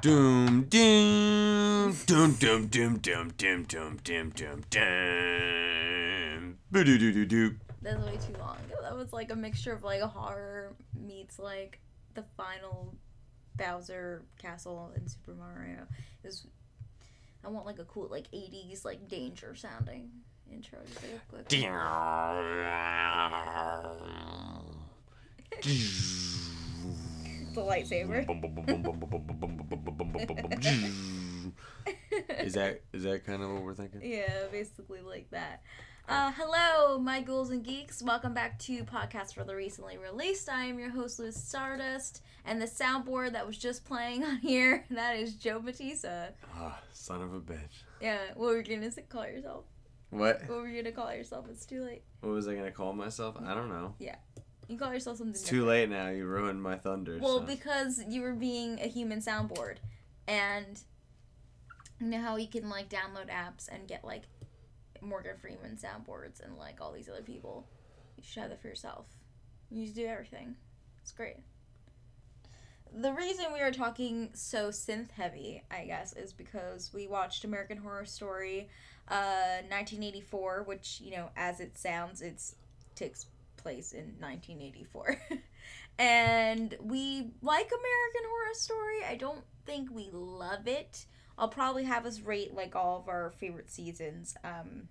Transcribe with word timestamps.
Doom 0.00 0.64
doom 0.64 1.92
doom 2.06 2.34
doom 2.34 2.66
doom 2.68 2.98
doom 2.98 3.30
doom 3.30 3.62
doom 3.64 3.96
doom 4.04 4.30
doom 4.30 4.62
doom. 4.70 6.58
Boo 6.70 6.84
doo 6.84 6.98
doo 6.98 7.12
doo 7.12 7.26
doo. 7.26 7.56
That's 7.82 7.98
way 8.04 8.16
too 8.16 8.38
long. 8.38 8.58
That 8.82 8.96
was 8.96 9.12
like 9.12 9.32
a 9.32 9.36
mixture 9.36 9.72
of 9.72 9.82
like 9.82 10.00
horror 10.02 10.76
meets 10.94 11.38
like 11.40 11.80
the 12.14 12.24
final 12.36 12.94
Bowser 13.56 14.22
castle 14.40 14.92
in 14.94 15.08
Super 15.08 15.34
Mario. 15.34 15.86
It 16.22 16.26
was 16.26 16.46
I 17.44 17.48
want 17.48 17.66
like 17.66 17.80
a 17.80 17.84
cool 17.84 18.06
like 18.08 18.30
80s 18.30 18.84
like 18.84 19.08
danger 19.08 19.54
sounding 19.56 20.10
intro. 20.52 20.78
A 20.78 20.84
quick- 21.28 21.48
the 27.58 27.64
lightsaber. 27.64 28.24
Is 32.38 32.54
that 32.54 32.82
is 32.92 33.02
that 33.02 33.24
kind 33.26 33.42
of 33.42 33.50
what 33.50 33.62
we're 33.62 33.74
thinking? 33.74 34.00
Yeah, 34.02 34.44
basically 34.52 35.00
like 35.00 35.30
that. 35.30 35.62
Uh, 36.08 36.32
hello, 36.36 36.98
my 36.98 37.20
ghouls 37.20 37.50
and 37.50 37.64
geeks. 37.64 38.02
Welcome 38.02 38.32
back 38.32 38.58
to 38.60 38.84
Podcast 38.84 39.34
for 39.34 39.44
the 39.44 39.54
Recently 39.54 39.98
Released. 39.98 40.48
I 40.48 40.64
am 40.64 40.78
your 40.78 40.90
host, 40.90 41.18
Liz 41.18 41.36
Stardust, 41.36 42.22
and 42.44 42.62
the 42.62 42.66
soundboard 42.66 43.32
that 43.32 43.46
was 43.46 43.58
just 43.58 43.84
playing 43.84 44.24
on 44.24 44.36
here, 44.36 44.84
that 44.90 45.16
is 45.16 45.34
Joe 45.34 45.58
Batista. 45.58 46.28
Ah, 46.56 46.78
son 46.92 47.20
of 47.22 47.34
a 47.34 47.40
bitch. 47.40 47.82
Yeah, 48.00 48.18
what 48.36 48.50
were 48.50 48.60
you 48.60 48.76
gonna 48.76 48.90
call 49.08 49.26
yourself? 49.26 49.64
What? 50.10 50.42
What 50.46 50.58
were 50.58 50.68
you 50.68 50.82
gonna 50.82 50.94
call 50.94 51.12
yourself? 51.12 51.46
It's 51.50 51.66
too 51.66 51.82
late. 51.82 52.02
What 52.20 52.30
was 52.30 52.46
I 52.46 52.54
gonna 52.54 52.70
call 52.70 52.92
myself? 52.92 53.36
I 53.44 53.52
don't 53.52 53.68
know. 53.68 53.94
You 54.68 54.78
call 54.78 54.92
yourself 54.92 55.16
something 55.16 55.34
It's 55.34 55.42
too 55.42 55.64
late 55.64 55.88
now. 55.88 56.10
You 56.10 56.26
ruined 56.26 56.62
my 56.62 56.76
thunder. 56.76 57.18
Well, 57.20 57.40
so. 57.40 57.46
because 57.46 58.02
you 58.06 58.20
were 58.20 58.34
being 58.34 58.78
a 58.80 58.86
human 58.86 59.20
soundboard, 59.20 59.76
and 60.26 60.78
you 61.98 62.08
know 62.08 62.20
how 62.20 62.36
you 62.36 62.48
can 62.48 62.68
like 62.68 62.90
download 62.90 63.30
apps 63.30 63.68
and 63.70 63.88
get 63.88 64.04
like 64.04 64.24
Morgan 65.00 65.36
Freeman 65.40 65.78
soundboards 65.82 66.44
and 66.44 66.58
like 66.58 66.80
all 66.80 66.92
these 66.92 67.08
other 67.08 67.22
people. 67.22 67.66
You 68.16 68.22
should 68.24 68.42
have 68.42 68.50
that 68.50 68.60
for 68.60 68.68
yourself. 68.68 69.06
You 69.70 69.84
just 69.84 69.96
do 69.96 70.06
everything. 70.06 70.56
It's 71.02 71.12
great. 71.12 71.36
The 72.94 73.12
reason 73.12 73.46
we 73.52 73.60
are 73.60 73.70
talking 73.70 74.30
so 74.34 74.68
synth 74.68 75.10
heavy, 75.12 75.62
I 75.70 75.84
guess, 75.84 76.14
is 76.14 76.32
because 76.32 76.90
we 76.92 77.06
watched 77.06 77.44
American 77.44 77.78
Horror 77.78 78.06
Story, 78.06 78.68
uh, 79.08 79.62
1984, 79.68 80.64
which 80.66 81.00
you 81.02 81.12
know, 81.12 81.30
as 81.36 81.60
it 81.60 81.78
sounds, 81.78 82.20
it's 82.20 82.54
takes 82.94 83.26
place 83.68 83.92
in 83.92 84.14
1984. 84.18 85.20
and 85.98 86.74
we 86.80 87.30
like 87.42 87.66
American 87.66 88.30
Horror 88.30 88.54
Story. 88.54 89.04
I 89.06 89.14
don't 89.16 89.44
think 89.66 89.90
we 89.90 90.08
love 90.10 90.66
it. 90.66 91.04
I'll 91.36 91.48
probably 91.48 91.84
have 91.84 92.06
us 92.06 92.20
rate 92.20 92.54
like 92.54 92.74
all 92.74 92.98
of 92.98 93.08
our 93.08 93.30
favorite 93.38 93.70
seasons, 93.70 94.34
um, 94.42 94.88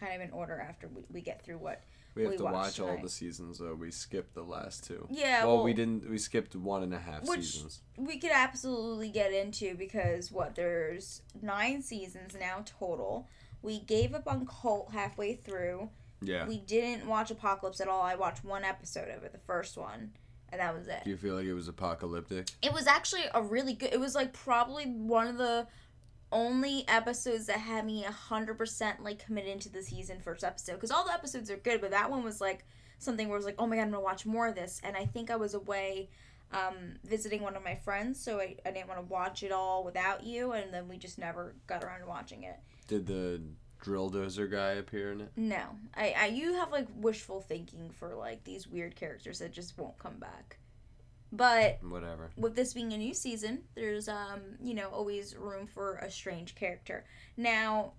kind 0.00 0.14
of 0.14 0.20
in 0.20 0.32
order 0.32 0.60
after 0.60 0.88
we, 0.88 1.02
we 1.08 1.20
get 1.20 1.44
through 1.44 1.58
what. 1.58 1.82
we 2.16 2.22
have 2.22 2.32
we 2.32 2.36
to 2.38 2.44
watch 2.44 2.80
all 2.80 2.98
the 3.00 3.08
seasons. 3.08 3.58
though. 3.58 3.74
we 3.74 3.92
skipped 3.92 4.34
the 4.34 4.42
last 4.42 4.84
two. 4.84 5.06
Yeah, 5.08 5.44
well, 5.44 5.56
well, 5.56 5.64
we 5.64 5.72
didn't. 5.72 6.10
We 6.10 6.18
skipped 6.18 6.56
one 6.56 6.82
and 6.82 6.92
a 6.92 6.98
half 6.98 7.28
Which- 7.28 7.52
seasons. 7.52 7.82
we 7.96 8.18
could 8.18 8.32
absolutely 8.32 9.10
get 9.10 9.32
into 9.32 9.76
because 9.76 10.32
what 10.32 10.56
there's 10.56 11.22
nine 11.40 11.80
seasons 11.82 12.36
now 12.38 12.64
total. 12.78 13.28
We 13.62 13.78
gave 13.78 14.14
up 14.14 14.26
on 14.26 14.46
Cult 14.46 14.92
halfway 14.92 15.34
through. 15.34 15.90
Yeah. 16.20 16.46
We 16.46 16.58
didn't 16.58 17.06
watch 17.06 17.30
Apocalypse 17.30 17.80
at 17.80 17.88
all. 17.88 18.02
I 18.02 18.14
watched 18.14 18.44
one 18.44 18.64
episode 18.64 19.08
of 19.08 19.22
it, 19.22 19.32
the 19.32 19.38
first 19.38 19.76
one, 19.76 20.12
and 20.50 20.60
that 20.60 20.76
was 20.76 20.88
it. 20.88 21.02
Do 21.04 21.10
you 21.10 21.16
feel 21.16 21.34
like 21.34 21.44
it 21.44 21.54
was 21.54 21.68
apocalyptic? 21.68 22.48
It 22.62 22.72
was 22.72 22.86
actually 22.86 23.24
a 23.34 23.42
really 23.42 23.74
good. 23.74 23.92
It 23.92 24.00
was 24.00 24.14
like 24.14 24.32
probably 24.32 24.84
one 24.84 25.26
of 25.26 25.38
the 25.38 25.66
only 26.30 26.86
episodes 26.88 27.46
that 27.46 27.58
had 27.58 27.86
me 27.86 28.02
hundred 28.02 28.58
percent 28.58 29.02
like 29.02 29.24
committed 29.24 29.50
into 29.50 29.68
the 29.68 29.82
season 29.82 30.20
first 30.20 30.44
episode. 30.44 30.74
Because 30.74 30.90
all 30.90 31.04
the 31.04 31.12
episodes 31.12 31.50
are 31.50 31.56
good, 31.56 31.80
but 31.80 31.90
that 31.90 32.10
one 32.10 32.24
was 32.24 32.40
like 32.40 32.64
something 32.98 33.28
where 33.28 33.36
I 33.36 33.38
was 33.38 33.46
like, 33.46 33.56
oh 33.58 33.66
my 33.66 33.76
god, 33.76 33.82
I'm 33.82 33.90
gonna 33.90 34.02
watch 34.02 34.26
more 34.26 34.48
of 34.48 34.54
this. 34.54 34.80
And 34.82 34.96
I 34.96 35.06
think 35.06 35.30
I 35.30 35.36
was 35.36 35.54
away 35.54 36.10
um, 36.52 36.96
visiting 37.04 37.42
one 37.42 37.56
of 37.56 37.62
my 37.62 37.74
friends, 37.74 38.20
so 38.20 38.40
I, 38.40 38.56
I 38.64 38.70
didn't 38.70 38.88
want 38.88 39.00
to 39.00 39.06
watch 39.06 39.42
it 39.42 39.52
all 39.52 39.84
without 39.84 40.24
you, 40.24 40.52
and 40.52 40.72
then 40.72 40.88
we 40.88 40.96
just 40.96 41.18
never 41.18 41.54
got 41.66 41.84
around 41.84 42.00
to 42.00 42.06
watching 42.06 42.44
it. 42.44 42.56
Did 42.86 43.06
the 43.06 43.42
drill 43.80 44.10
dozer 44.10 44.50
guy 44.50 44.72
appear 44.72 45.12
in 45.12 45.20
it? 45.22 45.32
No, 45.36 45.62
I, 45.96 46.14
I 46.18 46.26
you 46.26 46.54
have 46.54 46.70
like 46.72 46.86
wishful 46.96 47.40
thinking 47.40 47.90
for 47.90 48.14
like 48.14 48.44
these 48.44 48.66
weird 48.66 48.96
characters 48.96 49.38
that 49.38 49.52
just 49.52 49.78
won't 49.78 49.98
come 49.98 50.18
back. 50.18 50.58
But 51.30 51.78
Whatever. 51.82 52.30
with 52.36 52.56
this 52.56 52.72
being 52.72 52.92
a 52.94 52.96
new 52.98 53.12
season, 53.12 53.62
there's 53.74 54.08
um, 54.08 54.40
you 54.62 54.74
know, 54.74 54.88
always 54.88 55.36
room 55.36 55.66
for 55.66 55.96
a 55.96 56.10
strange 56.10 56.54
character. 56.54 57.04
Now, 57.36 57.92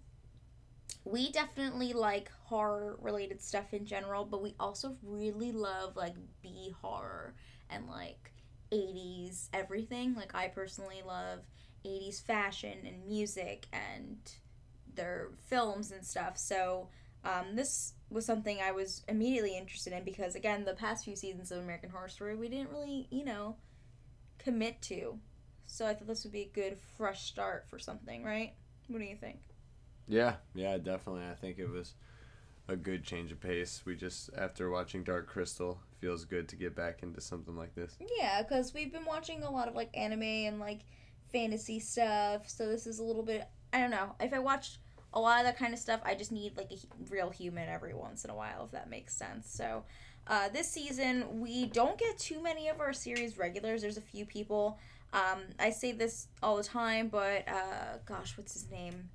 we 1.05 1.31
definitely 1.31 1.93
like 1.93 2.31
horror 2.45 2.97
related 3.01 3.41
stuff 3.41 3.73
in 3.73 3.85
general, 3.85 4.25
but 4.25 4.41
we 4.41 4.55
also 4.59 4.95
really 5.03 5.51
love 5.51 5.95
like 5.95 6.15
B 6.41 6.73
horror 6.81 7.35
and 7.69 7.87
like 7.87 8.31
80s 8.71 9.49
everything. 9.53 10.15
Like 10.15 10.33
I 10.35 10.47
personally 10.47 11.01
love 11.05 11.39
80s 11.85 12.21
fashion 12.23 12.79
and 12.85 13.05
music 13.07 13.67
and 13.71 14.17
their 14.99 15.29
films 15.47 15.91
and 15.91 16.05
stuff. 16.05 16.37
So, 16.37 16.89
um, 17.23 17.55
this 17.55 17.93
was 18.09 18.25
something 18.25 18.59
I 18.61 18.71
was 18.71 19.03
immediately 19.07 19.57
interested 19.57 19.93
in 19.93 20.03
because 20.03 20.35
again, 20.35 20.65
the 20.65 20.73
past 20.73 21.05
few 21.05 21.15
seasons 21.15 21.51
of 21.51 21.59
American 21.59 21.89
Horror 21.89 22.09
Story, 22.09 22.35
we 22.35 22.49
didn't 22.49 22.69
really, 22.69 23.07
you 23.09 23.25
know, 23.25 23.55
commit 24.37 24.81
to. 24.83 25.19
So 25.65 25.85
I 25.85 25.93
thought 25.93 26.07
this 26.07 26.23
would 26.23 26.33
be 26.33 26.41
a 26.41 26.51
good 26.53 26.77
fresh 26.97 27.23
start 27.23 27.67
for 27.69 27.77
something, 27.77 28.23
right? 28.23 28.53
What 28.87 28.99
do 28.99 29.05
you 29.05 29.15
think? 29.15 29.39
Yeah, 30.07 30.35
yeah, 30.55 30.77
definitely. 30.77 31.23
I 31.29 31.35
think 31.35 31.59
it 31.59 31.69
was 31.69 31.93
a 32.67 32.75
good 32.75 33.03
change 33.03 33.31
of 33.31 33.39
pace. 33.39 33.83
We 33.85 33.95
just 33.95 34.31
after 34.35 34.69
watching 34.69 35.03
Dark 35.03 35.27
Crystal, 35.27 35.79
feels 35.99 36.25
good 36.25 36.47
to 36.49 36.55
get 36.55 36.75
back 36.75 37.03
into 37.03 37.21
something 37.21 37.55
like 37.55 37.75
this. 37.75 37.97
Yeah, 38.17 38.41
because 38.41 38.73
we've 38.73 38.91
been 38.91 39.05
watching 39.05 39.43
a 39.43 39.51
lot 39.51 39.67
of 39.67 39.75
like 39.75 39.95
anime 39.95 40.23
and 40.23 40.59
like 40.59 40.81
fantasy 41.31 41.79
stuff. 41.79 42.49
So 42.49 42.67
this 42.67 42.87
is 42.87 42.99
a 42.99 43.03
little 43.03 43.23
bit. 43.23 43.47
I 43.73 43.79
don't 43.79 43.91
know. 43.91 44.15
If 44.19 44.33
I 44.33 44.39
watched 44.39 44.79
a 45.13 45.19
lot 45.19 45.39
of 45.39 45.45
that 45.45 45.57
kind 45.57 45.73
of 45.73 45.79
stuff, 45.79 46.01
I 46.03 46.15
just 46.15 46.31
need 46.31 46.55
like 46.57 46.71
a 46.71 46.77
real 47.09 47.29
human 47.29 47.67
every 47.67 47.93
once 47.93 48.23
in 48.23 48.29
a 48.29 48.35
while, 48.35 48.65
if 48.65 48.71
that 48.71 48.89
makes 48.89 49.15
sense. 49.15 49.51
So 49.51 49.83
uh, 50.27 50.49
this 50.49 50.69
season, 50.69 51.39
we 51.39 51.65
don't 51.65 51.97
get 51.97 52.17
too 52.19 52.41
many 52.41 52.67
of 52.67 52.79
our 52.79 52.93
series 52.93 53.37
regulars. 53.37 53.81
There's 53.81 53.97
a 53.97 54.01
few 54.01 54.25
people. 54.25 54.77
Um, 55.11 55.39
I 55.59 55.71
say 55.71 55.91
this 55.91 56.27
all 56.43 56.57
the 56.57 56.63
time, 56.63 57.07
but 57.07 57.47
uh, 57.47 57.97
gosh, 58.05 58.37
what's 58.37 58.53
his 58.53 58.69
name? 58.69 59.09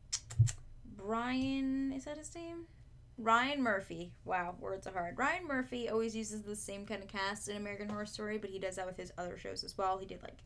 Brian, 0.96 1.92
is 1.92 2.04
that 2.04 2.18
his 2.18 2.34
name? 2.34 2.66
Ryan 3.16 3.62
Murphy. 3.62 4.12
Wow, 4.24 4.56
words 4.58 4.88
are 4.88 4.92
hard. 4.92 5.16
Ryan 5.16 5.46
Murphy 5.46 5.88
always 5.88 6.16
uses 6.16 6.42
the 6.42 6.56
same 6.56 6.84
kind 6.84 7.02
of 7.02 7.08
cast 7.08 7.48
in 7.48 7.56
American 7.56 7.88
Horror 7.88 8.06
Story, 8.06 8.38
but 8.38 8.50
he 8.50 8.58
does 8.58 8.76
that 8.76 8.86
with 8.86 8.96
his 8.96 9.12
other 9.16 9.38
shows 9.38 9.62
as 9.62 9.78
well. 9.78 9.98
He 9.98 10.06
did 10.06 10.22
like 10.22 10.38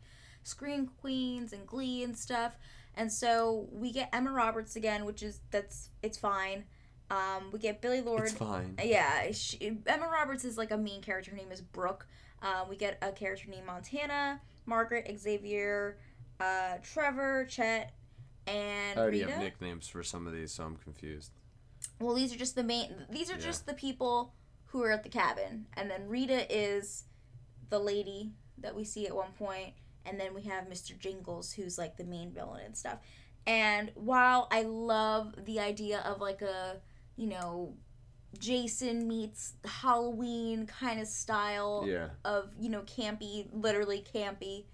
Scream 0.43 0.91
Queens 1.01 1.55
and 1.55 1.67
Glee 1.67 2.03
and 2.03 2.17
stuff. 2.17 2.59
And 2.99 3.13
so 3.13 3.69
we 3.71 3.93
get 3.93 4.09
Emma 4.13 4.33
Roberts 4.33 4.75
again, 4.75 5.05
which 5.05 5.23
is 5.23 5.39
that's 5.53 5.91
it's 6.03 6.19
fine. 6.19 6.65
Um, 7.11 7.51
we 7.53 7.61
get 7.61 7.81
Billie 7.81 8.01
Lourd. 8.03 8.25
It's 8.25 8.33
fine. 8.33 8.75
Yeah, 8.85 9.31
she, 9.33 9.79
Emma 9.87 10.09
Roberts 10.09 10.45
is 10.45 10.59
like 10.59 10.73
a 10.73 10.77
main 10.77 11.01
character. 11.01 11.31
Her 11.31 11.37
name 11.37 11.53
is 11.53 11.61
Brooke. 11.63 12.07
Um, 12.43 12.69
we 12.69 12.77
get 12.77 12.99
a 13.01 13.13
character 13.13 13.49
named 13.49 13.67
Montana, 13.67 14.41
Margaret, 14.67 15.11
Xavier, 15.19 15.97
uh, 16.41 16.79
Trevor, 16.83 17.47
Chet, 17.49 17.93
and 18.49 18.99
I 18.99 19.01
already 19.01 19.21
Rita. 19.21 19.31
have 19.33 19.41
nicknames 19.43 19.87
for 19.89 20.03
some 20.03 20.27
of 20.27 20.33
these, 20.33 20.53
so 20.53 20.65
I'm 20.65 20.77
confused. 20.77 21.31
Well, 22.01 22.15
these 22.15 22.35
are 22.35 22.39
just 22.39 22.57
the 22.57 22.65
main. 22.65 23.07
These 23.09 23.31
are 23.31 23.35
Yeah. 23.35 23.41
just 23.41 23.67
the 23.67 23.75
people 23.75 24.35
who 24.67 24.83
are 24.83 24.91
at 24.91 25.05
the 25.05 25.09
cabin, 25.09 25.67
and 25.75 25.89
then 25.89 26.09
Rita 26.09 26.53
is 26.55 27.05
the 27.71 27.79
lady 27.79 28.33
that 28.59 28.75
we 28.75 28.85
see 28.85 29.07
at 29.07 29.15
one 29.15 29.33
point, 29.39 29.75
and 30.09 30.19
then 30.19 30.35
we 30.35 30.43
have 30.43 30.65
Mr. 30.65 30.99
Jingles, 30.99 31.53
who's 31.53 31.79
like 31.79 31.97
the 31.97 32.05
main 32.05 32.33
villain 32.33 32.63
and 32.65 32.77
stuff. 32.77 32.99
And 33.47 33.91
while 33.95 34.49
I 34.51 34.63
love 34.63 35.35
the 35.45 35.61
idea 35.61 36.01
of 36.01 36.21
like 36.21 36.43
a, 36.43 36.81
you 37.17 37.27
know, 37.29 37.75
Jason 38.39 39.09
meets 39.09 39.55
Halloween 39.65 40.67
kind 40.67 41.01
of 41.01 41.07
style 41.07 41.85
Yeah. 41.87 42.09
of 42.25 42.51
you 42.61 42.69
know 42.69 42.83
campy, 42.83 43.49
literally 43.53 44.05
campy 44.15 44.65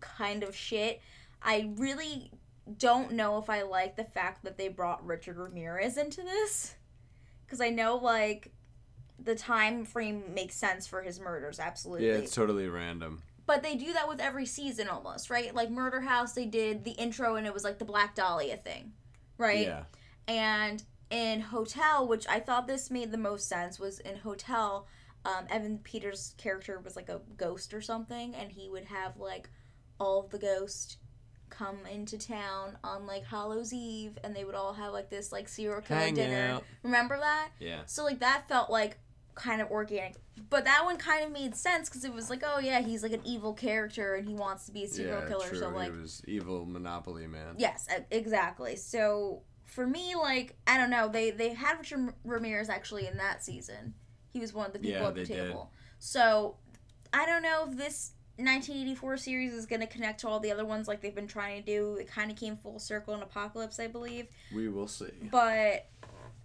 kind 0.00 0.42
of 0.42 0.56
shit. 0.56 1.00
I 1.42 1.70
really 1.76 2.30
don't 2.78 3.12
know 3.12 3.38
if 3.38 3.48
I 3.50 3.62
like 3.62 3.96
the 3.96 4.04
fact 4.04 4.44
that 4.44 4.56
they 4.58 4.68
brought 4.68 5.04
Richard 5.06 5.36
Ramirez 5.36 5.96
into 5.98 6.22
this 6.22 6.74
because 7.44 7.60
I 7.60 7.68
know 7.70 7.96
like 7.96 8.52
the 9.22 9.34
time 9.34 9.84
frame 9.84 10.22
makes 10.34 10.54
sense 10.54 10.86
for 10.86 11.02
his 11.02 11.20
murders 11.20 11.58
absolutely. 11.60 12.06
Yeah, 12.08 12.14
it's 12.14 12.34
totally 12.34 12.68
random. 12.68 13.22
But 13.48 13.62
they 13.62 13.76
do 13.76 13.94
that 13.94 14.06
with 14.06 14.20
every 14.20 14.44
season 14.44 14.88
almost, 14.88 15.30
right? 15.30 15.54
Like 15.54 15.70
Murder 15.70 16.02
House, 16.02 16.34
they 16.34 16.44
did 16.44 16.84
the 16.84 16.90
intro 16.90 17.36
and 17.36 17.46
it 17.46 17.54
was 17.54 17.64
like 17.64 17.78
the 17.78 17.84
Black 17.86 18.14
Dahlia 18.14 18.58
thing, 18.58 18.92
right? 19.38 19.66
Yeah. 19.66 19.84
And 20.28 20.82
in 21.10 21.40
Hotel, 21.40 22.06
which 22.06 22.28
I 22.28 22.40
thought 22.40 22.66
this 22.66 22.90
made 22.90 23.10
the 23.10 23.16
most 23.16 23.48
sense, 23.48 23.80
was 23.80 24.00
in 24.00 24.18
Hotel, 24.18 24.86
um, 25.24 25.46
Evan 25.48 25.78
Peters' 25.78 26.34
character 26.36 26.78
was 26.78 26.94
like 26.94 27.08
a 27.08 27.22
ghost 27.38 27.72
or 27.72 27.80
something, 27.80 28.34
and 28.34 28.52
he 28.52 28.68
would 28.68 28.84
have 28.84 29.16
like 29.16 29.48
all 29.98 30.20
of 30.24 30.30
the 30.30 30.38
ghosts 30.38 30.98
come 31.48 31.78
into 31.90 32.18
town 32.18 32.76
on 32.84 33.06
like 33.06 33.24
Hallows 33.24 33.72
Eve, 33.72 34.18
and 34.22 34.36
they 34.36 34.44
would 34.44 34.54
all 34.56 34.74
have 34.74 34.92
like 34.92 35.08
this 35.08 35.32
like 35.32 35.48
serial 35.48 35.80
killer 35.80 36.00
Hang 36.00 36.14
dinner. 36.14 36.54
out. 36.56 36.64
Remember 36.82 37.18
that? 37.18 37.48
Yeah. 37.58 37.80
So 37.86 38.04
like 38.04 38.20
that 38.20 38.46
felt 38.46 38.68
like 38.68 38.98
kind 39.38 39.62
of 39.62 39.70
organic, 39.70 40.16
but 40.50 40.64
that 40.64 40.84
one 40.84 40.96
kind 40.98 41.24
of 41.24 41.32
made 41.32 41.56
sense 41.56 41.88
because 41.88 42.04
it 42.04 42.12
was 42.12 42.28
like, 42.30 42.42
oh 42.44 42.58
yeah, 42.58 42.80
he's 42.80 43.02
like 43.02 43.12
an 43.12 43.22
evil 43.24 43.54
character 43.54 44.14
and 44.14 44.26
he 44.28 44.34
wants 44.34 44.66
to 44.66 44.72
be 44.72 44.84
a 44.84 44.88
serial 44.88 45.20
yeah, 45.22 45.28
killer. 45.28 45.48
true. 45.48 45.58
So 45.58 45.68
like, 45.70 45.92
he 45.92 46.00
was 46.00 46.22
evil 46.26 46.66
Monopoly 46.66 47.26
man. 47.26 47.54
yes, 47.58 47.88
exactly. 48.10 48.76
So 48.76 49.42
for 49.64 49.86
me, 49.86 50.14
like 50.14 50.56
I 50.66 50.76
don't 50.78 50.90
know, 50.90 51.08
they 51.08 51.30
they 51.30 51.54
had 51.54 51.78
Richard 51.78 52.12
Ramirez 52.24 52.68
actually 52.68 53.06
in 53.06 53.16
that 53.18 53.44
season. 53.44 53.94
He 54.32 54.40
was 54.40 54.52
one 54.52 54.66
of 54.66 54.72
the 54.72 54.78
people 54.78 55.00
Yeah, 55.00 55.08
at 55.08 55.14
the 55.14 55.24
they 55.24 55.34
did. 55.34 55.46
table. 55.48 55.72
So 55.98 56.56
I 57.12 57.24
don't 57.26 57.42
know 57.42 57.66
if 57.70 57.76
this 57.76 58.12
1984 58.36 59.16
series 59.16 59.52
is 59.52 59.66
going 59.66 59.80
to 59.80 59.86
connect 59.86 60.20
to 60.20 60.28
all 60.28 60.38
the 60.38 60.52
other 60.52 60.64
ones 60.64 60.86
like 60.86 61.00
they've 61.00 61.14
been 61.14 61.26
trying 61.26 61.60
to 61.60 61.66
do. 61.66 61.96
It 61.96 62.06
kind 62.06 62.30
of 62.30 62.36
came 62.36 62.56
full 62.56 62.78
circle 62.78 63.14
in 63.14 63.22
Apocalypse, 63.22 63.80
I 63.80 63.88
believe. 63.88 64.26
We 64.54 64.68
will 64.68 64.86
see. 64.86 65.10
But 65.30 65.86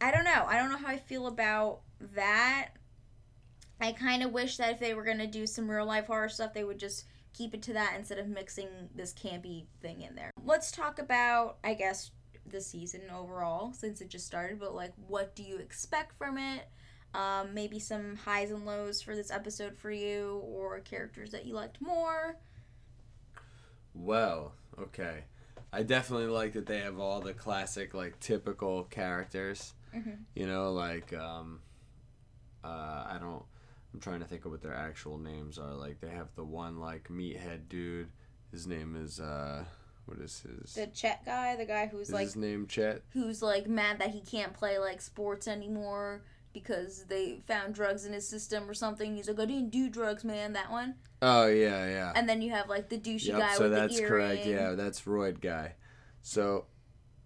I 0.01 0.12
don't 0.12 0.24
know. 0.24 0.45
I 0.48 0.57
don't 0.57 0.72
know 0.72 0.78
how 0.78 0.88
I 0.88 0.98
feel 0.98 1.28
about 1.28 1.81
that. 2.16 2.69
I 3.81 3.92
kind 3.92 4.24
of 4.24 4.31
wish 4.31 4.58
that 4.58 4.72
if 4.72 4.80
they 4.80 4.94
were 4.94 5.04
going 5.04 5.18
to 5.18 5.28
do 5.28 5.46
some 5.46 5.70
real 5.70 5.86
life 5.86 6.08
horror 6.08 6.30
stuff, 6.30 6.54
they 6.54 6.64
would 6.64 6.80
just 6.80 7.06
keep 7.34 7.54
it 7.54 7.62
to 7.64 7.74
that 7.74 7.96
instead 7.98 8.20
of 8.20 8.28
mixing 8.28 8.68
this 8.96 9.14
campy 9.14 9.66
thing 9.81 10.02
in 10.02 10.16
there. 10.16 10.31
Let's 10.46 10.72
talk 10.72 11.00
about, 11.00 11.58
I 11.64 11.74
guess, 11.74 12.12
the 12.46 12.62
season 12.62 13.02
overall 13.14 13.74
since 13.74 14.02
it 14.02 14.10
just 14.10 14.25
started, 14.25 14.60
but 14.60 14.75
like, 14.75 14.94
what 15.08 15.36
do 15.36 15.44
you 15.44 15.58
expect 15.58 16.18
from 16.18 16.38
it? 16.38 16.68
Um, 17.14 17.54
maybe 17.54 17.80
some 17.80 18.16
highs 18.16 18.52
and 18.52 18.66
lows 18.66 19.02
for 19.02 19.16
this 19.16 19.31
episode 19.31 19.78
for 19.78 19.92
you, 19.92 20.42
or 20.46 20.80
characters 20.80 21.31
that 21.31 21.46
you 21.46 21.54
liked 21.54 21.80
more. 21.80 22.38
Well, 23.94 24.54
okay. 24.80 25.26
I 25.72 25.84
definitely 25.84 26.28
like 26.28 26.54
that 26.54 26.66
they 26.66 26.80
have 26.80 27.00
all 27.00 27.22
the 27.22 27.34
classic, 27.34 27.94
like 27.94 28.19
typical 28.19 28.86
characters. 28.86 29.74
Mhm. 29.94 30.19
You 30.36 30.48
know, 30.48 30.72
like 30.72 31.14
um, 31.14 31.62
uh, 32.64 33.06
I 33.08 33.18
don't. 33.19 33.44
I'm 33.94 34.00
trying 34.00 34.19
to 34.22 34.25
think 34.25 34.45
of 34.45 34.51
what 34.51 34.62
their 34.62 34.74
actual 34.74 35.18
names 35.18 35.57
are. 35.60 35.74
Like 35.74 36.00
they 36.01 36.10
have 36.10 36.34
the 36.36 36.44
one 36.44 36.80
like 36.80 37.10
meathead 37.10 37.69
dude. 37.69 38.10
His 38.51 38.66
name 38.68 38.95
is 38.95 39.19
uh, 39.19 39.66
what 40.06 40.19
is 40.19 40.42
his? 40.42 40.74
The 40.74 40.88
Chet 40.88 41.24
guy, 41.25 41.56
the 41.56 41.66
guy 41.66 41.88
who's 41.88 42.12
like 42.12 42.25
his 42.25 42.36
name 42.36 42.68
Chet? 42.68 43.01
who's 43.13 43.42
like 43.42 43.68
mad 43.68 44.00
that 44.00 44.10
he 44.12 44.22
can't 44.22 44.54
play 44.54 44.78
like 44.80 45.01
sports 45.01 45.48
anymore 45.48 46.24
because 46.54 47.06
they 47.06 47.42
found 47.48 47.74
drugs 47.74 48.06
in 48.06 48.13
his 48.13 48.28
system 48.28 48.69
or 48.69 48.74
something. 48.74 49.16
He's 49.16 49.28
like, 49.28 49.40
I 49.40 49.45
didn't 49.45 49.72
do 49.72 49.90
drugs, 49.90 50.24
man. 50.24 50.54
That 50.54 50.72
one. 50.72 50.95
Oh 51.22 51.48
yeah, 51.48 51.88
yeah. 51.88 52.13
And 52.16 52.28
then 52.28 52.42
you 52.42 52.51
have 52.51 52.69
like 52.69 52.90
the 52.90 52.98
douchey 52.98 53.28
Yep, 53.28 53.40
guy 53.40 53.56
so 53.56 53.63
with 53.63 53.72
that's 53.74 53.95
the 53.95 54.01
earring. 54.01 54.10
correct. 54.12 54.45
Yeah, 54.45 54.72
that's 54.72 55.06
Royd 55.07 55.40
guy. 55.42 55.74
So, 56.22 56.66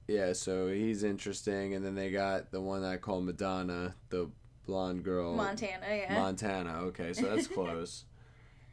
yeah, 0.08 0.34
so 0.34 0.70
he's 0.70 1.04
interesting, 1.04 1.76
and 1.76 1.86
then 1.86 1.96
they 1.96 2.10
got 2.12 2.52
the 2.52 2.62
one 2.62 2.84
I 2.84 2.98
call 2.98 3.22
Madonna, 3.22 3.96
the 4.10 4.30
blonde 4.68 5.04
girl. 5.04 5.34
Montana, 5.34 5.86
yeah. 5.90 6.14
Montana. 6.14 6.82
Okay, 6.84 7.14
so 7.14 7.24
that's 7.24 7.48
close. 7.58 8.06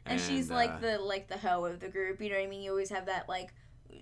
and, 0.05 0.21
she's 0.21 0.51
uh, 0.51 0.53
like 0.53 0.81
the 0.81 0.99
like 0.99 1.27
the 1.27 1.37
hoe 1.37 1.65
of 1.65 1.79
the 1.79 1.87
group. 1.87 2.21
You 2.21 2.29
know 2.29 2.35
what 2.35 2.43
I 2.43 2.47
mean? 2.47 2.61
You 2.61 2.71
always 2.71 2.91
have 2.91 3.07
that 3.07 3.27
like 3.27 3.53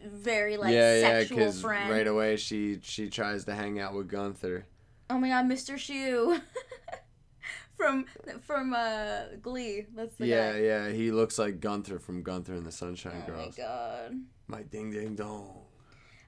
very 0.06 0.58
like 0.58 0.74
yeah, 0.74 0.96
yeah, 0.96 1.02
sexual 1.02 1.38
because 1.38 1.62
friend. 1.62 1.90
right 1.90 2.08
away 2.08 2.36
she 2.36 2.80
she 2.82 3.10
tries 3.10 3.46
to 3.46 3.54
hang 3.54 3.80
out 3.80 3.94
with 3.94 4.10
Gunther. 4.10 4.66
oh 5.10 5.18
my 5.18 5.30
god, 5.30 5.46
Mr. 5.46 5.76
Schue. 5.76 6.42
from 7.78 8.06
from 8.42 8.74
uh 8.74 9.22
Glee. 9.42 9.86
That's 9.96 10.16
the 10.16 10.28
yeah, 10.28 10.54
guy. 10.54 10.60
yeah, 10.60 10.90
he 10.90 11.12
looks 11.12 11.40
like 11.40 11.60
Gunther 11.60 12.00
from 12.00 12.24
Gunther 12.24 12.54
and 12.54 12.66
the 12.66 12.72
Sunshine 12.72 13.24
Girls. 13.26 13.56
Oh 13.60 13.62
my 13.62 13.68
god. 13.68 14.22
My 14.48 14.64
ding 14.64 14.92
ding 14.92 15.16
dong. 15.16 15.62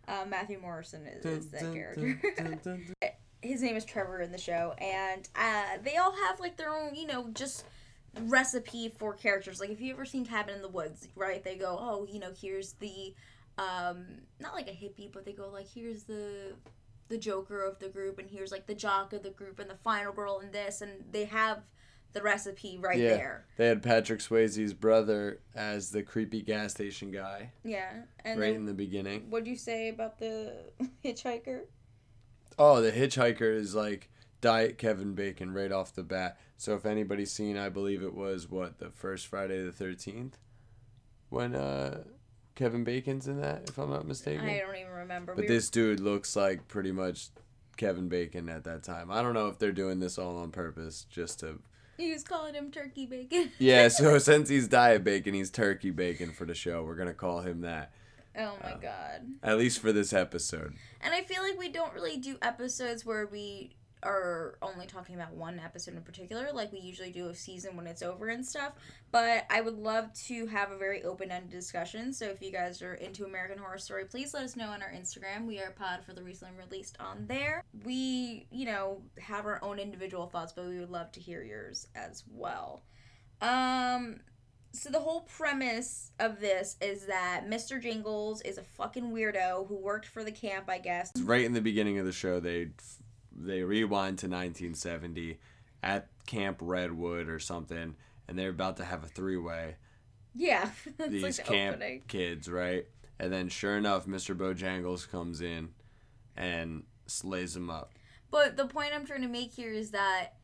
Uh, 0.07 0.23
Matthew 0.27 0.59
Morrison 0.59 1.07
is, 1.07 1.23
Dun, 1.23 1.33
is 1.33 1.49
that 1.49 1.61
dun, 1.61 1.73
character. 1.73 2.59
dun. 2.63 2.85
his 3.45 3.61
name 3.61 3.75
is 3.75 3.85
Trevor 3.85 4.21
in 4.21 4.31
the 4.31 4.37
show, 4.37 4.73
and 4.77 5.27
uh, 5.35 5.77
they 5.83 5.97
all 5.97 6.13
have 6.27 6.39
like 6.39 6.57
their 6.57 6.69
own, 6.69 6.95
you 6.95 7.07
know, 7.07 7.29
just 7.33 7.65
recipe 8.21 8.93
for 8.97 9.13
characters. 9.13 9.59
Like 9.59 9.69
if 9.69 9.81
you 9.81 9.93
ever 9.93 10.05
seen 10.05 10.25
Cabin 10.25 10.55
in 10.55 10.61
the 10.61 10.69
Woods, 10.69 11.07
right? 11.15 11.43
They 11.43 11.55
go, 11.55 11.77
oh, 11.79 12.07
you 12.09 12.19
know, 12.19 12.31
here's 12.39 12.73
the, 12.73 13.13
um, 13.57 14.05
not 14.39 14.53
like 14.53 14.67
a 14.67 14.71
hippie, 14.71 15.11
but 15.11 15.25
they 15.25 15.33
go 15.33 15.49
like, 15.49 15.67
here's 15.67 16.03
the, 16.03 16.53
the 17.09 17.17
Joker 17.17 17.61
of 17.63 17.79
the 17.79 17.89
group, 17.89 18.19
and 18.19 18.29
here's 18.29 18.51
like 18.51 18.67
the 18.67 18.75
jock 18.75 19.13
of 19.13 19.23
the 19.23 19.29
group, 19.31 19.59
and 19.59 19.69
the 19.69 19.75
final 19.75 20.13
girl, 20.13 20.39
and 20.39 20.51
this, 20.53 20.81
and 20.81 20.91
they 21.11 21.25
have 21.25 21.59
the 22.13 22.21
recipe 22.21 22.77
right 22.79 22.97
Yeah. 22.97 23.09
there. 23.17 23.45
They 23.57 23.67
had 23.67 23.83
Patrick 23.83 24.21
Swayze's 24.21 24.73
brother 24.73 25.41
as 25.53 25.89
the 25.91 26.01
creepy 26.01 26.41
gas 26.41 26.71
station 26.71 27.11
guy 27.11 27.51
Yeah, 27.65 27.91
and 28.23 28.39
right 28.39 28.55
in 28.55 28.65
the 28.65 28.73
beginning. 28.73 29.29
what'd 29.29 29.47
you 29.47 29.57
say 29.57 29.89
about 29.89 30.17
the 30.19 30.53
hitchhiker? 31.03 31.63
Oh, 32.57 32.81
the 32.81 32.91
hitchhiker 32.91 33.53
is 33.55 33.75
like 33.75 34.09
diet 34.41 34.77
Kevin 34.77 35.13
Bacon 35.13 35.53
right 35.53 35.71
off 35.71 35.93
the 35.93 36.03
bat. 36.03 36.37
So 36.57 36.75
if 36.75 36.85
anybody's 36.85 37.31
seen, 37.31 37.57
I 37.57 37.69
believe 37.69 38.01
it 38.03 38.13
was 38.13 38.49
what 38.49 38.79
the 38.79 38.89
first 38.89 39.27
Friday 39.27 39.63
the 39.63 39.71
Thirteenth, 39.71 40.37
when 41.29 41.55
uh 41.55 42.03
Kevin 42.55 42.83
Bacon's 42.85 43.27
in 43.27 43.41
that, 43.41 43.67
if 43.69 43.77
I'm 43.77 43.89
not 43.89 44.07
mistaken. 44.07 44.45
I 44.47 44.59
don't 44.59 44.75
even 44.77 44.91
remember. 44.93 45.35
But 45.35 45.41
We- 45.43 45.47
this 45.47 45.69
dude 45.69 45.99
looks 45.99 46.35
like 46.37 46.67
pretty 46.69 46.93
much 46.93 47.27
Kevin 47.75 48.07
Bacon 48.07 48.47
at 48.47 48.63
that 48.63 48.83
time. 48.83 49.11
I 49.11 49.21
don't 49.21 49.33
know 49.33 49.47
if 49.49 49.59
they're 49.59 49.73
doing 49.73 49.99
this 49.99 50.17
all 50.17 50.37
on 50.37 50.51
purpose, 50.51 51.05
just 51.09 51.41
to. 51.41 51.59
he 51.97 52.13
was 52.13 52.23
calling 52.23 52.53
him 52.53 52.71
turkey 52.71 53.05
bacon. 53.05 53.51
Yeah, 53.59 53.87
so 53.89 54.17
since 54.19 54.47
he's 54.47 54.69
diet 54.69 55.03
bacon, 55.03 55.33
he's 55.33 55.51
turkey 55.51 55.91
bacon 55.91 56.31
for 56.31 56.45
the 56.45 56.55
show. 56.55 56.83
We're 56.83 56.95
gonna 56.95 57.13
call 57.13 57.41
him 57.41 57.59
that, 57.61 57.91
oh 58.37 58.57
my 58.63 58.73
Uh, 58.73 58.77
god. 58.77 59.21
at 59.43 59.57
least 59.57 59.79
for 59.79 59.91
this 59.91 60.13
episode. 60.13 60.75
And 61.01 61.13
I 61.13 61.21
feel 61.23 61.41
like 61.43 61.57
we 61.57 61.69
don't 61.69 61.93
really 61.93 62.17
do 62.17 62.37
episodes 62.41 63.05
where 63.05 63.27
we 63.27 63.75
are 64.03 64.59
only 64.61 64.85
talking 64.85 65.15
about 65.15 65.33
one 65.33 65.59
episode 65.59 65.95
in 65.95 66.01
particular, 66.03 66.49
like 66.53 66.71
we 66.71 66.79
usually 66.79 67.09
do 67.11 67.27
a 67.29 67.33
season 67.33 67.75
when 67.75 67.87
it's 67.87 68.03
over 68.03 68.27
and 68.27 68.45
stuff. 68.45 68.73
But 69.11 69.45
I 69.49 69.61
would 69.61 69.79
love 69.79 70.13
to 70.27 70.45
have 70.47 70.69
a 70.69 70.77
very 70.77 71.03
open 71.03 71.31
ended 71.31 71.49
discussion. 71.49 72.13
So 72.13 72.25
if 72.25 72.39
you 72.39 72.51
guys 72.51 72.83
are 72.83 72.93
into 72.95 73.25
American 73.25 73.57
Horror 73.57 73.79
Story, 73.79 74.05
please 74.05 74.31
let 74.35 74.43
us 74.43 74.55
know 74.55 74.67
on 74.67 74.83
our 74.83 74.91
Instagram. 74.91 75.47
We 75.47 75.59
are 75.59 75.71
Pod 75.71 76.03
for 76.05 76.13
the 76.13 76.21
recently 76.21 76.55
released 76.55 76.97
on 76.99 77.25
there. 77.25 77.63
We, 77.83 78.45
you 78.51 78.65
know, 78.67 79.01
have 79.19 79.47
our 79.47 79.63
own 79.63 79.79
individual 79.79 80.27
thoughts, 80.27 80.53
but 80.55 80.67
we 80.67 80.77
would 80.79 80.91
love 80.91 81.11
to 81.13 81.19
hear 81.19 81.41
yours 81.41 81.87
as 81.95 82.23
well. 82.29 82.83
Um, 83.41 84.19
so 84.75 84.89
the 84.89 84.99
whole 84.99 85.21
premise 85.21 86.11
of 86.19 86.39
this 86.39 86.75
is 86.81 87.05
that 87.07 87.45
Mr. 87.47 87.81
Jingles 87.81 88.41
is 88.41 88.57
a 88.57 88.63
fucking 88.63 89.11
weirdo 89.11 89.67
who 89.67 89.75
worked 89.77 90.05
for 90.07 90.23
the 90.23 90.31
camp, 90.31 90.65
I 90.69 90.77
guess. 90.79 91.11
right 91.21 91.43
in 91.45 91.53
the 91.53 91.61
beginning 91.61 91.97
of 91.99 92.05
the 92.05 92.11
show 92.11 92.39
they 92.39 92.69
they 93.37 93.63
rewind 93.63 94.17
to 94.19 94.27
1970 94.27 95.39
at 95.83 96.07
camp 96.25 96.57
redwood 96.61 97.27
or 97.27 97.39
something 97.39 97.95
and 98.27 98.39
they're 98.39 98.49
about 98.49 98.77
to 98.77 98.83
have 98.85 99.03
a 99.03 99.07
three-way 99.07 99.75
Yeah, 100.33 100.69
that's 100.97 101.11
these 101.11 101.21
like 101.23 101.35
the 101.35 101.43
camp 101.43 101.75
opening. 101.77 102.01
kids 102.07 102.47
right 102.49 102.85
and 103.19 103.31
then 103.31 103.49
sure 103.49 103.77
enough 103.77 104.05
mr 104.07 104.35
bojangles 104.35 105.09
comes 105.09 105.41
in 105.41 105.69
and 106.37 106.83
slays 107.07 107.53
them 107.53 107.69
up 107.69 107.91
But 108.31 108.57
the 108.57 108.65
point 108.67 108.91
I'm 108.93 109.05
trying 109.05 109.21
to 109.21 109.27
make 109.27 109.51
here 109.53 109.71
is 109.71 109.91
that 109.91 110.35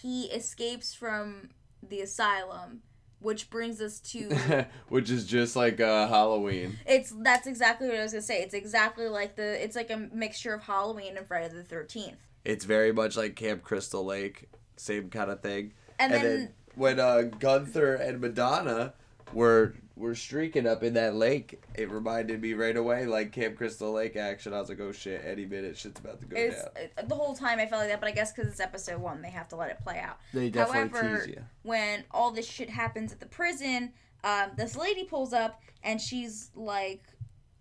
he 0.00 0.24
escapes 0.26 0.94
from 0.94 1.48
the 1.82 2.00
asylum, 2.00 2.82
which 3.20 3.50
brings 3.50 3.80
us 3.80 3.98
to 4.00 4.66
which 4.88 5.10
is 5.10 5.26
just 5.26 5.56
like 5.56 5.80
uh, 5.80 6.06
halloween 6.08 6.78
it's 6.86 7.12
that's 7.22 7.46
exactly 7.46 7.88
what 7.88 7.96
I 7.96 8.02
was 8.02 8.12
gonna 8.12 8.22
say. 8.22 8.42
It's 8.42 8.54
exactly 8.54 9.08
like 9.08 9.36
the 9.36 9.62
it's 9.62 9.74
like 9.76 9.90
a 9.90 9.96
mixture 9.96 10.54
of 10.54 10.62
Halloween 10.62 11.16
and 11.16 11.26
Friday 11.26 11.48
the 11.54 11.62
Thirteenth. 11.62 12.18
it's 12.44 12.64
very 12.64 12.92
much 12.92 13.16
like 13.16 13.34
camp 13.36 13.62
crystal 13.62 14.04
lake 14.04 14.48
same 14.76 15.08
kind 15.10 15.30
of 15.30 15.40
thing 15.40 15.72
And, 15.98 16.12
and, 16.12 16.24
then, 16.24 16.38
then, 16.38 16.52
when 16.74 17.00
uh, 17.00 17.22
gunther 17.22 17.94
and 17.94 18.20
madonna 18.20 18.92
were 19.32 19.74
were 19.96 20.14
streaking 20.14 20.66
up 20.66 20.82
in 20.82 20.92
that 20.94 21.14
lake 21.14 21.62
it 21.74 21.90
reminded 21.90 22.40
me 22.42 22.52
right 22.52 22.76
away 22.76 23.06
like 23.06 23.32
camp 23.32 23.56
crystal 23.56 23.92
lake 23.92 24.14
action 24.14 24.52
i 24.52 24.60
was 24.60 24.68
like 24.68 24.78
oh 24.78 24.92
shit 24.92 25.22
any 25.26 25.46
minute 25.46 25.76
shit's 25.76 25.98
about 26.00 26.20
to 26.20 26.26
go 26.26 26.36
it's 26.36 26.62
down 26.62 26.70
it- 26.76 27.08
the 27.08 27.14
whole 27.14 27.34
time 27.34 27.58
I 27.58 27.66
felt 27.66 27.80
like 27.80 27.90
that, 27.90 28.00
but 28.00 28.08
I 28.08 28.12
guess 28.12 28.32
because 28.32 28.50
it's 28.50 28.60
episode 28.60 29.00
one, 29.00 29.22
they 29.22 29.30
have 29.30 29.48
to 29.48 29.56
let 29.56 29.70
it 29.70 29.78
play 29.82 29.98
out. 29.98 30.18
they 30.34 30.50
definitely 30.50 30.98
However, 31.00 31.18
tease 31.18 31.28
you 31.36 31.42
when 31.62 32.04
all 32.10 32.30
this 32.30 32.46
shit 32.46 32.68
happens 32.70 33.12
at 33.12 33.20
the 33.20 33.26
prison, 33.26 33.92
um, 34.22 34.50
this 34.56 34.76
lady 34.76 35.04
pulls 35.04 35.32
up 35.32 35.62
and 35.82 36.00
she's 36.00 36.50
like, 36.54 37.02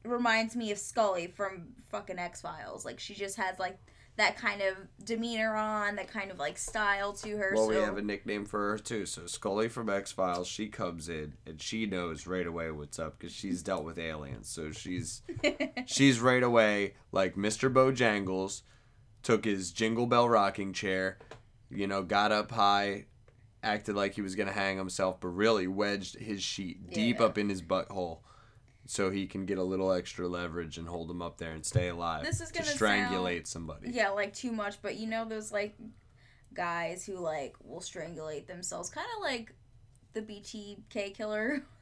reminds 0.04 0.56
me 0.56 0.72
of 0.72 0.78
Scully 0.78 1.28
from 1.28 1.68
fucking 1.90 2.20
X 2.20 2.42
Files. 2.42 2.86
Like 2.86 3.00
she 3.00 3.14
just 3.14 3.38
has 3.38 3.58
like 3.60 3.78
that 4.18 4.38
kind 4.38 4.62
of 4.62 4.76
demeanor 5.04 5.56
on, 5.56 5.96
that 5.98 6.08
kind 6.08 6.32
of 6.32 6.40
like 6.40 6.58
style 6.58 7.12
to 7.14 7.36
her. 7.38 7.52
well 7.56 7.66
so 7.66 7.70
we 7.70 7.76
have 7.76 7.98
a 7.98 8.02
nickname 8.02 8.46
for 8.46 8.72
her 8.72 8.78
too 8.78 9.06
so 9.06 9.26
scully 9.26 9.68
from 9.68 9.90
x-files 9.90 10.48
she 10.48 10.68
comes 10.68 11.10
in 11.10 11.34
and 11.46 11.62
she 11.62 11.86
knows 11.86 12.26
right 12.26 12.48
away 12.48 12.72
what's 12.72 12.98
up 12.98 13.18
because 13.20 13.34
she's 13.34 13.62
dealt 13.62 13.84
with 13.84 14.00
aliens 14.00 14.48
so 14.48 14.72
she's 14.72 15.22
she's 15.86 16.20
right 16.20 16.44
away 16.44 16.94
like 17.12 17.36
Mr. 17.36 17.72
Bojangles 17.72 18.62
took 19.22 19.44
his 19.46 19.72
jingle 19.72 20.06
bell 20.06 20.30
rocking 20.30 20.72
chair, 20.72 21.18
you 21.72 21.88
know, 21.88 22.04
got 22.04 22.32
up 22.32 22.52
high, 22.52 23.06
acted 23.64 23.96
like 23.96 24.14
he 24.14 24.22
was 24.22 24.36
gonna 24.36 24.52
hang 24.52 24.78
himself, 24.78 25.20
but 25.20 25.30
really 25.30 25.66
wedged 25.68 26.16
his 26.20 26.44
sheet 26.44 26.92
deep 26.94 27.20
Yeah. 27.20 27.26
up 27.26 27.38
in 27.38 27.50
his 27.50 27.62
butthole, 27.64 28.20
so 28.86 29.10
he 29.10 29.28
can 29.28 29.46
get 29.46 29.58
a 29.58 29.64
little 29.64 29.92
extra 29.92 30.28
leverage 30.28 30.78
and 30.78 30.88
hold 30.88 31.10
him 31.10 31.22
up 31.22 31.38
there 31.38 31.52
and 31.52 31.66
stay 31.66 31.90
alive. 31.90 32.24
This 32.24 32.42
is 32.42 32.52
gonna 32.52 32.68
strangulate 32.68 33.48
somebody. 33.48 33.92
Yeah, 33.92 34.10
like 34.10 34.34
too 34.34 34.52
much, 34.52 34.82
but 34.82 34.96
you 34.96 35.08
know 35.08 35.26
those 35.26 35.52
like 35.52 35.76
guys 36.54 37.06
who 37.06 37.18
like 37.18 37.56
will 37.64 37.82
strangulate 37.82 38.48
themselves, 38.48 38.90
kind 38.90 39.08
of 39.18 39.24
like 39.24 39.54
the 40.14 40.22
BTK 40.22 41.14
killer 41.14 41.64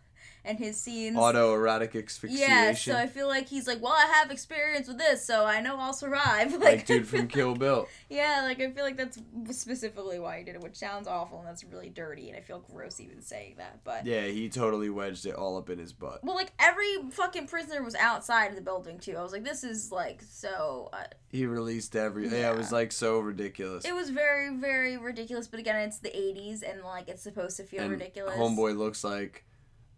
and 0.46 0.58
his 0.60 0.78
scenes. 0.80 1.16
Autoerotic 1.18 1.96
asphyxiation. 2.02 2.50
Yeah, 2.50 2.74
so 2.74 2.96
I 2.98 3.08
feel 3.08 3.28
like 3.28 3.48
he's 3.48 3.66
like, 3.68 3.82
well, 3.82 3.94
I 3.94 4.06
have 4.20 4.30
experience 4.32 4.88
with 4.88 4.98
this, 4.98 5.26
so 5.26 5.46
I 5.46 5.62
know 5.62 5.78
I'll 5.78 5.94
survive. 5.94 6.52
Like, 6.54 6.62
like 6.62 6.86
dude 6.86 7.08
from 7.14 7.28
Kill 7.28 7.52
like- 7.52 7.60
Bill. 7.60 7.88
Yeah, 8.10 8.42
like 8.44 8.60
I 8.62 8.70
feel 8.72 8.84
like 8.84 8.98
that's 8.98 9.18
specifically 9.52 10.20
why 10.20 10.40
he 10.40 10.44
did 10.44 10.56
it, 10.56 10.62
which 10.62 10.76
sounds 10.76 11.08
awful 11.08 11.40
and 11.40 11.48
that's 11.48 11.64
really 11.64 11.90
dirty, 11.90 12.30
and 12.30 12.38
I 12.38 12.42
feel 12.42 12.60
gross 12.72 13.00
even 13.00 13.22
saying 13.22 13.56
that. 13.58 13.80
But 13.84 14.06
Yeah, 14.06 14.26
he 14.28 14.50
totally 14.50 14.90
wedged 14.90 15.26
it 15.26 15.36
all 15.36 15.58
up 15.58 15.70
in 15.70 15.80
his 15.80 15.94
butt. 15.94 16.24
well, 16.24 16.36
like 16.36 16.52
every 16.60 17.10
fucking 17.12 17.48
prisoner 17.48 17.84
was 17.84 17.96
outside 17.96 18.48
of 18.48 18.56
the 18.56 18.62
building 18.62 19.00
too. 19.00 19.16
I 19.18 19.24
was 19.24 19.32
like, 19.32 19.44
this 19.44 19.64
is 19.64 19.92
like 19.92 20.22
so. 20.22 20.90
Uh, 20.94 21.04
He 21.30 21.46
released 21.46 21.96
every. 21.96 22.28
Yeah, 22.28 22.52
it 22.52 22.58
was 22.58 22.72
like 22.72 22.92
so 22.92 23.20
ridiculous. 23.20 23.86
it 23.86 23.94
was 23.96 24.10
very, 24.10 24.56
very 24.56 24.98
ridiculous. 24.98 25.48
But 25.48 25.60
again, 25.60 25.76
it's 25.78 26.00
the 26.00 26.10
'80s, 26.10 26.62
and 26.70 26.82
like 26.84 27.08
it's 27.10 27.24
supposed 27.24 27.58
to 27.58 27.64
feel 27.64 27.82
and 27.84 27.92
ridiculous. 27.92 28.36
Homeboy 28.36 28.78
looks 28.78 29.04
like 29.04 29.44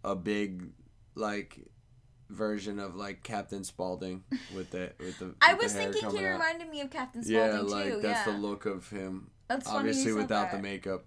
a 0.06 0.14
big, 0.16 0.70
like, 1.14 1.58
version 2.28 2.78
of 2.80 2.96
like 2.96 3.22
Captain 3.22 3.62
Spaulding 3.62 4.24
with 4.54 4.70
the 4.70 4.92
with 4.98 5.18
the. 5.18 5.34
I 5.40 5.52
with 5.54 5.60
the 5.60 5.64
was 5.64 5.72
hair 5.74 5.82
thinking 5.92 6.00
he 6.00 6.06
coming 6.06 6.24
out. 6.26 6.32
reminded 6.32 6.68
me 6.70 6.80
of 6.80 6.90
Captain 6.90 7.22
Yeah, 7.24 7.50
Spaulding 7.58 7.70
like 7.70 7.92
too. 7.92 8.00
that's 8.00 8.26
yeah, 8.26 8.32
the 8.32 8.38
look 8.38 8.66
of 8.66 8.88
him. 8.90 9.30
that's 9.48 9.68
Obviously, 9.68 10.12
without 10.12 10.50
that. 10.50 10.56
the 10.56 10.62
makeup. 10.62 11.04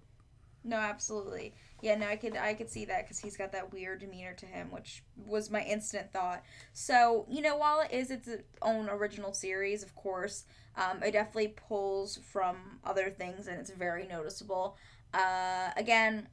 No, 0.64 0.76
absolutely. 0.78 1.56
Yeah, 1.82 1.96
no, 1.96 2.08
I 2.08 2.16
could 2.18 2.36
I 2.38 2.54
could 2.54 2.70
see 2.70 2.86
that 2.86 3.04
because 3.06 3.20
he's 3.20 3.38
got 3.38 3.52
that 3.54 3.72
weird 3.72 4.00
demeanor 4.02 4.34
to 4.36 4.46
him, 4.46 4.72
which 4.72 5.04
was 5.26 5.50
my 5.50 5.62
instant 5.64 6.12
thought. 6.12 6.44
So 6.74 7.26
you 7.30 7.42
know, 7.42 7.56
while 7.58 7.82
it 7.82 7.92
is 7.92 8.12
its 8.12 8.30
own 8.62 8.90
original 8.90 9.34
series, 9.34 9.84
of 9.84 9.96
course, 9.96 10.46
um, 10.76 11.02
it 11.04 11.12
definitely 11.12 11.50
pulls 11.50 12.18
from 12.32 12.80
other 12.84 13.10
things, 13.10 13.48
and 13.48 13.60
it's 13.60 13.72
very 13.72 14.06
noticeable. 14.08 14.78
Uh, 15.14 15.72
again, 15.78 16.28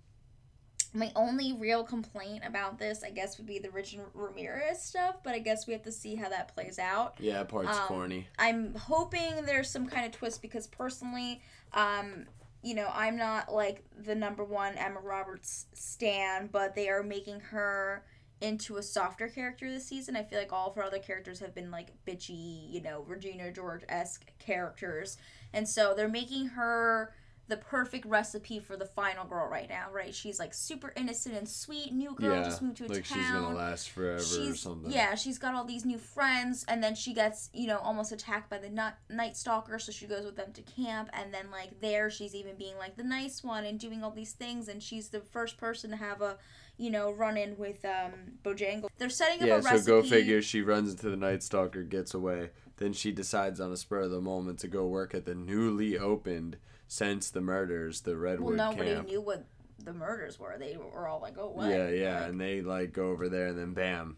my 0.95 1.11
only 1.16 1.52
real 1.52 1.85
complaint 1.85 2.43
about 2.47 2.78
this, 2.78 3.02
I 3.02 3.11
guess, 3.11 3.38
would 3.38 3.47
be 3.47 3.59
the 3.59 3.71
Richard 3.71 4.00
Ramirez 4.14 4.83
stuff, 4.83 5.16
but 5.23 5.35
I 5.35 5.38
guess 5.38 5.66
we 5.66 5.73
have 5.73 5.83
to 5.83 5.93
see 5.93 6.14
how 6.14 6.28
that 6.28 6.55
plays 6.55 6.78
out. 6.78 7.14
Yeah, 7.19 7.43
part's 7.45 7.76
Um, 7.76 7.87
corny. 7.87 8.28
I'm 8.38 8.75
hoping 8.75 9.45
there's 9.45 9.71
some 9.71 9.87
kind 9.87 10.07
of 10.07 10.12
twist 10.12 10.43
because 10.43 10.66
personally, 10.66 11.43
um, 11.73 12.26
you 12.62 12.75
know, 12.75 12.90
I'm 12.93 13.16
not 13.16 13.52
like 13.52 13.85
the 14.05 14.14
number 14.14 14.43
one 14.45 14.75
Emma 14.76 15.00
Roberts 15.00 15.66
stan, 15.75 16.49
but 16.50 16.75
they 16.75 16.88
are 16.88 17.02
making 17.02 17.40
her 17.40 18.05
into 18.40 18.76
a 18.76 18.83
softer 18.83 19.28
character 19.28 19.71
this 19.71 19.87
season. 19.87 20.16
I 20.16 20.23
feel 20.23 20.38
like 20.38 20.52
all 20.52 20.69
of 20.69 20.75
her 20.76 20.83
other 20.85 20.99
characters 20.99 21.38
have 21.40 21.55
been 21.55 21.71
like 21.71 21.88
bitchy, 22.07 22.71
you 22.71 22.83
know, 22.83 23.02
Regina 23.07 23.50
George 23.52 23.83
esque 23.88 24.26
characters. 24.38 25.16
And 25.52 25.66
so 25.69 25.95
they're 25.95 26.09
making 26.09 26.49
her 26.49 27.14
the 27.49 27.57
perfect 27.57 28.05
recipe 28.07 28.59
for 28.59 28.76
the 28.76 28.85
final 28.87 29.25
girl 29.25 29.49
right 29.49 29.69
now, 29.69 29.87
right? 29.93 30.15
She's 30.15 30.38
like 30.38 30.53
super 30.53 30.93
innocent 30.97 31.37
and 31.37 31.49
sweet, 31.49 31.93
new 31.93 32.15
girl, 32.15 32.35
Yeah, 32.35 32.43
just 32.45 32.61
moved 32.62 32.79
to 32.79 32.87
a 32.87 32.88
like 32.88 33.05
town 33.07 33.19
she's 33.19 33.31
gonna 33.31 33.55
last 33.55 33.91
forever 33.91 34.19
or 34.19 34.55
something. 34.55 34.91
yeah 34.91 35.15
she's 35.15 35.38
got 35.38 35.55
all 35.55 35.65
these 35.65 35.85
new 35.85 35.99
friends 35.99 36.65
and 36.69 36.83
then 36.83 36.95
she 36.95 37.15
gets 37.15 37.49
you 37.53 37.67
know 37.69 37.79
almost 37.79 38.11
attacked 38.12 38.50
by 38.50 38.59
the 38.59 38.69
night, 38.69 38.95
night 39.09 39.37
stalker 39.37 39.79
so 39.79 39.93
she 39.93 40.07
goes 40.07 40.25
with 40.25 40.37
them 40.37 40.53
to 40.53 40.62
camp 40.62 41.09
and 41.12 41.33
then 41.33 41.50
like 41.53 41.81
there 41.81 42.11
she's 42.11 42.35
even 42.35 42.57
being 42.57 42.76
like 42.79 42.97
the 42.97 43.05
nice 43.05 43.45
one 43.45 43.65
and 43.65 43.79
doing 43.79 44.03
all 44.03 44.11
these 44.11 44.33
things 44.33 44.69
and 44.69 44.83
she's 44.83 45.09
the 45.09 45.21
first 45.21 45.57
person 45.57 45.91
to 45.91 45.97
have 45.97 46.21
a 46.23 46.37
you 46.79 46.91
know 46.91 47.11
run 47.12 47.37
in 47.37 47.57
with 47.57 47.85
um 47.85 48.12
bojangle 48.45 48.88
they're 48.99 49.09
setting 49.09 49.41
up 49.43 49.47
Yeah, 49.49 49.57
a 49.57 49.62
so 49.62 49.71
recipe 49.71 49.87
go 49.87 50.03
figure. 50.03 50.43
She 50.43 50.62
runs 50.62 50.91
into 50.91 51.11
the 51.11 51.17
Night 51.17 51.43
Stalker, 51.43 51.83
gets 51.83 52.12
away. 52.15 52.50
Then 52.79 52.93
she 52.93 53.12
decides 53.12 53.61
on 53.61 53.73
a 53.73 53.76
spur 53.76 54.00
of 54.00 54.11
the 54.11 54.21
moment 54.21 54.59
to 54.61 54.69
go 54.69 54.87
work 54.87 55.15
at 55.15 55.25
the 55.26 55.35
newly 55.35 55.97
opened 55.99 56.57
since 56.88 57.31
the 57.31 57.40
murders, 57.40 58.00
the 58.02 58.16
Redwood 58.16 58.57
well 58.57 58.71
nobody 58.71 58.95
camp. 58.95 59.09
knew 59.09 59.21
what 59.21 59.45
the 59.85 59.93
murders 59.93 60.38
were 60.38 60.57
they 60.59 60.76
were 60.76 61.07
all 61.07 61.21
like 61.21 61.37
oh 61.38 61.49
what 61.50 61.69
Yeah, 61.69 61.88
yeah, 61.88 62.21
Like- 62.21 62.28
and 62.31 62.40
they 62.40 62.62
like 62.62 62.93
go 62.93 63.11
over 63.11 63.28
there, 63.28 63.49
and 63.49 63.59
then 63.59 63.75
bam, 63.75 64.16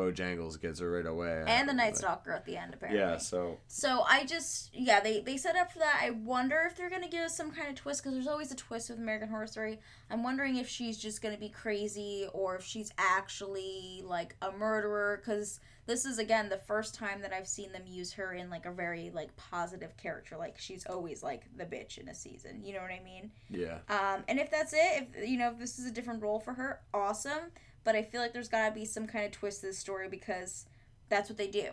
Bojangles 0.00 0.60
gets 0.60 0.80
her 0.80 0.90
right 0.90 1.06
away. 1.06 1.44
and 1.46 1.68
the 1.68 1.72
night 1.74 1.96
stalker 1.96 2.32
at 2.32 2.44
the 2.46 2.56
end 2.56 2.74
apparently 2.74 3.00
Yeah, 3.00 3.18
so 3.18 3.58
So 3.66 4.02
I 4.08 4.24
just 4.24 4.70
yeah 4.74 5.00
they 5.00 5.20
they 5.20 5.36
set 5.36 5.56
up 5.56 5.72
for 5.72 5.78
that. 5.80 6.00
I 6.02 6.10
wonder 6.10 6.62
if 6.66 6.76
they're 6.76 6.90
gonna 6.90 7.08
give 7.08 7.24
us 7.24 7.36
some 7.36 7.50
kind 7.50 7.68
of 7.68 7.74
twist 7.74 8.02
because 8.02 8.14
there's 8.14 8.26
always 8.26 8.50
a 8.52 8.56
twist 8.56 8.90
with 8.90 8.98
American 8.98 9.28
Horror 9.28 9.46
Story. 9.46 9.78
I'm 10.10 10.22
wondering 10.22 10.56
if 10.56 10.68
she's 10.68 10.96
just 10.98 11.20
gonna 11.22 11.36
be 11.38 11.48
crazy 11.50 12.26
or 12.32 12.56
if 12.56 12.64
she's 12.64 12.90
actually 12.98 14.02
like 14.04 14.36
a 14.42 14.50
murderer 14.52 15.20
because 15.22 15.60
this 15.86 16.04
is 16.04 16.18
again 16.18 16.48
the 16.48 16.56
first 16.56 16.94
time 16.94 17.20
that 17.22 17.32
I've 17.32 17.48
seen 17.48 17.72
them 17.72 17.82
use 17.86 18.12
her 18.12 18.32
in 18.32 18.48
like 18.48 18.64
a 18.66 18.70
very 18.70 19.10
like 19.14 19.34
positive 19.36 19.96
character. 19.96 20.36
Like 20.36 20.56
she's 20.58 20.86
always 20.86 21.22
like 21.22 21.44
the 21.56 21.64
bitch 21.64 21.98
in 21.98 22.08
a 22.08 22.14
season. 22.14 22.62
You 22.64 22.74
know 22.74 22.80
what 22.80 22.90
I 22.92 23.00
mean? 23.04 23.30
yeah, 23.50 23.78
Um, 23.88 24.22
and 24.28 24.38
if 24.38 24.50
that's 24.50 24.72
it, 24.72 25.08
if 25.16 25.28
you 25.28 25.36
know 25.38 25.50
if 25.50 25.58
this 25.58 25.78
is 25.78 25.86
a 25.86 25.90
different 25.90 26.22
role 26.22 26.38
for 26.40 26.52
her, 26.54 26.80
awesome. 26.94 27.50
But 27.84 27.96
I 27.96 28.02
feel 28.02 28.20
like 28.20 28.32
there's 28.32 28.48
gotta 28.48 28.74
be 28.74 28.84
some 28.84 29.06
kind 29.06 29.24
of 29.24 29.32
twist 29.32 29.60
to 29.60 29.66
this 29.68 29.78
story 29.78 30.08
because 30.08 30.66
that's 31.08 31.28
what 31.28 31.38
they 31.38 31.46
do. 31.48 31.70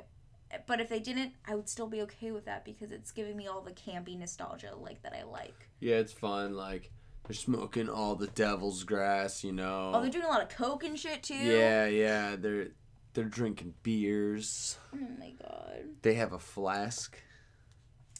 But 0.65 0.79
if 0.79 0.87
they 0.87 0.99
didn't, 0.99 1.33
I 1.45 1.55
would 1.55 1.67
still 1.67 1.87
be 1.87 2.01
okay 2.03 2.31
with 2.31 2.45
that 2.45 2.63
because 2.63 2.91
it's 2.91 3.11
giving 3.11 3.35
me 3.35 3.47
all 3.47 3.59
the 3.61 3.71
campy 3.73 4.17
nostalgia 4.17 4.73
like 4.81 5.01
that 5.03 5.13
I 5.13 5.23
like. 5.23 5.69
yeah, 5.81 5.95
it's 5.95 6.13
fun. 6.13 6.55
Like 6.55 6.89
they're 7.27 7.35
smoking 7.35 7.89
all 7.89 8.15
the 8.15 8.27
devil's 8.27 8.83
grass, 8.85 9.43
you 9.43 9.51
know. 9.51 9.91
Oh, 9.93 10.01
they're 10.01 10.09
doing 10.09 10.23
a 10.25 10.29
lot 10.29 10.41
of 10.41 10.47
coke 10.49 10.85
and 10.85 10.97
shit 10.97 11.23
too. 11.23 11.35
yeah, 11.35 11.85
yeah, 11.87 12.35
they're 12.37 12.69
they're 13.13 13.25
drinking 13.25 13.73
beers. 13.83 14.77
Oh 14.93 15.07
my 15.19 15.31
god. 15.41 15.83
They 16.03 16.13
have 16.13 16.31
a 16.33 16.39
flask. 16.39 17.17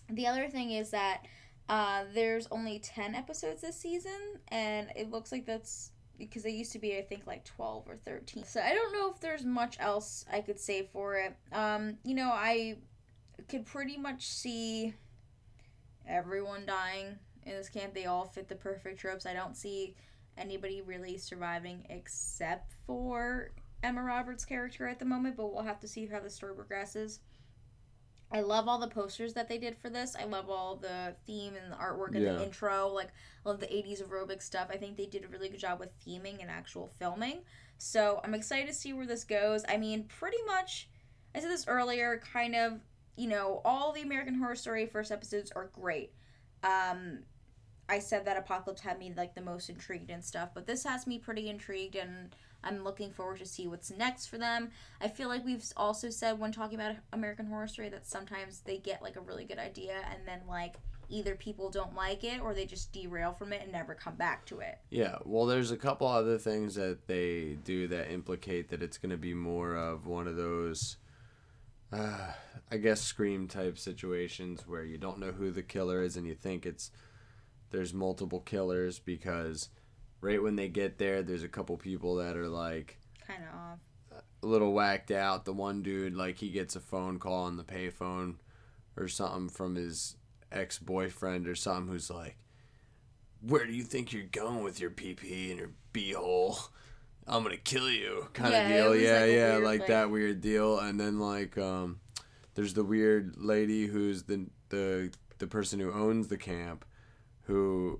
The 0.10 0.28
other 0.28 0.48
thing 0.50 0.72
is 0.72 0.90
that 0.90 1.26
uh, 1.70 2.06
there's 2.14 2.48
only 2.50 2.80
10 2.80 3.14
episodes 3.14 3.62
this 3.62 3.76
season, 3.78 4.40
and 4.48 4.90
it 4.96 5.12
looks 5.12 5.32
like 5.32 5.46
that's 5.46 5.92
because 6.18 6.44
they 6.44 6.52
used 6.52 6.72
to 6.74 6.80
be, 6.80 6.98
I 6.98 7.02
think, 7.02 7.28
like 7.28 7.44
12 7.46 7.88
or 7.88 7.98
13. 7.98 8.44
So 8.46 8.62
I 8.62 8.74
don't 8.74 8.94
know 8.94 9.12
if 9.12 9.20
there's 9.20 9.46
much 9.46 9.78
else 9.80 10.26
I 10.32 10.42
could 10.42 10.60
say 10.60 10.90
for 10.92 11.16
it. 11.16 11.36
Um, 11.52 11.98
you 12.04 12.16
know, 12.16 12.30
I 12.32 12.78
could 13.48 13.66
pretty 13.66 13.98
much 13.98 14.28
see 14.28 14.94
everyone 16.08 16.66
dying 16.66 17.18
in 17.46 17.52
this 17.54 17.70
camp. 17.70 17.94
They 17.94 18.06
all 18.06 18.26
fit 18.26 18.48
the 18.48 18.56
perfect 18.56 19.00
tropes. 19.00 19.26
I 19.26 19.34
don't 19.34 19.56
see 19.56 19.96
anybody 20.38 20.82
really 20.82 21.18
surviving 21.18 21.86
except 21.90 22.74
for 22.86 23.52
Emma 23.84 24.04
Roberts' 24.04 24.46
character 24.46 24.88
at 24.88 25.00
the 25.00 25.06
moment, 25.06 25.38
but 25.38 25.54
we'll 25.54 25.64
have 25.64 25.80
to 25.82 25.88
see 25.88 26.08
how 26.08 26.20
the 26.20 26.30
story 26.30 26.56
progresses. 26.56 27.20
I 28.32 28.42
love 28.42 28.68
all 28.68 28.78
the 28.78 28.88
posters 28.88 29.34
that 29.34 29.48
they 29.48 29.58
did 29.58 29.78
for 29.78 29.90
this. 29.90 30.16
I 30.16 30.26
love 30.26 30.50
all 30.50 30.76
the 30.76 31.16
theme 31.26 31.54
and 31.56 31.72
the 31.72 31.78
artwork 31.78 32.14
and 32.14 32.24
Yeah. 32.24 32.34
the 32.34 32.44
intro. 32.44 32.90
Like, 32.90 33.08
I 33.46 33.50
love 33.50 33.60
the 33.62 33.74
80s 33.74 34.02
aerobic 34.02 34.42
stuff. 34.42 34.68
I 34.70 34.78
think 34.78 34.98
they 34.98 35.06
did 35.06 35.24
a 35.24 35.28
really 35.30 35.48
good 35.50 35.60
job 35.60 35.80
with 35.80 35.98
theming 36.06 36.42
and 36.42 36.52
actual 36.52 36.88
filming. 37.00 37.44
So 37.78 38.20
I'm 38.24 38.34
excited 38.34 38.68
to 38.68 38.74
see 38.74 38.92
where 38.92 39.06
this 39.06 39.24
goes. 39.24 39.64
I 39.70 39.78
mean, 39.78 40.04
pretty 40.06 40.42
much, 40.46 40.90
I 41.34 41.40
said 41.40 41.50
this 41.50 41.68
earlier, 41.68 42.18
kind 42.34 42.56
of, 42.56 42.82
you 43.16 43.28
know, 43.28 43.62
all 43.64 43.94
the 43.94 44.02
American 44.02 44.36
Horror 44.36 44.56
Story 44.56 44.86
first 44.88 45.12
episodes 45.12 45.52
are 45.52 45.68
great. 45.68 46.12
Um, 46.64 47.20
I 47.88 48.00
said 48.00 48.26
that 48.26 48.36
Apocalypse 48.36 48.82
had 48.82 49.00
me 49.00 49.14
like 49.16 49.36
the 49.36 49.42
most 49.42 49.70
intrigued 49.70 50.10
and 50.10 50.24
stuff, 50.24 50.50
but 50.54 50.68
this 50.68 50.84
has 50.84 51.08
me 51.08 51.18
pretty 51.18 51.50
intrigued 51.50 51.96
and 51.96 52.36
I'm 52.64 52.84
looking 52.84 53.12
forward 53.12 53.40
to 53.40 53.46
see 53.46 53.68
what's 53.68 53.92
next 53.92 54.28
for 54.28 54.38
them. 54.38 54.72
I 55.00 55.08
feel 55.08 55.30
like 55.30 55.46
we've 55.46 55.64
also 55.78 56.10
said 56.10 56.40
when 56.40 56.52
talking 56.52 56.80
about 56.80 56.96
American 57.14 57.46
Horror 57.46 57.68
Story 57.68 57.90
that 57.90 58.06
sometimes 58.06 58.62
they 58.62 58.78
get 58.78 59.02
like 59.02 59.16
a 59.16 59.22
really 59.22 59.46
good 59.46 59.60
idea 59.60 59.96
and 60.12 60.28
then 60.28 60.42
like 60.48 60.76
either 61.10 61.36
people 61.36 61.70
don't 61.70 61.96
like 61.96 62.24
it 62.24 62.42
or 62.42 62.54
they 62.54 62.66
just 62.66 62.92
derail 62.92 63.34
from 63.34 63.54
it 63.54 63.62
and 63.64 63.72
never 63.72 63.96
come 63.96 64.16
back 64.16 64.46
to 64.46 64.60
it. 64.60 64.78
Yeah, 64.90 65.18
well, 65.24 65.46
there's 65.46 65.72
a 65.72 65.78
couple 65.78 66.08
other 66.08 66.38
things 66.38 66.76
that 66.76 67.08
they 67.08 67.58
do 67.64 67.88
that 67.88 68.12
implicate 68.12 68.70
that 68.70 68.84
it's 68.84 68.98
going 68.98 69.12
to 69.12 69.18
be 69.18 69.34
more 69.34 69.76
of 69.76 70.06
one 70.06 70.28
of 70.28 70.36
those, 70.36 70.98
uh, 71.94 72.32
I 72.70 72.78
guess, 72.78 73.02
scream 73.02 73.48
type 73.48 73.78
situations 73.78 74.68
where 74.68 74.84
you 74.84 74.98
don't 74.98 75.20
know 75.20 75.32
who 75.32 75.52
the 75.52 75.64
killer 75.64 76.02
is 76.02 76.18
and 76.18 76.28
you 76.28 76.36
think 76.36 76.66
it's 76.66 76.92
there's 77.70 77.94
multiple 77.94 78.40
killers 78.40 79.00
because 79.00 79.70
right 80.22 80.42
when 80.42 80.56
they 80.56 80.68
get 80.68 80.98
there, 80.98 81.22
there's 81.24 81.44
a 81.44 81.48
couple 81.50 81.78
people 81.78 82.16
that 82.16 82.36
are 82.38 82.48
like 82.50 82.98
Kind 83.26 83.44
of 83.44 83.60
off. 83.60 83.80
a 84.44 84.46
little 84.48 84.74
whacked 84.74 85.12
out. 85.12 85.46
The 85.46 85.54
one 85.54 85.82
dude, 85.84 86.16
like, 86.16 86.38
he 86.38 86.50
gets 86.50 86.76
a 86.76 86.80
phone 86.80 87.20
call 87.20 87.44
on 87.44 87.58
the 87.58 87.64
payphone 87.64 88.36
or 88.96 89.08
something 89.08 89.50
from 89.50 89.76
his 89.76 90.16
ex 90.52 90.80
boyfriend 90.80 91.48
or 91.48 91.56
something 91.56 91.92
who's 91.92 92.10
like, 92.10 92.38
Where 93.42 93.66
do 93.66 93.74
you 93.74 93.84
think 93.84 94.14
you're 94.14 94.24
going 94.24 94.64
with 94.64 94.80
your 94.80 94.90
PP 94.92 95.50
and 95.52 95.60
your 95.60 95.72
beehole? 95.94 96.58
I'm 97.30 97.44
gonna 97.44 97.58
kill 97.58 97.90
you, 97.92 98.28
kind 98.34 98.54
Yeah, 98.54 98.62
of 98.62 98.68
deal. 98.70 98.96
Yeah, 98.96 99.20
like, 99.20 99.30
yeah, 99.32 99.52
weird, 99.54 99.64
like 99.66 99.80
like- 99.82 99.88
that 99.90 100.10
weird 100.10 100.40
deal. 100.42 100.80
And 100.80 100.98
then 101.00 101.20
like, 101.20 101.58
um, 101.58 102.00
there's 102.56 102.74
the 102.74 102.86
weird 102.86 103.36
lady 103.38 103.86
who's 103.88 104.24
the 104.24 104.48
the 104.70 105.12
the 105.38 105.48
person 105.48 105.80
who 105.80 105.92
owns 105.92 106.30
the 106.30 106.38
camp, 106.38 106.86
who 107.42 108.00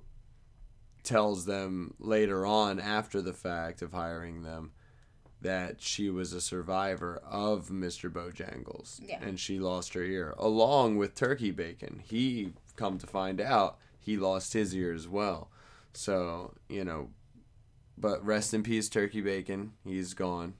tells 1.08 1.46
them 1.46 1.94
later 1.98 2.44
on 2.44 2.78
after 2.78 3.22
the 3.22 3.32
fact 3.32 3.80
of 3.80 3.94
hiring 3.94 4.42
them 4.42 4.72
that 5.40 5.80
she 5.80 6.10
was 6.10 6.34
a 6.34 6.40
survivor 6.40 7.18
of 7.24 7.68
Mr. 7.68 8.12
Bojangles. 8.12 9.00
Yeah. 9.02 9.18
And 9.22 9.40
she 9.40 9.58
lost 9.58 9.94
her 9.94 10.02
ear, 10.02 10.34
along 10.36 10.98
with 10.98 11.14
Turkey 11.14 11.50
Bacon. 11.50 12.02
He, 12.04 12.52
come 12.76 12.98
to 12.98 13.06
find 13.06 13.40
out, 13.40 13.78
he 13.98 14.18
lost 14.18 14.52
his 14.52 14.74
ear 14.74 14.92
as 14.92 15.08
well. 15.08 15.50
So, 15.94 16.52
you 16.68 16.84
know, 16.84 17.08
but 17.96 18.22
rest 18.22 18.52
in 18.52 18.62
peace, 18.62 18.90
Turkey 18.90 19.22
Bacon. 19.22 19.72
He's 19.84 20.12
gone. 20.12 20.54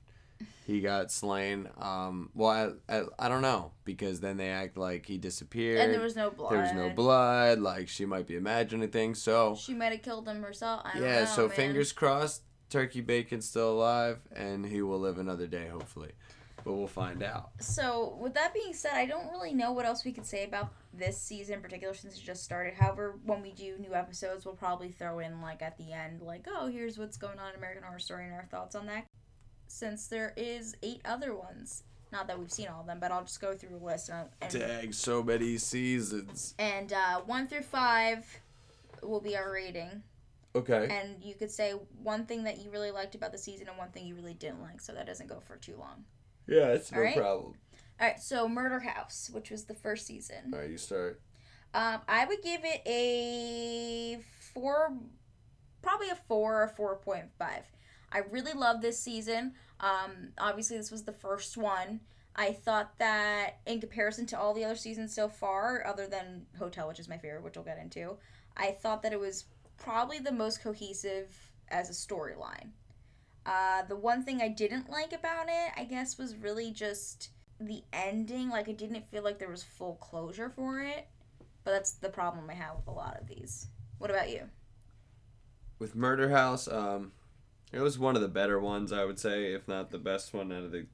He 0.66 0.82
got 0.82 1.10
slain. 1.10 1.68
Um, 1.78 2.30
well, 2.34 2.76
I, 2.88 2.94
I, 2.94 3.02
I 3.18 3.28
don't 3.28 3.40
know 3.40 3.72
because 3.84 4.20
then 4.20 4.36
they 4.36 4.50
act 4.50 4.76
like 4.76 5.06
he 5.06 5.16
disappeared. 5.16 5.80
And 5.80 5.94
there 5.94 6.00
was 6.02 6.14
no 6.14 6.30
blood. 6.30 6.52
There 6.52 6.60
was 6.60 6.72
no 6.72 6.90
blood. 6.90 7.58
Like 7.58 7.88
she 7.88 8.04
might 8.04 8.26
be 8.26 8.36
imagining 8.36 8.90
things. 8.90 9.22
So 9.22 9.54
She 9.54 9.72
might 9.72 9.92
have 9.92 10.02
killed 10.02 10.28
him 10.28 10.42
herself. 10.42 10.82
I 10.84 10.94
don't 10.94 11.02
yeah. 11.02 11.20
know, 11.20 11.24
so 11.24 11.48
man. 11.48 11.56
fingers 11.56 11.92
crossed. 11.92 12.42
Turkey 12.70 13.00
Bacon's 13.00 13.48
still 13.48 13.72
alive, 13.72 14.18
and 14.34 14.66
he 14.66 14.82
will 14.82 14.98
live 14.98 15.18
another 15.18 15.46
day, 15.46 15.68
hopefully. 15.68 16.10
But 16.64 16.74
we'll 16.74 16.86
find 16.86 17.22
out. 17.22 17.50
So, 17.60 18.18
with 18.20 18.34
that 18.34 18.52
being 18.52 18.74
said, 18.74 18.92
I 18.92 19.06
don't 19.06 19.30
really 19.30 19.54
know 19.54 19.72
what 19.72 19.86
else 19.86 20.04
we 20.04 20.12
could 20.12 20.26
say 20.26 20.44
about 20.44 20.74
this 20.92 21.16
season 21.16 21.54
in 21.54 21.60
particular 21.62 21.94
since 21.94 22.18
it 22.18 22.22
just 22.22 22.42
started. 22.42 22.74
However, 22.74 23.18
when 23.24 23.40
we 23.40 23.52
do 23.52 23.78
new 23.78 23.94
episodes, 23.94 24.44
we'll 24.44 24.56
probably 24.56 24.90
throw 24.90 25.20
in, 25.20 25.40
like, 25.40 25.62
at 25.62 25.78
the 25.78 25.92
end, 25.92 26.20
like, 26.20 26.46
oh, 26.46 26.66
here's 26.66 26.98
what's 26.98 27.16
going 27.16 27.38
on 27.38 27.50
in 27.50 27.56
American 27.56 27.84
Horror 27.84 28.00
Story 28.00 28.26
and 28.26 28.34
our 28.34 28.48
thoughts 28.50 28.74
on 28.74 28.86
that. 28.86 29.06
Since 29.68 30.08
there 30.08 30.32
is 30.36 30.74
eight 30.82 31.00
other 31.04 31.34
ones. 31.34 31.84
Not 32.10 32.26
that 32.28 32.38
we've 32.38 32.50
seen 32.50 32.68
all 32.68 32.80
of 32.80 32.86
them, 32.86 32.98
but 33.00 33.12
I'll 33.12 33.22
just 33.22 33.40
go 33.40 33.54
through 33.54 33.76
a 33.76 33.84
list. 33.84 34.08
And, 34.08 34.28
and, 34.40 34.50
Dang, 34.50 34.92
so 34.92 35.22
many 35.22 35.58
seasons. 35.58 36.54
and 36.58 36.92
uh, 36.92 37.20
one 37.20 37.46
through 37.48 37.62
five 37.62 38.24
will 39.02 39.20
be 39.20 39.36
our 39.36 39.52
rating. 39.52 40.02
Okay. 40.54 40.88
And 40.90 41.22
you 41.22 41.34
could 41.34 41.50
say 41.50 41.72
one 42.02 42.24
thing 42.24 42.44
that 42.44 42.58
you 42.58 42.70
really 42.70 42.90
liked 42.90 43.14
about 43.14 43.30
the 43.32 43.38
season 43.38 43.68
and 43.68 43.76
one 43.76 43.90
thing 43.90 44.06
you 44.06 44.14
really 44.14 44.32
didn't 44.34 44.62
like, 44.62 44.80
so 44.80 44.94
that 44.94 45.06
doesn't 45.06 45.28
go 45.28 45.40
for 45.40 45.56
too 45.56 45.76
long. 45.78 46.04
Yeah, 46.46 46.68
it's 46.68 46.90
no 46.90 46.98
Alright. 46.98 47.16
problem. 47.16 47.54
All 48.00 48.06
right, 48.08 48.18
so 48.20 48.48
Murder 48.48 48.80
House, 48.80 49.28
which 49.32 49.50
was 49.50 49.64
the 49.64 49.74
first 49.74 50.06
season. 50.06 50.52
All 50.54 50.60
right, 50.60 50.70
you 50.70 50.78
start. 50.78 51.20
Um, 51.74 52.00
I 52.08 52.24
would 52.24 52.40
give 52.42 52.62
it 52.64 52.80
a 52.86 54.18
four, 54.54 54.94
probably 55.82 56.08
a 56.08 56.14
four 56.14 56.62
or 56.62 56.68
four 56.68 56.96
point 56.96 57.26
five. 57.38 57.64
I 58.12 58.18
really 58.30 58.52
love 58.52 58.80
this 58.80 58.98
season. 58.98 59.54
Um, 59.80 60.32
obviously, 60.38 60.76
this 60.76 60.90
was 60.90 61.04
the 61.04 61.12
first 61.12 61.56
one. 61.56 62.00
I 62.34 62.52
thought 62.52 62.98
that 62.98 63.58
in 63.66 63.80
comparison 63.80 64.26
to 64.26 64.38
all 64.38 64.54
the 64.54 64.64
other 64.64 64.76
seasons 64.76 65.14
so 65.14 65.28
far, 65.28 65.84
other 65.86 66.06
than 66.06 66.46
Hotel, 66.58 66.86
which 66.86 67.00
is 67.00 67.08
my 67.08 67.18
favorite, 67.18 67.42
which 67.42 67.56
we'll 67.56 67.64
get 67.64 67.78
into, 67.78 68.16
I 68.56 68.70
thought 68.70 69.02
that 69.02 69.12
it 69.12 69.20
was 69.20 69.46
probably 69.76 70.18
the 70.18 70.32
most 70.32 70.62
cohesive 70.62 71.34
as 71.68 71.90
a 71.90 71.92
storyline. 71.92 72.70
Uh, 73.44 73.82
the 73.88 73.96
one 73.96 74.22
thing 74.22 74.40
I 74.40 74.48
didn't 74.48 74.90
like 74.90 75.12
about 75.12 75.46
it, 75.48 75.72
I 75.76 75.84
guess, 75.84 76.18
was 76.18 76.36
really 76.36 76.70
just 76.70 77.30
the 77.60 77.82
ending. 77.92 78.50
Like, 78.50 78.68
I 78.68 78.72
didn't 78.72 79.08
feel 79.08 79.24
like 79.24 79.38
there 79.38 79.50
was 79.50 79.62
full 79.62 79.94
closure 79.96 80.50
for 80.50 80.80
it. 80.80 81.08
But 81.64 81.72
that's 81.72 81.92
the 81.92 82.08
problem 82.08 82.48
I 82.48 82.54
have 82.54 82.76
with 82.76 82.86
a 82.86 82.92
lot 82.92 83.18
of 83.20 83.26
these. 83.26 83.66
What 83.98 84.10
about 84.10 84.30
you? 84.30 84.42
With 85.78 85.94
Murder 85.94 86.30
House, 86.30 86.68
um, 86.68 87.12
it 87.72 87.80
was 87.80 87.98
one 87.98 88.16
of 88.16 88.22
the 88.22 88.28
better 88.28 88.58
ones, 88.58 88.92
I 88.92 89.04
would 89.04 89.18
say, 89.18 89.52
if 89.52 89.66
not 89.68 89.90
the 89.90 89.98
best 89.98 90.32
one 90.34 90.52
out 90.52 90.64
of 90.64 90.72
the 90.72 90.86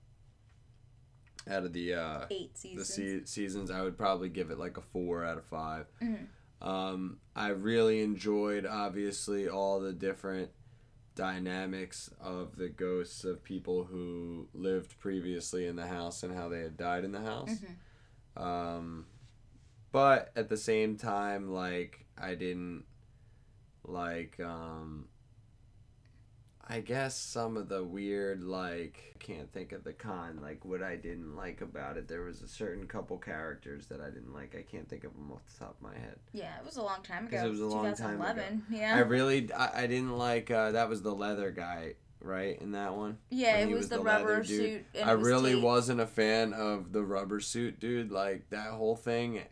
out 1.48 1.64
of 1.64 1.72
the 1.74 1.94
uh, 1.94 2.26
Eight 2.30 2.54
the 2.54 2.84
seasons. 2.84 2.88
se- 2.88 3.24
seasons. 3.26 3.70
I 3.70 3.82
would 3.82 3.98
probably 3.98 4.28
give 4.30 4.50
it 4.50 4.58
like 4.58 4.76
a 4.78 4.80
four 4.82 5.24
out 5.24 5.36
of 5.38 5.44
5 5.44 5.86
Mhm. 6.02 6.26
Um, 6.62 7.18
I 7.36 7.48
really 7.48 8.00
enjoyed, 8.02 8.64
obviously, 8.64 9.46
all 9.48 9.80
the 9.80 9.92
different 9.92 10.50
dynamics 11.14 12.08
of 12.18 12.56
the 12.56 12.68
ghosts 12.70 13.24
of 13.24 13.44
people 13.44 13.84
who 13.84 14.48
lived 14.54 14.98
previously 14.98 15.66
in 15.66 15.76
the 15.76 15.86
house 15.86 16.22
and 16.22 16.34
how 16.34 16.48
they 16.48 16.60
had 16.60 16.76
died 16.78 17.04
in 17.04 17.12
the 17.12 17.20
house. 17.20 17.50
Mhm. 18.36 18.42
Um, 18.42 19.06
but 19.92 20.32
at 20.34 20.48
the 20.48 20.56
same 20.56 20.96
time, 20.96 21.52
like 21.52 22.06
I 22.16 22.34
didn't 22.34 22.84
like 23.84 24.40
um 24.40 25.08
I 26.66 26.80
guess 26.80 27.16
some 27.16 27.56
of 27.56 27.68
the 27.68 27.84
weird 27.84 28.42
like 28.42 29.16
can't 29.18 29.52
think 29.52 29.72
of 29.72 29.84
the 29.84 29.92
con 29.92 30.38
like 30.42 30.64
what 30.64 30.82
I 30.82 30.96
didn't 30.96 31.36
like 31.36 31.60
about 31.60 31.96
it. 31.96 32.08
There 32.08 32.22
was 32.22 32.42
a 32.42 32.48
certain 32.48 32.86
couple 32.86 33.18
characters 33.18 33.86
that 33.86 34.00
I 34.00 34.06
didn't 34.06 34.32
like. 34.32 34.56
I 34.58 34.62
can't 34.62 34.88
think 34.88 35.04
of 35.04 35.12
them 35.12 35.30
off 35.32 35.42
the 35.52 35.64
top 35.64 35.76
of 35.76 35.82
my 35.82 35.98
head. 35.98 36.16
Yeah, 36.32 36.56
it 36.58 36.64
was 36.64 36.76
a 36.76 36.82
long 36.82 37.02
time 37.02 37.26
ago. 37.26 37.44
it 37.44 37.50
was 37.50 37.60
a 37.60 37.66
long 37.66 37.94
time 37.94 38.20
ago. 38.20 38.32
2011. 38.32 38.64
I 38.82 38.98
really 39.00 39.52
I, 39.52 39.82
I 39.82 39.86
didn't 39.86 40.16
like 40.16 40.50
uh, 40.50 40.72
that 40.72 40.88
was 40.88 41.02
the 41.02 41.14
leather 41.14 41.50
guy 41.50 41.94
right 42.20 42.58
in 42.60 42.72
that 42.72 42.94
one. 42.94 43.18
yeah, 43.30 43.58
it 43.58 43.68
he 43.68 43.74
was, 43.74 43.82
was 43.82 43.88
the, 43.90 44.00
rubber 44.00 44.42
suit. 44.42 44.86
And 44.94 45.08
I 45.08 45.14
was 45.14 45.26
really 45.26 45.54
wasn't 45.54 46.00
a 46.00 46.06
fan 46.06 46.52
of 46.54 46.92
the 46.92 47.02
rubber 47.02 47.40
suit 47.40 47.78
dude, 47.78 48.10
like 48.10 48.48
that 48.50 48.68
whole 48.68 48.96
thing, 48.96 49.42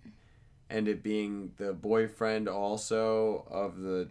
and 0.70 0.88
it 0.88 1.03
being 1.03 1.53
the 1.59 1.72
boyfriend 1.75 2.48
also 2.48 3.46
of 3.51 3.79
the 3.79 4.09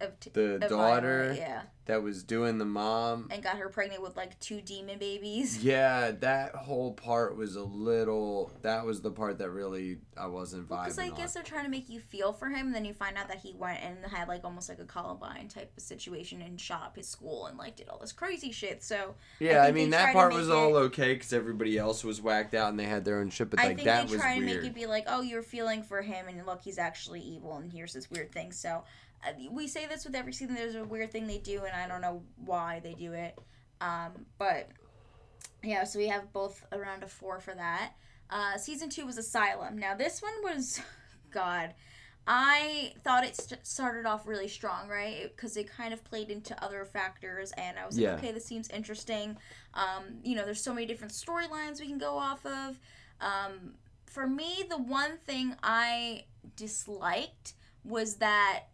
Of 0.00 0.18
T- 0.20 0.30
the 0.32 0.54
of 0.56 0.60
daughter 0.68 1.20
Violet, 1.34 1.38
yeah, 1.38 1.62
that 1.86 2.02
was 2.02 2.22
doing 2.22 2.56
the 2.58 2.64
mom. 2.64 3.28
and 3.30 3.42
got 3.42 3.58
her 3.58 3.68
pregnant 3.68 4.02
with 4.02 4.16
like 4.16 4.38
two 4.40 4.60
demon 4.62 4.98
babies. 4.98 5.62
Yeah, 5.70 6.12
that 6.20 6.54
whole 6.54 6.92
part 6.92 7.36
was 7.36 7.56
a 7.56 7.62
little. 7.62 8.50
That 8.62 8.86
was 8.86 9.02
the 9.02 9.10
part 9.10 9.38
that 9.38 9.50
really 9.50 9.98
I 10.16 10.26
wasn't 10.26 10.68
Because 10.68 10.96
vibing 10.96 11.02
I 11.02 11.10
on. 11.10 11.16
guess 11.16 11.34
they're 11.34 11.42
trying 11.42 11.64
to 11.64 11.70
make 11.70 11.88
you 11.90 12.00
feel 12.00 12.32
for 12.32 12.48
him, 12.48 12.66
and 12.66 12.74
then 12.74 12.84
you 12.86 12.94
find 12.94 13.18
out 13.18 13.28
that 13.28 13.38
he 13.38 13.54
went 13.58 13.80
and 13.82 13.98
had 14.10 14.26
like 14.28 14.42
almost 14.44 14.68
like 14.70 14.78
a 14.78 14.84
Columbine 14.84 15.48
type 15.48 15.70
of 15.76 15.82
situation 15.82 16.40
and 16.40 16.58
shot 16.60 16.82
up 16.84 16.96
his 16.96 17.06
school 17.08 17.46
and 17.46 17.58
like 17.58 17.76
did 17.76 17.88
all 17.88 17.98
this 17.98 18.12
crazy 18.12 18.52
shit. 18.52 18.82
So 18.82 19.14
yeah, 19.38 19.60
I, 19.60 19.66
think 19.66 19.76
mean 19.76 19.90
that 19.90 20.12
part 20.14 20.32
was 20.32 20.48
it- 20.48 20.54
all 20.54 20.76
okay 20.76 21.12
because 21.14 21.32
everybody 21.34 21.76
else 21.76 22.02
was 22.04 22.22
whacked 22.22 22.54
out 22.54 22.70
and 22.70 22.78
they 22.80 22.84
had 22.84 23.04
their 23.04 23.18
own 23.20 23.28
shit. 23.30 23.50
But 23.50 23.60
I 23.60 23.66
like 23.66 23.76
think 23.76 23.86
that 23.86 24.06
they 24.06 24.12
was 24.14 24.22
try 24.22 24.38
to 24.38 24.44
weird. 24.44 24.62
make 24.62 24.70
it 24.70 24.74
be 24.74 24.86
like, 24.86 25.04
oh, 25.08 25.20
you're 25.20 25.42
feeling 25.42 25.82
for 25.82 26.00
him, 26.00 26.26
and 26.28 26.46
look, 26.46 26.62
he's 26.62 26.78
actually 26.78 27.20
evil, 27.20 27.56
and 27.58 27.70
here's 27.70 27.92
this 27.92 28.10
weird 28.10 28.32
thing. 28.32 28.52
So 28.52 28.84
we 29.50 29.66
say 29.68 29.86
this 29.86 30.04
with 30.04 30.14
every 30.14 30.32
season. 30.32 30.54
There's 30.54 30.74
a 30.74 30.84
weird 30.84 31.12
thing 31.12 31.26
they 31.26 31.38
do, 31.38 31.64
and 31.64 31.74
I 31.74 31.86
don't 31.86 32.00
know 32.00 32.22
why 32.36 32.80
they 32.82 32.94
do 32.94 33.12
it. 33.12 33.38
Um, 33.80 34.26
but 34.38 34.68
yeah, 35.62 35.84
so 35.84 35.98
we 35.98 36.08
have 36.08 36.32
both 36.32 36.64
around 36.72 37.02
a 37.02 37.06
four 37.06 37.40
for 37.40 37.54
that. 37.54 37.92
Uh, 38.30 38.56
season 38.56 38.88
two 38.88 39.06
was 39.06 39.18
Asylum. 39.18 39.76
Now 39.78 39.94
this 39.94 40.22
one 40.22 40.32
was, 40.42 40.80
God, 41.30 41.74
I 42.26 42.92
thought 43.02 43.24
it 43.24 43.34
st- 43.36 43.66
started 43.66 44.06
off 44.06 44.26
really 44.26 44.48
strong, 44.48 44.88
right? 44.88 45.30
Because 45.34 45.56
it 45.56 45.68
kind 45.70 45.92
of 45.92 46.04
played 46.04 46.30
into 46.30 46.62
other 46.62 46.84
factors, 46.84 47.52
and 47.56 47.78
I 47.78 47.86
was 47.86 47.96
like, 47.96 48.04
Yeah. 48.04 48.14
okay, 48.14 48.32
this 48.32 48.44
seems 48.46 48.68
interesting. 48.70 49.36
Um, 49.74 50.04
you 50.22 50.36
know, 50.36 50.44
there's 50.44 50.62
so 50.62 50.72
many 50.72 50.86
different 50.86 51.12
storylines 51.12 51.80
we 51.80 51.88
can 51.88 51.98
go 51.98 52.16
off 52.16 52.44
of. 52.46 52.78
Um, 53.20 53.74
for 54.06 54.26
me, 54.26 54.64
the 54.68 54.78
one 54.78 55.18
thing 55.26 55.56
I 55.62 56.24
disliked 56.56 57.54
was 57.84 58.16
that 58.16 58.64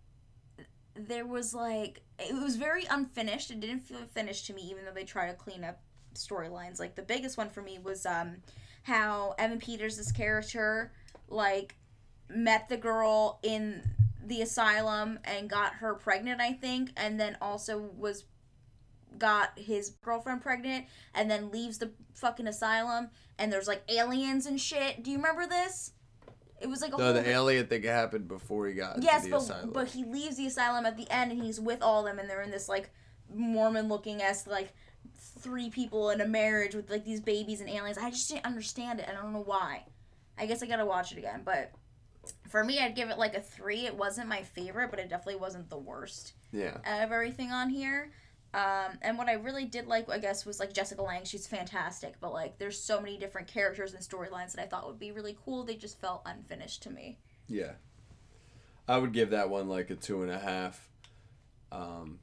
there 0.96 1.26
was 1.26 1.54
like 1.54 2.02
it 2.18 2.34
was 2.34 2.56
very 2.56 2.84
unfinished. 2.86 3.50
It 3.50 3.60
didn't 3.60 3.80
feel 3.80 4.00
finished 4.12 4.46
to 4.46 4.54
me, 4.54 4.62
even 4.62 4.84
though 4.84 4.92
they 4.92 5.04
try 5.04 5.28
to 5.28 5.34
clean 5.34 5.64
up 5.64 5.80
storylines. 6.14 6.78
Like 6.80 6.94
the 6.94 7.02
biggest 7.02 7.36
one 7.36 7.50
for 7.50 7.62
me 7.62 7.78
was 7.78 8.06
um 8.06 8.36
how 8.84 9.34
Evan 9.38 9.58
Peters' 9.58 10.12
character 10.12 10.92
like 11.28 11.74
met 12.28 12.68
the 12.68 12.76
girl 12.76 13.38
in 13.42 13.82
the 14.24 14.42
asylum 14.42 15.18
and 15.24 15.48
got 15.48 15.74
her 15.74 15.94
pregnant, 15.94 16.40
I 16.40 16.52
think, 16.52 16.90
and 16.96 17.18
then 17.18 17.36
also 17.40 17.78
was 17.96 18.24
got 19.18 19.58
his 19.58 19.90
girlfriend 20.02 20.42
pregnant 20.42 20.86
and 21.14 21.30
then 21.30 21.50
leaves 21.50 21.78
the 21.78 21.90
fucking 22.12 22.46
asylum 22.46 23.08
and 23.38 23.50
there's 23.50 23.68
like 23.68 23.82
aliens 23.88 24.46
and 24.46 24.60
shit. 24.60 25.02
Do 25.02 25.10
you 25.10 25.16
remember 25.16 25.46
this? 25.46 25.92
It 26.60 26.68
was 26.68 26.80
like 26.80 26.94
a 26.94 26.96
No, 26.96 27.04
whole 27.04 27.12
the 27.14 27.28
alien 27.28 27.66
thing 27.66 27.82
happened 27.82 28.28
before 28.28 28.66
he 28.66 28.74
got 28.74 29.02
yes, 29.02 29.26
but 29.28 29.42
asylum. 29.42 29.72
but 29.72 29.88
he 29.88 30.04
leaves 30.04 30.36
the 30.36 30.46
asylum 30.46 30.86
at 30.86 30.96
the 30.96 31.10
end 31.10 31.32
and 31.32 31.42
he's 31.42 31.60
with 31.60 31.82
all 31.82 32.00
of 32.00 32.06
them 32.06 32.18
and 32.18 32.28
they're 32.30 32.42
in 32.42 32.50
this 32.50 32.68
like 32.68 32.90
Mormon 33.34 33.88
looking 33.88 34.22
as 34.22 34.46
like 34.46 34.72
three 35.38 35.70
people 35.70 36.10
in 36.10 36.20
a 36.20 36.26
marriage 36.26 36.74
with 36.74 36.90
like 36.90 37.04
these 37.04 37.20
babies 37.20 37.60
and 37.60 37.68
aliens. 37.68 37.98
I 37.98 38.10
just 38.10 38.28
didn't 38.28 38.46
understand 38.46 39.00
it. 39.00 39.06
I 39.08 39.12
don't 39.12 39.32
know 39.32 39.42
why. 39.42 39.84
I 40.38 40.46
guess 40.46 40.62
I 40.62 40.66
gotta 40.66 40.86
watch 40.86 41.12
it 41.12 41.18
again. 41.18 41.42
But 41.44 41.72
for 42.48 42.64
me, 42.64 42.78
I'd 42.78 42.96
give 42.96 43.10
it 43.10 43.18
like 43.18 43.34
a 43.34 43.40
three. 43.40 43.86
It 43.86 43.96
wasn't 43.96 44.28
my 44.28 44.42
favorite, 44.42 44.90
but 44.90 44.98
it 44.98 45.08
definitely 45.08 45.40
wasn't 45.40 45.70
the 45.70 45.78
worst 45.78 46.32
yeah. 46.52 46.78
out 46.84 47.02
of 47.02 47.12
everything 47.12 47.52
on 47.52 47.68
here. 47.70 48.10
Um, 48.56 48.98
and 49.02 49.18
what 49.18 49.28
I 49.28 49.34
really 49.34 49.66
did 49.66 49.86
like, 49.86 50.08
I 50.10 50.18
guess, 50.18 50.46
was 50.46 50.58
like 50.58 50.72
Jessica 50.72 51.02
Lange. 51.02 51.24
She's 51.26 51.46
fantastic, 51.46 52.14
but 52.20 52.32
like, 52.32 52.58
there's 52.58 52.80
so 52.80 53.00
many 53.00 53.18
different 53.18 53.48
characters 53.48 53.92
and 53.92 54.02
storylines 54.02 54.52
that 54.54 54.62
I 54.62 54.66
thought 54.66 54.86
would 54.86 54.98
be 54.98 55.12
really 55.12 55.36
cool. 55.44 55.62
They 55.62 55.76
just 55.76 56.00
felt 56.00 56.22
unfinished 56.24 56.82
to 56.84 56.90
me. 56.90 57.18
Yeah. 57.48 57.72
I 58.88 58.96
would 58.98 59.12
give 59.12 59.30
that 59.30 59.50
one 59.50 59.68
like 59.68 59.90
a 59.90 59.94
two 59.94 60.22
and 60.22 60.30
a 60.32 60.38
half. 60.38 60.88
Um, 61.70 62.18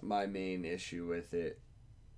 my 0.00 0.24
main 0.26 0.64
issue 0.64 1.06
with 1.06 1.34
it, 1.34 1.60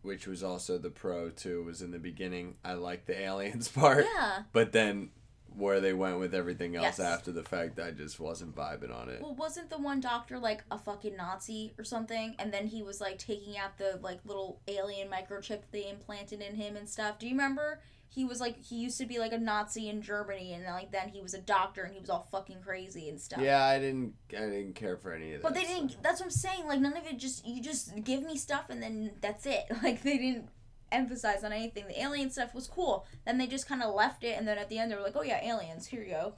which 0.02 0.26
was 0.28 0.44
also 0.44 0.78
the 0.78 0.90
pro 0.90 1.30
too, 1.30 1.64
was 1.64 1.82
in 1.82 1.90
the 1.90 1.98
beginning. 1.98 2.54
I 2.64 2.74
liked 2.74 3.06
the 3.08 3.20
aliens 3.20 3.68
part, 3.74 4.06
Yeah. 4.14 4.42
but 4.52 4.70
then 4.72 5.10
where 5.56 5.80
they 5.80 5.92
went 5.92 6.18
with 6.18 6.34
everything 6.34 6.76
else 6.76 6.98
Yes. 6.98 7.00
after 7.00 7.32
the 7.32 7.42
fact, 7.42 7.78
I 7.78 7.90
just 7.90 8.18
wasn't 8.20 8.54
vibing 8.54 8.94
on 8.94 9.08
it. 9.08 9.20
Well, 9.22 9.34
wasn't 9.34 9.70
the 9.70 9.78
one 9.78 10.00
doctor 10.00 10.38
like 10.38 10.64
a 10.70 10.78
fucking 10.78 11.16
Nazi 11.16 11.72
or 11.78 11.84
something? 11.84 12.34
And 12.38 12.52
then 12.52 12.66
he 12.66 12.82
was 12.82 13.00
like 13.00 13.18
taking 13.18 13.56
out 13.56 13.78
the 13.78 13.98
like 14.02 14.20
little 14.24 14.60
alien 14.68 15.08
microchip 15.08 15.62
they 15.70 15.88
implanted 15.88 16.40
in 16.40 16.54
him 16.56 16.76
and 16.76 16.88
stuff. 16.88 17.18
Do 17.18 17.26
you 17.26 17.32
remember? 17.32 17.80
He 18.08 18.24
was 18.24 18.40
like 18.40 18.62
he 18.62 18.76
used 18.76 18.98
to 18.98 19.06
be 19.06 19.18
like 19.18 19.32
a 19.32 19.38
Nazi 19.38 19.88
in 19.88 20.00
Germany, 20.00 20.52
and 20.54 20.64
like 20.66 20.92
then 20.92 21.08
he 21.08 21.20
was 21.20 21.34
a 21.34 21.40
doctor 21.40 21.82
and 21.82 21.92
he 21.92 21.98
was 21.98 22.08
all 22.10 22.28
fucking 22.30 22.60
crazy 22.64 23.08
and 23.08 23.20
stuff. 23.20 23.40
Yeah, 23.42 23.64
I 23.64 23.80
didn't. 23.80 24.14
I 24.30 24.42
didn't 24.42 24.74
care 24.76 24.96
for 24.96 25.12
any 25.12 25.32
of 25.34 25.42
that. 25.42 25.48
But 25.48 25.54
they 25.54 25.64
didn't. 25.66 26.00
That's 26.00 26.20
what 26.20 26.26
I'm 26.26 26.30
saying. 26.30 26.66
Like 26.68 26.78
none 26.80 26.96
of 26.96 27.04
it. 27.06 27.18
Just 27.18 27.44
you 27.44 27.60
just 27.60 27.92
give 28.04 28.22
me 28.22 28.36
stuff 28.36 28.66
and 28.70 28.80
then 28.80 29.12
that's 29.20 29.46
it. 29.46 29.64
Like 29.82 30.02
they 30.02 30.16
didn't 30.18 30.48
emphasize 30.94 31.44
on 31.44 31.52
anything. 31.52 31.86
The 31.86 32.00
alien 32.00 32.30
stuff 32.30 32.54
was 32.54 32.66
cool. 32.66 33.06
Then 33.24 33.38
they 33.38 33.46
just 33.46 33.68
kind 33.68 33.82
of 33.82 33.94
left 33.94 34.24
it, 34.24 34.38
and 34.38 34.46
then 34.46 34.58
at 34.58 34.68
the 34.68 34.78
end 34.78 34.90
they 34.90 34.96
were 34.96 35.02
like, 35.02 35.16
"Oh 35.16 35.22
yeah, 35.22 35.44
aliens. 35.44 35.86
Here 35.86 36.02
you 36.02 36.10
go." 36.10 36.34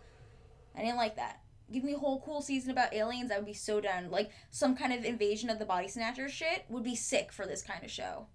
I 0.77 0.81
didn't 0.81 0.97
like 0.97 1.17
that. 1.17 1.41
Give 1.73 1.83
me 1.83 1.95
a 1.95 1.99
whole 1.99 2.21
cool 2.21 2.43
season 2.43 2.71
about 2.71 2.95
aliens. 2.95 3.33
I 3.33 3.37
would 3.37 3.47
be 3.47 3.55
so 3.55 3.81
down. 3.81 4.11
Like 4.11 4.31
some 4.51 4.77
kind 4.77 4.93
of 4.93 5.05
invasion 5.05 5.51
of 5.51 5.59
the 5.59 5.65
body 5.65 5.89
snatcher 5.89 6.29
shit 6.29 6.65
would 6.69 6.85
be 6.85 6.95
sick 6.95 7.33
for 7.33 7.47
this 7.47 7.63
kind 7.63 7.85
of 7.85 7.91
show. 7.91 8.27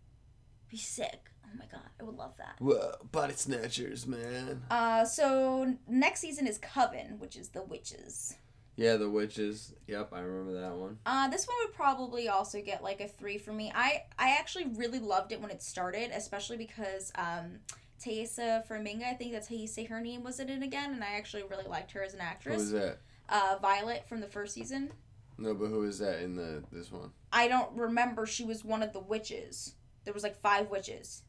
Be 0.70 0.78
sick. 0.78 1.30
Oh 1.46 1.58
my 1.58 1.66
god, 1.72 1.90
I 2.00 2.04
would 2.04 2.16
love 2.16 2.38
that. 2.38 2.56
Whoa, 2.60 2.94
body 3.12 3.34
snatchers, 3.34 4.08
man. 4.08 4.64
Uh, 4.70 5.06
so 5.06 5.76
next 5.88 6.22
season 6.22 6.48
is 6.48 6.58
Coven, 6.58 7.20
which 7.20 7.36
is 7.36 7.50
the 7.50 7.62
witches. 7.62 8.36
Yeah, 8.82 8.98
the 8.98 9.08
witches. 9.08 9.76
Yep, 9.86 10.10
I 10.12 10.22
remember 10.22 10.60
that 10.60 10.74
one. 10.76 10.98
Uh, 11.06 11.28
this 11.28 11.48
one 11.48 11.56
would 11.63 11.76
probably 11.76 12.28
also 12.30 12.62
get 12.63 12.82
like 12.82 13.00
a 13.00 13.08
three 13.08 13.38
for 13.38 13.54
me. 13.54 13.72
I 13.76 14.06
I 14.17 14.38
actually 14.39 14.65
really 14.76 14.98
loved 14.98 15.32
it 15.32 15.39
when 15.39 15.52
it 15.52 15.62
started, 15.62 16.10
especially 16.12 16.58
because 16.58 17.12
um, 17.13 17.60
Taissa 18.04 18.67
Farmiga, 18.67 19.04
I 19.04 19.13
think 19.13 19.34
that's 19.34 19.48
how 19.48 19.56
you 19.56 19.67
say 19.67 19.84
her 19.84 20.02
name, 20.02 20.24
was 20.24 20.39
in 20.39 20.50
it 20.50 20.63
again, 20.63 20.94
and 20.94 21.04
I 21.04 21.12
actually 21.17 21.44
really 21.44 21.67
liked 21.67 21.91
her 21.91 22.02
as 22.04 22.15
an 22.15 22.22
Who 22.22 22.26
actress. 22.26 22.58
was 22.58 22.72
that? 22.72 22.98
Uh, 23.30 23.58
Violet 23.62 24.10
from 24.10 24.20
the 24.20 24.28
first 24.28 24.56
season. 24.56 24.91
No, 25.38 25.54
but 25.54 25.67
who 25.67 25.84
is 25.84 26.00
that 26.00 26.24
in 26.24 26.36
the 26.36 26.63
this 26.72 26.91
one? 26.91 27.12
I 27.32 27.48
don't 27.48 27.72
remember. 27.78 28.26
She 28.26 28.44
was 28.44 28.65
one 28.65 28.82
of 28.82 28.94
the 28.94 29.00
witches. 29.00 29.76
There 30.06 30.13
was 30.13 30.24
like 30.24 30.36
five 30.41 30.72
witches 30.72 31.22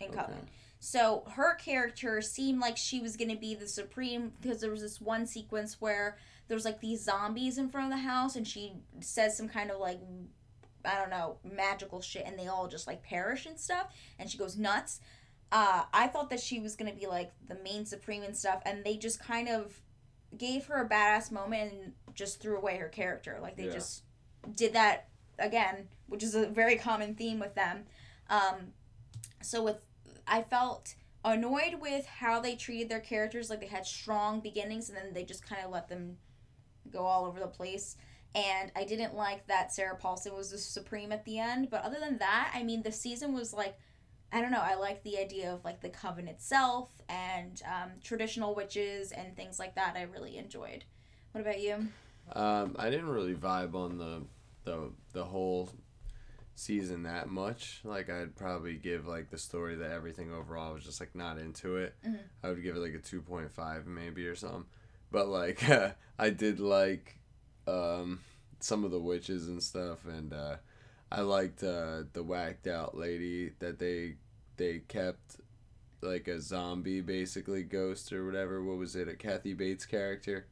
in 0.00 0.08
Okay. 0.08 0.16
Coven. 0.18 0.48
So 0.80 1.22
her 1.36 1.54
character 1.54 2.20
seemed 2.20 2.58
like 2.60 2.76
she 2.76 2.98
was 2.98 3.16
gonna 3.16 3.36
be 3.36 3.54
the 3.54 3.68
supreme 3.68 4.32
because 4.40 4.60
there 4.60 4.70
was 4.72 4.82
this 4.82 5.00
one 5.00 5.26
sequence 5.26 5.80
where 5.80 6.18
there 6.48 6.54
was 6.56 6.64
like 6.64 6.80
these 6.80 7.02
zombies 7.04 7.58
in 7.58 7.68
front 7.68 7.92
of 7.92 7.98
the 7.98 8.04
house 8.04 8.36
and 8.36 8.46
she 8.46 8.72
says 9.00 9.36
some 9.36 9.48
kind 9.48 9.70
of 9.70 9.78
like 9.80 10.00
I 10.84 10.96
don't 10.98 11.10
know 11.10 11.38
magical 11.42 12.00
shit 12.00 12.24
and 12.26 12.38
they 12.38 12.46
all 12.46 12.68
just 12.68 12.86
like 12.86 13.02
perish 13.02 13.46
and 13.46 13.58
stuff 13.58 13.88
and 14.18 14.30
she 14.30 14.38
goes 14.38 14.56
nuts. 14.56 15.00
Uh, 15.52 15.84
I 15.92 16.06
thought 16.08 16.30
that 16.30 16.40
she 16.40 16.60
was 16.60 16.76
gonna 16.76 16.92
be 16.94 17.06
like 17.06 17.32
the 17.48 17.56
main 17.62 17.84
supreme 17.86 18.22
and 18.22 18.36
stuff 18.36 18.62
and 18.64 18.84
they 18.84 18.96
just 18.96 19.20
kind 19.20 19.48
of 19.48 19.80
gave 20.36 20.66
her 20.66 20.82
a 20.82 20.88
badass 20.88 21.30
moment 21.32 21.72
and 21.72 21.92
just 22.14 22.40
threw 22.40 22.56
away 22.56 22.76
her 22.78 22.88
character 22.88 23.38
like 23.42 23.56
they 23.56 23.66
Yeah. 23.66 23.72
just 23.72 24.02
did 24.54 24.72
that 24.74 25.08
again, 25.38 25.88
which 26.08 26.22
is 26.22 26.34
a 26.34 26.46
very 26.46 26.76
common 26.76 27.14
theme 27.14 27.38
with 27.40 27.54
them. 27.54 27.84
Um, 28.30 28.72
so 29.42 29.62
with 29.62 29.78
I 30.26 30.42
felt 30.42 30.94
annoyed 31.24 31.80
with 31.80 32.06
how 32.06 32.40
they 32.40 32.54
treated 32.54 32.88
their 32.88 33.00
characters. 33.00 33.50
Like 33.50 33.60
they 33.60 33.66
had 33.66 33.86
strong 33.86 34.40
beginnings 34.40 34.88
and 34.88 34.96
then 34.96 35.12
they 35.12 35.24
just 35.24 35.44
kind 35.44 35.62
of 35.64 35.70
let 35.72 35.88
them 35.88 36.16
go 36.96 37.04
all 37.06 37.24
over 37.26 37.40
the 37.40 37.46
place. 37.46 37.96
And 38.34 38.70
I 38.76 38.84
didn't 38.84 39.14
like 39.14 39.46
that 39.46 39.72
Sarah 39.72 39.96
Paulson 39.96 40.34
was 40.34 40.50
the 40.50 40.58
supreme 40.58 41.10
at 41.12 41.24
the 41.24 41.38
end. 41.38 41.70
But 41.70 41.84
other 41.84 41.98
than 41.98 42.18
that, 42.18 42.52
I 42.54 42.62
mean, 42.62 42.82
the 42.82 42.92
season 42.92 43.32
was 43.32 43.54
like, 43.54 43.78
I 44.32 44.40
don't 44.40 44.50
know. 44.50 44.60
I 44.62 44.74
like 44.74 45.02
the 45.02 45.18
idea 45.18 45.52
of 45.52 45.64
like 45.64 45.80
the 45.80 45.88
coven 45.88 46.28
itself 46.28 46.90
and 47.08 47.62
um, 47.64 47.92
traditional 48.02 48.54
witches 48.54 49.12
and 49.12 49.34
things 49.36 49.58
like 49.58 49.74
that. 49.76 49.96
I 49.96 50.02
really 50.02 50.36
enjoyed. 50.36 50.84
What 51.32 51.40
about 51.40 51.60
you? 51.60 51.86
Um, 52.32 52.76
I 52.78 52.90
didn't 52.90 53.08
really 53.08 53.34
vibe 53.34 53.74
on 53.74 53.98
the 53.98 54.22
the 54.64 54.90
the 55.12 55.24
whole 55.24 55.70
season 56.56 57.04
that 57.04 57.28
much. 57.28 57.80
Like 57.84 58.10
I'd 58.10 58.34
probably 58.34 58.74
give 58.74 59.06
like 59.06 59.30
the 59.30 59.38
story 59.38 59.76
that 59.76 59.92
everything 59.92 60.32
overall 60.32 60.70
I 60.70 60.74
was 60.74 60.84
just 60.84 61.00
like 61.00 61.14
not 61.14 61.38
into 61.38 61.76
it. 61.76 61.94
Mhm. 62.04 62.18
I 62.42 62.48
would 62.48 62.62
give 62.62 62.76
it 62.76 62.80
like 62.80 62.94
a 62.94 62.98
two 62.98 63.22
point 63.22 63.52
five 63.52 63.86
maybe 63.86 64.26
or 64.26 64.34
something. 64.34 64.64
But 65.10 65.28
like 65.28 65.62
I 66.18 66.30
did 66.30 66.60
like 66.60 67.18
um, 67.66 68.20
some 68.60 68.84
of 68.84 68.90
the 68.90 69.00
witches 69.00 69.48
and 69.48 69.62
stuff, 69.62 70.04
and 70.06 70.32
uh, 70.32 70.56
I 71.10 71.20
liked 71.20 71.62
uh, 71.62 72.02
the 72.12 72.22
whacked 72.22 72.66
out 72.66 72.96
lady 72.96 73.52
that 73.58 73.78
they 73.78 74.16
they 74.56 74.80
kept 74.88 75.36
like 76.02 76.28
a 76.28 76.40
zombie 76.40 77.00
basically 77.00 77.62
ghost 77.62 78.12
or 78.12 78.24
whatever. 78.26 78.62
What 78.62 78.78
was 78.78 78.96
it? 78.96 79.08
A 79.08 79.14
Kathy 79.14 79.54
Bates 79.54 79.86
character. 79.86 80.46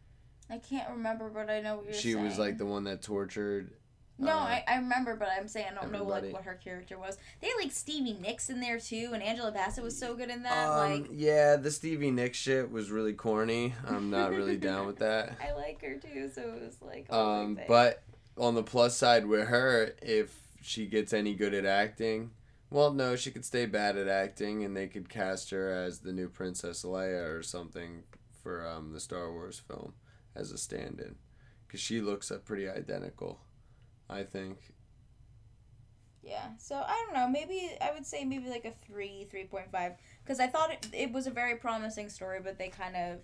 I 0.51 0.59
can't 0.59 0.91
remember, 0.91 1.31
but 1.31 1.49
I 1.49 1.61
know 1.61 1.77
what 1.77 1.87
you're 1.87 1.95
she 1.95 2.13
saying. 2.13 2.25
was 2.25 2.39
like 2.39 2.59
the 2.59 2.67
one 2.67 2.85
that 2.85 3.03
tortured 3.03 3.73
No, 4.19 4.33
uh, 4.33 4.37
I, 4.37 4.65
I 4.69 4.77
remember, 4.77 5.17
but 5.17 5.29
I'm 5.37 5.49
saying 5.49 5.67
I 5.73 5.75
don't 5.75 5.91
know 5.91 6.05
like 6.05 6.33
what 6.33 6.45
her 6.45 6.55
character 6.55 6.99
was. 6.99 7.19
They 7.41 7.49
had 7.49 7.57
like 7.59 7.73
Stevie 7.73 8.13
Nicks 8.13 8.49
in 8.49 8.61
there 8.61 8.79
too, 8.79 9.11
and 9.13 9.23
Angela 9.23 9.51
Bassett 9.51 9.83
was 9.83 9.99
so 9.99 10.15
good 10.15 10.31
in 10.31 10.45
that. 10.45 10.69
um, 10.69 10.91
like 10.93 11.11
yeah, 11.13 11.57
the 11.57 11.71
Stevie 11.71 12.13
Nicks 12.13 12.39
shit 12.39 12.71
was 12.71 12.91
really 12.91 13.13
corny. 13.13 13.75
I'm 13.87 14.11
not 14.11 14.31
really 14.31 14.57
down 14.57 14.87
with 14.87 14.99
that. 14.99 15.37
I 15.43 15.53
like 15.53 15.81
her 15.83 15.97
too, 15.97 16.31
so 16.33 16.43
it 16.43 16.63
was 16.63 16.77
like. 16.81 17.13
Um, 17.13 17.59
but 17.67 18.03
on 18.39 18.55
the 18.55 18.63
plus 18.63 18.97
side 18.97 19.27
with 19.27 19.49
her, 19.49 19.95
if 20.01 20.37
she 20.63 20.87
gets 20.87 21.13
any 21.13 21.35
good 21.35 21.53
at 21.53 21.67
acting, 21.67 22.31
well, 22.71 22.93
no, 22.93 23.17
she 23.17 23.31
could 23.31 23.45
stay 23.45 23.67
bad 23.67 23.97
at 23.97 24.09
acting, 24.09 24.65
and 24.65 24.77
they 24.77 24.87
could 24.87 25.09
cast 25.09 25.51
her 25.51 25.73
as 25.73 26.01
the 26.01 26.13
new 26.13 26.29
Princess 26.29 26.85
Leia 26.85 27.37
or 27.37 27.43
something 27.43 28.05
for 28.43 28.67
um, 28.67 28.93
the 28.93 29.01
Star 29.01 29.33
Wars 29.33 29.59
film 29.59 29.95
as 30.37 30.51
a 30.53 30.59
stand-in, 30.59 31.17
because 31.67 31.81
she 31.81 32.01
looks 32.01 32.31
uh, 32.31 32.39
pretty 32.39 32.69
identical. 32.69 33.41
I 34.09 34.23
think. 34.23 34.59
Yeah, 36.23 36.49
so 36.59 36.77
I 36.77 37.05
don't 37.05 37.15
know. 37.15 37.29
Maybe 37.29 37.77
I 37.81 37.93
would 37.93 38.07
say 38.07 38.25
maybe 38.25 38.49
like 38.49 38.65
a 38.65 38.73
three, 38.87 39.27
three 39.31 39.45
point 39.45 39.71
five, 39.71 39.93
because 40.25 40.41
I 40.41 40.47
thought 40.47 40.73
it, 40.73 40.89
it 40.93 41.13
was 41.13 41.27
a 41.27 41.31
very 41.31 41.57
promising 41.57 42.09
story, 42.09 42.41
but 42.43 42.59
they 42.59 42.69
kind 42.69 42.97
of, 42.97 43.19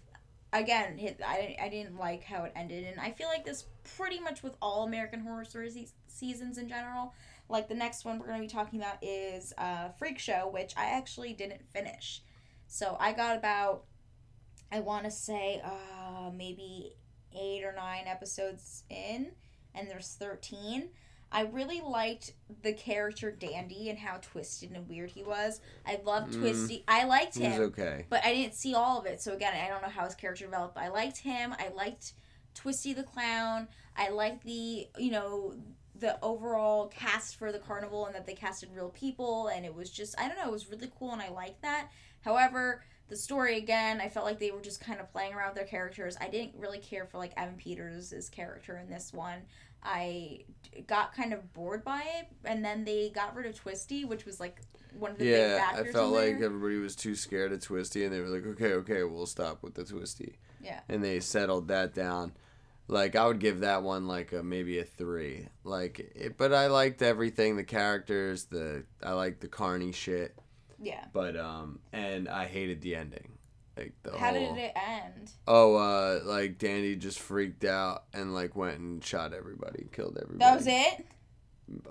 again, 0.53 0.99
hit. 0.99 1.21
I 1.27 1.57
I 1.63 1.69
didn't 1.71 1.97
like 1.97 2.25
how 2.25 2.45
it 2.45 2.53
ended, 2.55 2.85
and 2.85 3.01
I 3.01 3.13
feel 3.13 3.29
like 3.29 3.45
this 3.45 3.65
pretty 3.97 4.21
much 4.21 4.43
with 4.43 4.55
all 4.61 4.85
American 4.85 5.21
Horror 5.21 5.45
Story 5.47 5.71
se- 5.71 5.95
seasons 6.09 6.59
in 6.59 6.69
general. 6.69 7.15
Like 7.49 7.69
the 7.69 7.75
next 7.75 8.05
one 8.05 8.19
we're 8.19 8.27
gonna 8.27 8.41
be 8.41 8.47
talking 8.47 8.79
about 8.79 9.03
is 9.03 9.55
uh, 9.57 9.89
Freak 9.99 10.19
Show, 10.19 10.51
which 10.53 10.75
I 10.77 10.91
actually 10.91 11.33
didn't 11.33 11.63
finish. 11.73 12.23
So 12.69 12.97
I 13.01 13.13
got 13.13 13.37
about, 13.37 13.85
I 14.71 14.81
want 14.81 15.05
to 15.05 15.11
say, 15.11 15.61
uh, 15.65 16.31
maybe 16.33 16.93
eight 17.33 17.65
or 17.65 17.73
nine 17.73 18.05
episodes 18.07 18.85
in, 18.89 19.33
and 19.75 19.89
there's 19.89 20.09
thirteen. 20.19 20.91
I 21.33 21.43
really 21.43 21.81
liked 21.81 22.33
the 22.63 22.73
character 22.73 23.31
Dandy 23.31 23.89
and 23.89 23.97
how 23.97 24.17
twisted 24.17 24.73
and 24.73 24.89
weird 24.89 25.11
he 25.13 25.23
was. 25.23 25.61
I 25.87 26.01
loved 26.05 26.33
Mm. 26.35 26.41
Twisty. 26.41 26.83
I 26.89 27.05
liked 27.05 27.37
It 27.37 27.45
was 27.45 27.53
him, 27.53 27.63
okay. 27.63 28.07
but 28.11 28.25
I 28.25 28.35
didn't 28.35 28.55
see 28.55 28.75
all 28.75 28.99
of 28.99 29.07
it. 29.07 29.21
So 29.23 29.33
again, 29.33 29.55
I 29.55 29.69
don't 29.69 29.81
know 29.81 29.89
how 29.89 30.07
his 30.07 30.17
character 30.17 30.45
developed. 30.47 30.75
But 30.75 30.83
I 30.85 30.89
liked 30.89 31.19
him. 31.19 31.55
I 31.59 31.69
liked 31.69 32.15
Twisty 32.55 32.93
the 32.95 33.05
clown. 33.05 33.69
I 33.97 34.09
liked 34.09 34.43
the 34.45 34.89
you 34.99 35.11
know 35.13 35.55
the 35.95 36.19
overall 36.23 36.89
cast 36.89 37.37
for 37.37 37.53
the 37.53 37.59
carnival 37.61 38.07
and 38.07 38.15
that 38.15 38.27
they 38.27 38.33
casted 38.35 38.71
real 38.75 38.89
people 38.89 39.49
and 39.49 39.65
it 39.67 39.75
was 39.75 39.91
just 39.91 40.19
I 40.19 40.27
don't 40.27 40.37
know 40.39 40.49
it 40.49 40.53
was 40.53 40.69
really 40.71 40.91
cool 40.99 41.13
and 41.13 41.23
I 41.23 41.29
liked 41.29 41.63
that. 41.63 41.91
However, 42.23 42.83
the 43.11 43.17
story 43.17 43.59
again, 43.59 44.01
I 44.01 44.09
felt 44.09 44.25
like 44.25 44.39
they 44.39 44.53
were 44.53 44.61
just 44.61 44.81
kind 44.81 45.01
of 45.01 45.13
playing 45.13 45.35
around 45.35 45.49
with 45.49 45.57
their 45.57 45.67
characters. 45.67 46.17
I 46.21 46.29
didn't 46.29 46.55
really 46.57 46.79
care 46.79 47.05
for 47.05 47.19
like 47.19 47.33
Evan 47.37 47.57
Peters' 47.57 48.31
character 48.31 48.79
in 48.79 48.89
this 48.89 49.13
one. 49.13 49.41
I 49.83 50.45
got 50.87 51.15
kind 51.15 51.33
of 51.33 51.53
bored 51.53 51.85
by 51.85 52.03
it, 52.19 52.29
and 52.45 52.65
then 52.65 52.85
they 52.85 53.11
got 53.11 53.35
rid 53.35 53.47
of 53.47 53.57
Twisty, 53.57 54.05
which 54.05 54.25
was 54.25 54.39
like 54.39 54.61
one 54.99 55.11
of 55.11 55.19
the 55.19 55.25
big 55.25 55.33
Yeah, 55.33 55.59
factors. 55.59 55.89
I 55.89 55.93
felt 55.93 56.13
like 56.13 56.41
everybody 56.41 56.77
was 56.77 56.95
too 56.95 57.17
scared 57.17 57.53
of 57.53 57.61
Twisty, 57.61 58.05
and 58.05 58.15
they 58.15 58.21
were 58.21 58.29
like, 58.29 58.47
"Okay, 58.47 58.75
okay, 58.75 59.03
we'll 59.03 59.27
stop 59.27 59.63
with 59.63 59.75
the 59.75 59.85
Twisty." 59.85 60.39
Yeah. 60.63 60.81
And 60.89 61.03
they 61.03 61.21
settled 61.21 61.69
that 61.69 61.95
down. 61.95 62.33
Like 62.87 63.17
I 63.17 63.27
would 63.27 63.39
give 63.39 63.61
that 63.61 63.83
one 63.83 64.07
like 64.07 64.33
a 64.33 64.43
maybe 64.43 64.79
a 64.79 64.85
three. 64.85 65.47
Like, 65.65 66.13
it, 66.15 66.37
but 66.37 66.53
I 66.53 66.67
liked 66.69 67.03
everything, 67.03 67.57
the 67.57 67.65
characters, 67.65 68.45
the 68.45 68.85
I 69.03 69.13
liked 69.13 69.41
the 69.41 69.49
Carney 69.49 69.93
shit, 69.93 70.37
yeah. 70.81 71.05
but 71.13 71.37
um, 71.37 71.79
and 71.93 72.29
I 72.29 72.47
hated 72.47 72.81
the 72.83 72.97
ending. 72.97 73.33
Like 73.77 73.93
the 74.03 74.11
How 74.17 74.33
whole. 74.35 74.55
did 74.55 74.59
it 74.65 74.73
end? 74.77 75.31
Oh, 75.47 75.77
uh, 75.77 76.21
like 76.25 76.59
Danny 76.59 76.97
just 76.97 77.19
freaked 77.21 77.65
out 77.65 78.05
and 78.13 78.35
like 78.35 78.55
went 78.57 78.79
and 78.79 79.03
shot 79.05 79.33
everybody, 79.33 79.87
killed 79.93 80.19
everybody. 80.21 80.39
That 80.39 80.57
was 80.57 80.67
it. 80.67 81.07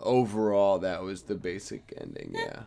overall 0.01 0.79
that 0.79 1.01
was 1.01 1.23
the 1.23 1.35
basic 1.35 1.93
ending 2.01 2.31
yeah 2.33 2.63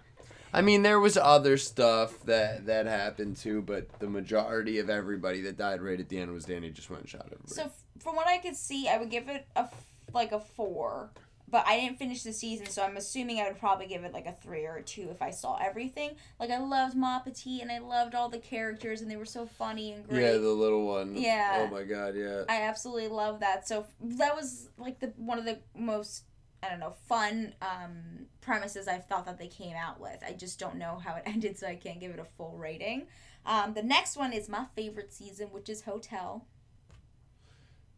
i 0.55 0.63
mean 0.63 0.81
there 0.83 0.99
was 0.99 1.17
other 1.19 1.59
stuff 1.59 2.19
that 2.25 2.65
that 2.67 2.87
happened 2.87 3.37
too 3.37 3.61
but 3.61 3.87
the 3.99 4.07
majority 4.09 4.79
of 4.79 4.89
everybody 4.89 5.43
that 5.43 5.59
died 5.59 5.83
right 5.83 6.01
at 6.01 6.09
the 6.09 6.19
end 6.19 6.33
was 6.33 6.45
danny 6.47 6.71
just 6.71 6.89
went 6.89 7.03
and 7.03 7.11
shot 7.11 7.27
everybody 7.27 7.53
So 7.55 7.71
from 7.99 8.17
what 8.17 8.27
I 8.27 8.39
could 8.39 8.57
see, 8.57 8.89
I 8.89 8.97
would 8.99 9.11
give 9.11 9.29
it 9.29 9.47
a 9.55 9.61
f- 9.61 9.87
like 10.13 10.33
a 10.33 10.41
four, 10.41 11.11
but 11.53 11.69
I 11.69 11.79
didn't 11.79 11.99
finish 11.99 12.23
the 12.23 12.33
season, 12.33 12.67
so 12.67 12.83
I'm 12.83 12.97
assuming 12.97 13.39
I 13.39 13.47
would 13.47 13.59
probably 13.59 13.87
give 13.87 14.05
it 14.05 14.15
like 14.15 14.25
a 14.25 14.33
three 14.33 14.65
or 14.65 14.77
a 14.77 14.83
two 14.83 15.11
if 15.11 15.21
I 15.21 15.31
saw 15.31 15.59
everything. 15.59 16.17
Like 16.41 16.51
I 16.51 16.57
loved 16.57 16.97
Ma 16.97 17.19
Petite 17.19 17.61
and 17.61 17.71
I 17.71 17.79
loved 17.79 18.15
all 18.15 18.31
the 18.31 18.39
characters 18.39 19.03
and 19.03 19.11
they 19.11 19.17
were 19.17 19.27
so 19.27 19.45
funny 19.45 19.93
and 19.93 20.09
great. 20.09 20.23
Yeah, 20.23 20.33
the 20.39 20.49
little 20.49 20.87
one. 20.87 21.15
Yeah. 21.15 21.69
Oh 21.69 21.73
my 21.73 21.85
god, 21.85 22.17
yeah. 22.17 22.45
I 22.49 22.63
absolutely 22.63 23.09
love 23.09 23.41
that. 23.41 23.69
So 23.69 23.85
that 24.01 24.35
was 24.35 24.71
like 24.79 24.99
the 24.99 25.13
one 25.17 25.39
of 25.39 25.45
the 25.45 25.59
most 25.77 26.25
I 26.63 26.71
don't 26.71 26.81
know 26.81 26.95
fun 27.07 27.53
um, 27.61 28.27
premises 28.41 28.89
I 28.89 28.97
thought 28.97 29.27
that 29.27 29.39
they 29.39 29.49
came 29.49 29.77
out 29.77 30.01
with. 30.01 30.25
I 30.27 30.33
just 30.33 30.59
don't 30.59 30.77
know 30.77 31.03
how 31.05 31.17
it 31.17 31.23
ended, 31.27 31.59
so 31.59 31.67
I 31.67 31.75
can't 31.75 32.01
give 32.01 32.13
it 32.13 32.19
a 32.19 32.25
full 32.25 32.57
rating. 32.57 33.09
Um, 33.45 33.75
the 33.75 33.83
next 33.83 34.17
one 34.17 34.33
is 34.33 34.49
my 34.49 34.65
favorite 34.75 35.13
season, 35.13 35.49
which 35.49 35.69
is 35.69 35.83
Hotel. 35.83 36.47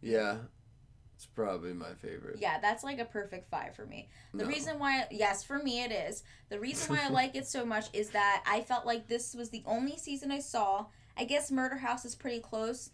Yeah. 0.00 0.38
It's 1.14 1.26
probably 1.26 1.72
my 1.72 1.94
favorite. 1.94 2.38
Yeah, 2.40 2.58
that's 2.60 2.82
like 2.82 2.98
a 2.98 3.04
perfect 3.04 3.48
five 3.50 3.74
for 3.76 3.86
me. 3.86 4.08
The 4.32 4.42
No. 4.42 4.48
reason 4.48 4.78
why, 4.78 5.06
yes, 5.10 5.44
for 5.44 5.58
me 5.58 5.82
it 5.82 5.92
is. 5.92 6.24
The 6.48 6.58
reason 6.58 6.94
why 6.94 7.04
I 7.04 7.08
like 7.10 7.36
it 7.36 7.46
so 7.46 7.64
much 7.64 7.86
is 7.92 8.10
that 8.10 8.42
I 8.46 8.60
felt 8.62 8.84
like 8.84 9.06
this 9.06 9.34
was 9.34 9.50
the 9.50 9.62
only 9.66 9.96
season 9.96 10.30
I 10.32 10.40
saw. 10.40 10.86
I 11.16 11.24
guess 11.24 11.52
Murder 11.52 11.76
House 11.76 12.04
is 12.04 12.14
pretty 12.14 12.40
close. 12.40 12.90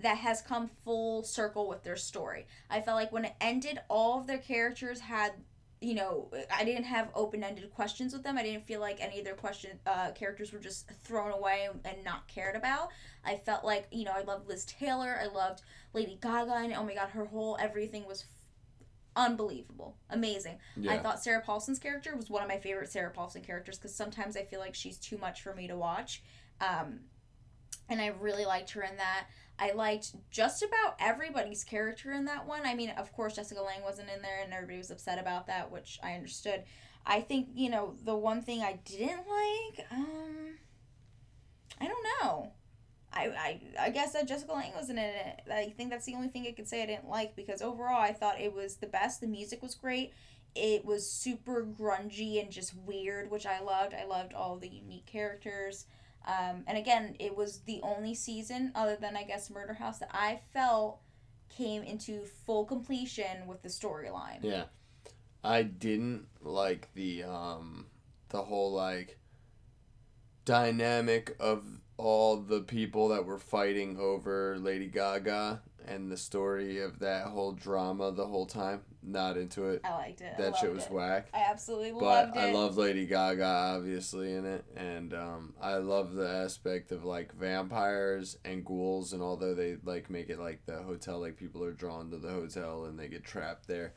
That 0.00 0.18
has 0.18 0.42
come 0.42 0.68
full 0.84 1.22
circle 1.22 1.68
with 1.68 1.84
their 1.84 1.96
story. 1.96 2.46
I 2.68 2.80
felt 2.80 2.96
like 2.96 3.12
when 3.12 3.24
it 3.24 3.34
ended, 3.40 3.80
all 3.88 4.18
of 4.20 4.26
their 4.26 4.38
characters 4.38 5.00
had, 5.00 5.32
you 5.84 5.94
know, 5.94 6.30
I 6.54 6.64
didn't 6.64 6.84
have 6.84 7.10
open-ended 7.14 7.70
questions 7.74 8.12
with 8.14 8.22
them. 8.22 8.38
I 8.38 8.42
didn't 8.42 8.66
feel 8.66 8.80
like 8.80 8.98
any 9.00 9.18
of 9.18 9.24
their 9.24 9.34
question 9.34 9.78
uh, 9.86 10.12
characters 10.12 10.52
were 10.52 10.58
just 10.58 10.90
thrown 11.04 11.30
away 11.30 11.68
and 11.84 12.04
not 12.04 12.26
cared 12.26 12.56
about. 12.56 12.88
I 13.24 13.36
felt 13.36 13.64
like, 13.64 13.86
you 13.90 14.04
know, 14.04 14.12
I 14.16 14.22
loved 14.22 14.48
Liz 14.48 14.64
Taylor. 14.64 15.18
I 15.20 15.26
loved 15.26 15.60
Lady 15.92 16.18
Gaga, 16.20 16.54
and 16.54 16.72
oh 16.74 16.84
my 16.84 16.94
god, 16.94 17.10
her 17.10 17.26
whole 17.26 17.58
everything 17.60 18.06
was 18.06 18.24
unbelievable, 19.14 19.96
amazing. 20.10 20.58
I 20.92 20.98
thought 20.98 21.22
Sarah 21.22 21.42
Paulson's 21.42 21.78
character 21.78 22.16
was 22.16 22.30
one 22.30 22.42
of 22.42 22.48
my 22.48 22.58
favorite 22.58 22.90
Sarah 22.90 23.10
Paulson 23.10 23.42
characters 23.42 23.78
because 23.78 23.94
sometimes 23.94 24.36
I 24.36 24.44
feel 24.44 24.60
like 24.60 24.74
she's 24.74 24.96
too 24.96 25.18
much 25.18 25.42
for 25.42 25.54
me 25.54 25.68
to 25.68 25.76
watch. 25.76 26.22
Um, 26.60 27.00
and 27.88 28.00
I 28.00 28.08
really 28.08 28.46
liked 28.46 28.70
her 28.70 28.82
in 28.82 28.96
that. 28.96 29.26
I 29.58 29.72
liked 29.72 30.12
just 30.30 30.62
about 30.62 30.96
everybody's 30.98 31.62
character 31.62 32.12
in 32.12 32.24
that 32.24 32.46
one. 32.46 32.62
I 32.64 32.74
mean, 32.74 32.90
of 32.90 33.12
course, 33.12 33.36
Jessica 33.36 33.62
Lange 33.62 33.82
wasn't 33.84 34.10
in 34.14 34.20
there, 34.20 34.42
and 34.42 34.52
everybody 34.52 34.78
was 34.78 34.90
upset 34.90 35.18
about 35.18 35.46
that, 35.46 35.70
which 35.70 35.98
I 36.02 36.14
understood. 36.14 36.64
I 37.06 37.20
think 37.20 37.48
you 37.54 37.70
know 37.70 37.94
the 38.02 38.16
one 38.16 38.42
thing 38.42 38.62
I 38.62 38.80
didn't 38.84 39.26
like. 39.28 39.86
Um, 39.92 40.58
I 41.80 41.86
don't 41.86 42.06
know. 42.22 42.52
I, 43.12 43.26
I, 43.26 43.60
I 43.86 43.90
guess 43.90 44.12
that 44.12 44.26
Jessica 44.26 44.52
Lange 44.52 44.74
wasn't 44.74 44.98
in 44.98 45.04
it. 45.04 45.40
I 45.52 45.72
think 45.76 45.90
that's 45.90 46.04
the 46.04 46.16
only 46.16 46.28
thing 46.28 46.46
I 46.48 46.52
could 46.52 46.68
say 46.68 46.82
I 46.82 46.86
didn't 46.86 47.08
like 47.08 47.36
because 47.36 47.62
overall 47.62 48.00
I 48.00 48.12
thought 48.12 48.40
it 48.40 48.52
was 48.52 48.76
the 48.76 48.88
best. 48.88 49.20
The 49.20 49.28
music 49.28 49.62
was 49.62 49.76
great. 49.76 50.12
It 50.56 50.84
was 50.84 51.08
super 51.08 51.64
grungy 51.64 52.42
and 52.42 52.50
just 52.50 52.74
weird, 52.74 53.30
which 53.30 53.46
I 53.46 53.60
loved. 53.60 53.94
I 53.94 54.04
loved 54.04 54.34
all 54.34 54.56
the 54.56 54.68
unique 54.68 55.06
characters. 55.06 55.86
Um, 56.26 56.64
and 56.66 56.78
again, 56.78 57.16
it 57.18 57.36
was 57.36 57.60
the 57.60 57.80
only 57.82 58.14
season, 58.14 58.72
other 58.74 58.96
than 58.96 59.16
I 59.16 59.24
guess 59.24 59.50
Murder 59.50 59.74
House, 59.74 59.98
that 59.98 60.10
I 60.12 60.40
felt 60.52 61.00
came 61.48 61.82
into 61.82 62.24
full 62.46 62.64
completion 62.64 63.46
with 63.46 63.62
the 63.62 63.68
storyline. 63.68 64.38
Yeah. 64.42 64.64
I 65.42 65.62
didn't 65.62 66.26
like 66.40 66.88
the 66.94 67.24
um 67.24 67.86
the 68.30 68.42
whole 68.42 68.72
like 68.72 69.18
dynamic 70.44 71.36
of 71.38 71.64
all 71.96 72.38
the 72.38 72.60
people 72.60 73.08
that 73.08 73.24
were 73.24 73.38
fighting 73.38 73.98
over 73.98 74.56
Lady 74.58 74.88
Gaga 74.88 75.62
and 75.86 76.10
the 76.10 76.16
story 76.16 76.80
of 76.80 76.98
that 77.00 77.26
whole 77.26 77.52
drama 77.52 78.10
the 78.10 78.26
whole 78.26 78.46
time. 78.46 78.82
Not 79.06 79.36
into 79.36 79.66
it. 79.66 79.82
I 79.84 79.94
liked 79.94 80.20
it. 80.22 80.36
That 80.38 80.56
shit 80.56 80.72
was 80.72 80.84
it. 80.84 80.90
whack. 80.90 81.28
I 81.34 81.44
absolutely 81.50 81.92
But 81.92 82.00
loved 82.00 82.36
it. 82.36 82.40
I 82.40 82.52
love 82.52 82.76
Lady 82.76 83.06
Gaga 83.06 83.44
obviously 83.44 84.32
in 84.34 84.46
it, 84.46 84.64
and 84.76 85.12
um, 85.12 85.54
I 85.60 85.76
love 85.76 86.14
the 86.14 86.28
aspect 86.28 86.90
of 86.90 87.04
like 87.04 87.34
vampires 87.34 88.38
and 88.44 88.64
ghouls, 88.64 89.12
and 89.12 89.22
although 89.22 89.54
they 89.54 89.76
like 89.84 90.08
make 90.08 90.30
it 90.30 90.38
like 90.38 90.64
the 90.66 90.82
hotel, 90.82 91.20
like 91.20 91.36
people 91.36 91.62
are 91.64 91.72
drawn 91.72 92.10
to 92.10 92.16
the 92.16 92.30
hotel 92.30 92.86
and 92.86 92.98
they 92.98 93.08
get 93.08 93.24
trapped 93.24 93.68
there, 93.68 93.92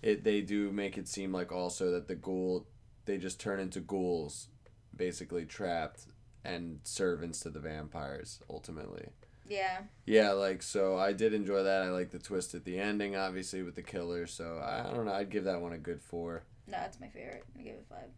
it 0.00 0.22
they 0.24 0.40
do 0.40 0.70
make 0.70 0.96
it 0.96 1.08
seem 1.08 1.32
like 1.32 1.50
also 1.50 1.90
that 1.90 2.06
the 2.08 2.14
ghoul, 2.14 2.66
they 3.04 3.18
just 3.18 3.40
turn 3.40 3.58
into 3.58 3.80
ghouls, 3.80 4.48
basically 4.94 5.44
trapped 5.44 6.06
and 6.44 6.80
servants 6.84 7.40
to 7.40 7.50
the 7.50 7.60
vampires 7.60 8.40
ultimately. 8.48 9.08
Yeah. 9.48 9.82
Yeah, 10.06 10.32
like 10.32 10.62
so 10.62 10.96
I 10.96 11.12
did 11.12 11.34
enjoy 11.34 11.62
that. 11.62 11.82
I 11.82 11.90
like 11.90 12.10
the 12.10 12.18
twist 12.18 12.54
at 12.54 12.64
the 12.64 12.78
ending, 12.78 13.16
obviously 13.16 13.62
with 13.62 13.74
the 13.74 13.82
killer. 13.82 14.26
So 14.26 14.58
I, 14.58 14.88
I 14.88 14.92
don't 14.94 15.06
know. 15.06 15.12
I'd 15.12 15.30
give 15.30 15.44
that 15.44 15.60
one 15.60 15.72
a 15.72 15.78
good 15.78 16.00
four. 16.02 16.44
No, 16.66 16.78
it's 16.86 17.00
my 17.00 17.08
favorite. 17.08 17.44
I 17.58 17.62
give 17.62 17.74
it 17.74 17.86
five. 17.88 18.10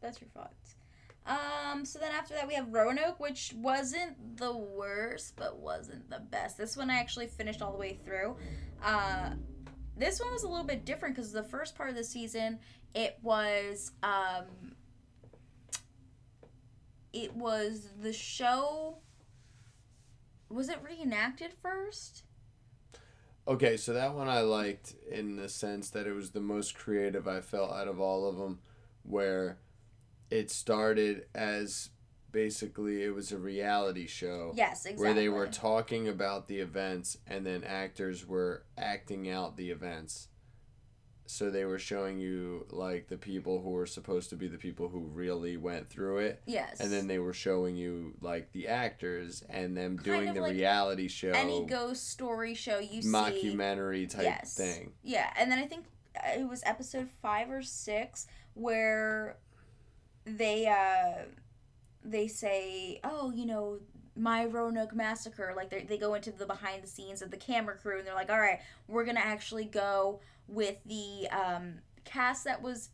That's 0.00 0.20
your 0.20 0.30
thoughts. 0.30 0.74
Um, 1.26 1.84
so 1.84 1.98
then 1.98 2.12
after 2.12 2.34
that 2.34 2.46
we 2.46 2.54
have 2.54 2.72
Roanoke, 2.72 3.18
which 3.18 3.52
wasn't 3.56 4.36
the 4.36 4.56
worst, 4.56 5.34
but 5.36 5.58
wasn't 5.58 6.08
the 6.08 6.20
best. 6.20 6.56
This 6.56 6.76
one 6.76 6.88
I 6.88 6.98
actually 6.98 7.26
finished 7.26 7.62
all 7.62 7.72
the 7.72 7.78
way 7.78 7.98
through. 8.04 8.36
Uh, 8.84 9.30
this 9.96 10.20
one 10.20 10.32
was 10.32 10.44
a 10.44 10.48
little 10.48 10.66
bit 10.66 10.84
different 10.84 11.16
because 11.16 11.32
the 11.32 11.42
first 11.42 11.74
part 11.74 11.88
of 11.90 11.96
the 11.96 12.04
season, 12.04 12.60
it 12.94 13.18
was 13.22 13.92
um, 14.02 14.44
it 17.12 17.34
was 17.34 17.88
the 18.00 18.12
show. 18.12 18.98
Was 20.48 20.68
it 20.68 20.78
reenacted 20.82 21.52
first? 21.62 22.22
Okay, 23.48 23.76
so 23.76 23.92
that 23.92 24.14
one 24.14 24.28
I 24.28 24.40
liked 24.40 24.94
in 25.10 25.36
the 25.36 25.48
sense 25.48 25.90
that 25.90 26.06
it 26.06 26.12
was 26.12 26.30
the 26.30 26.40
most 26.40 26.74
creative 26.76 27.28
I 27.28 27.40
felt 27.40 27.72
out 27.72 27.86
of 27.88 28.00
all 28.00 28.28
of 28.28 28.36
them, 28.36 28.58
where 29.02 29.58
it 30.30 30.50
started 30.50 31.26
as 31.34 31.90
basically 32.32 33.02
it 33.04 33.14
was 33.14 33.30
a 33.32 33.38
reality 33.38 34.06
show 34.06 34.52
Yes, 34.54 34.84
exactly. 34.84 35.04
where 35.04 35.14
they 35.14 35.28
were 35.28 35.46
talking 35.46 36.08
about 36.08 36.48
the 36.48 36.58
events 36.58 37.16
and 37.26 37.46
then 37.46 37.62
actors 37.64 38.26
were 38.26 38.64
acting 38.76 39.30
out 39.30 39.56
the 39.56 39.70
events. 39.70 40.28
So 41.26 41.50
they 41.50 41.64
were 41.64 41.78
showing 41.78 42.18
you 42.18 42.66
like 42.70 43.08
the 43.08 43.16
people 43.16 43.60
who 43.60 43.70
were 43.70 43.86
supposed 43.86 44.30
to 44.30 44.36
be 44.36 44.48
the 44.48 44.58
people 44.58 44.88
who 44.88 45.00
really 45.00 45.56
went 45.56 45.88
through 45.88 46.18
it, 46.18 46.42
yes, 46.46 46.80
and 46.80 46.92
then 46.92 47.06
they 47.06 47.18
were 47.18 47.32
showing 47.32 47.76
you 47.76 48.14
like 48.20 48.52
the 48.52 48.68
actors 48.68 49.42
and 49.48 49.76
them 49.76 49.96
Kind 49.96 50.04
doing 50.04 50.34
the 50.34 50.40
like 50.40 50.52
reality 50.52 51.08
show 51.08 51.32
any 51.32 51.64
ghost 51.66 52.08
story 52.08 52.54
show 52.54 52.78
you 52.78 53.02
see 53.02 53.08
mockumentary 53.08 54.08
type 54.08 54.22
Yes. 54.24 54.56
thing. 54.56 54.92
Yeah, 55.02 55.30
and 55.36 55.50
then 55.50 55.58
I 55.58 55.66
think 55.66 55.86
uh, 56.16 56.40
it 56.40 56.48
was 56.48 56.62
episode 56.64 57.08
five 57.22 57.50
or 57.50 57.62
six 57.62 58.26
where 58.54 59.36
they 60.24 60.66
uh 60.66 61.24
they 62.04 62.28
say, 62.28 63.00
oh, 63.04 63.32
you 63.32 63.46
know, 63.46 63.80
my 64.14 64.44
Roanoke 64.46 64.94
massacre. 64.94 65.52
Like 65.56 65.70
they 65.70 65.82
they 65.82 65.98
go 65.98 66.14
into 66.14 66.30
the 66.30 66.46
behind 66.46 66.82
the 66.82 66.88
scenes 66.88 67.20
of 67.22 67.30
the 67.30 67.36
camera 67.36 67.76
crew, 67.76 67.98
and 67.98 68.06
they're 68.06 68.14
like, 68.14 68.30
all 68.30 68.40
right, 68.40 68.60
we're 68.88 69.04
gonna 69.04 69.20
actually 69.20 69.64
go 69.64 70.20
with 70.48 70.76
the 70.86 71.28
um 71.30 71.74
cast 72.04 72.44
that 72.44 72.62
was 72.62 72.90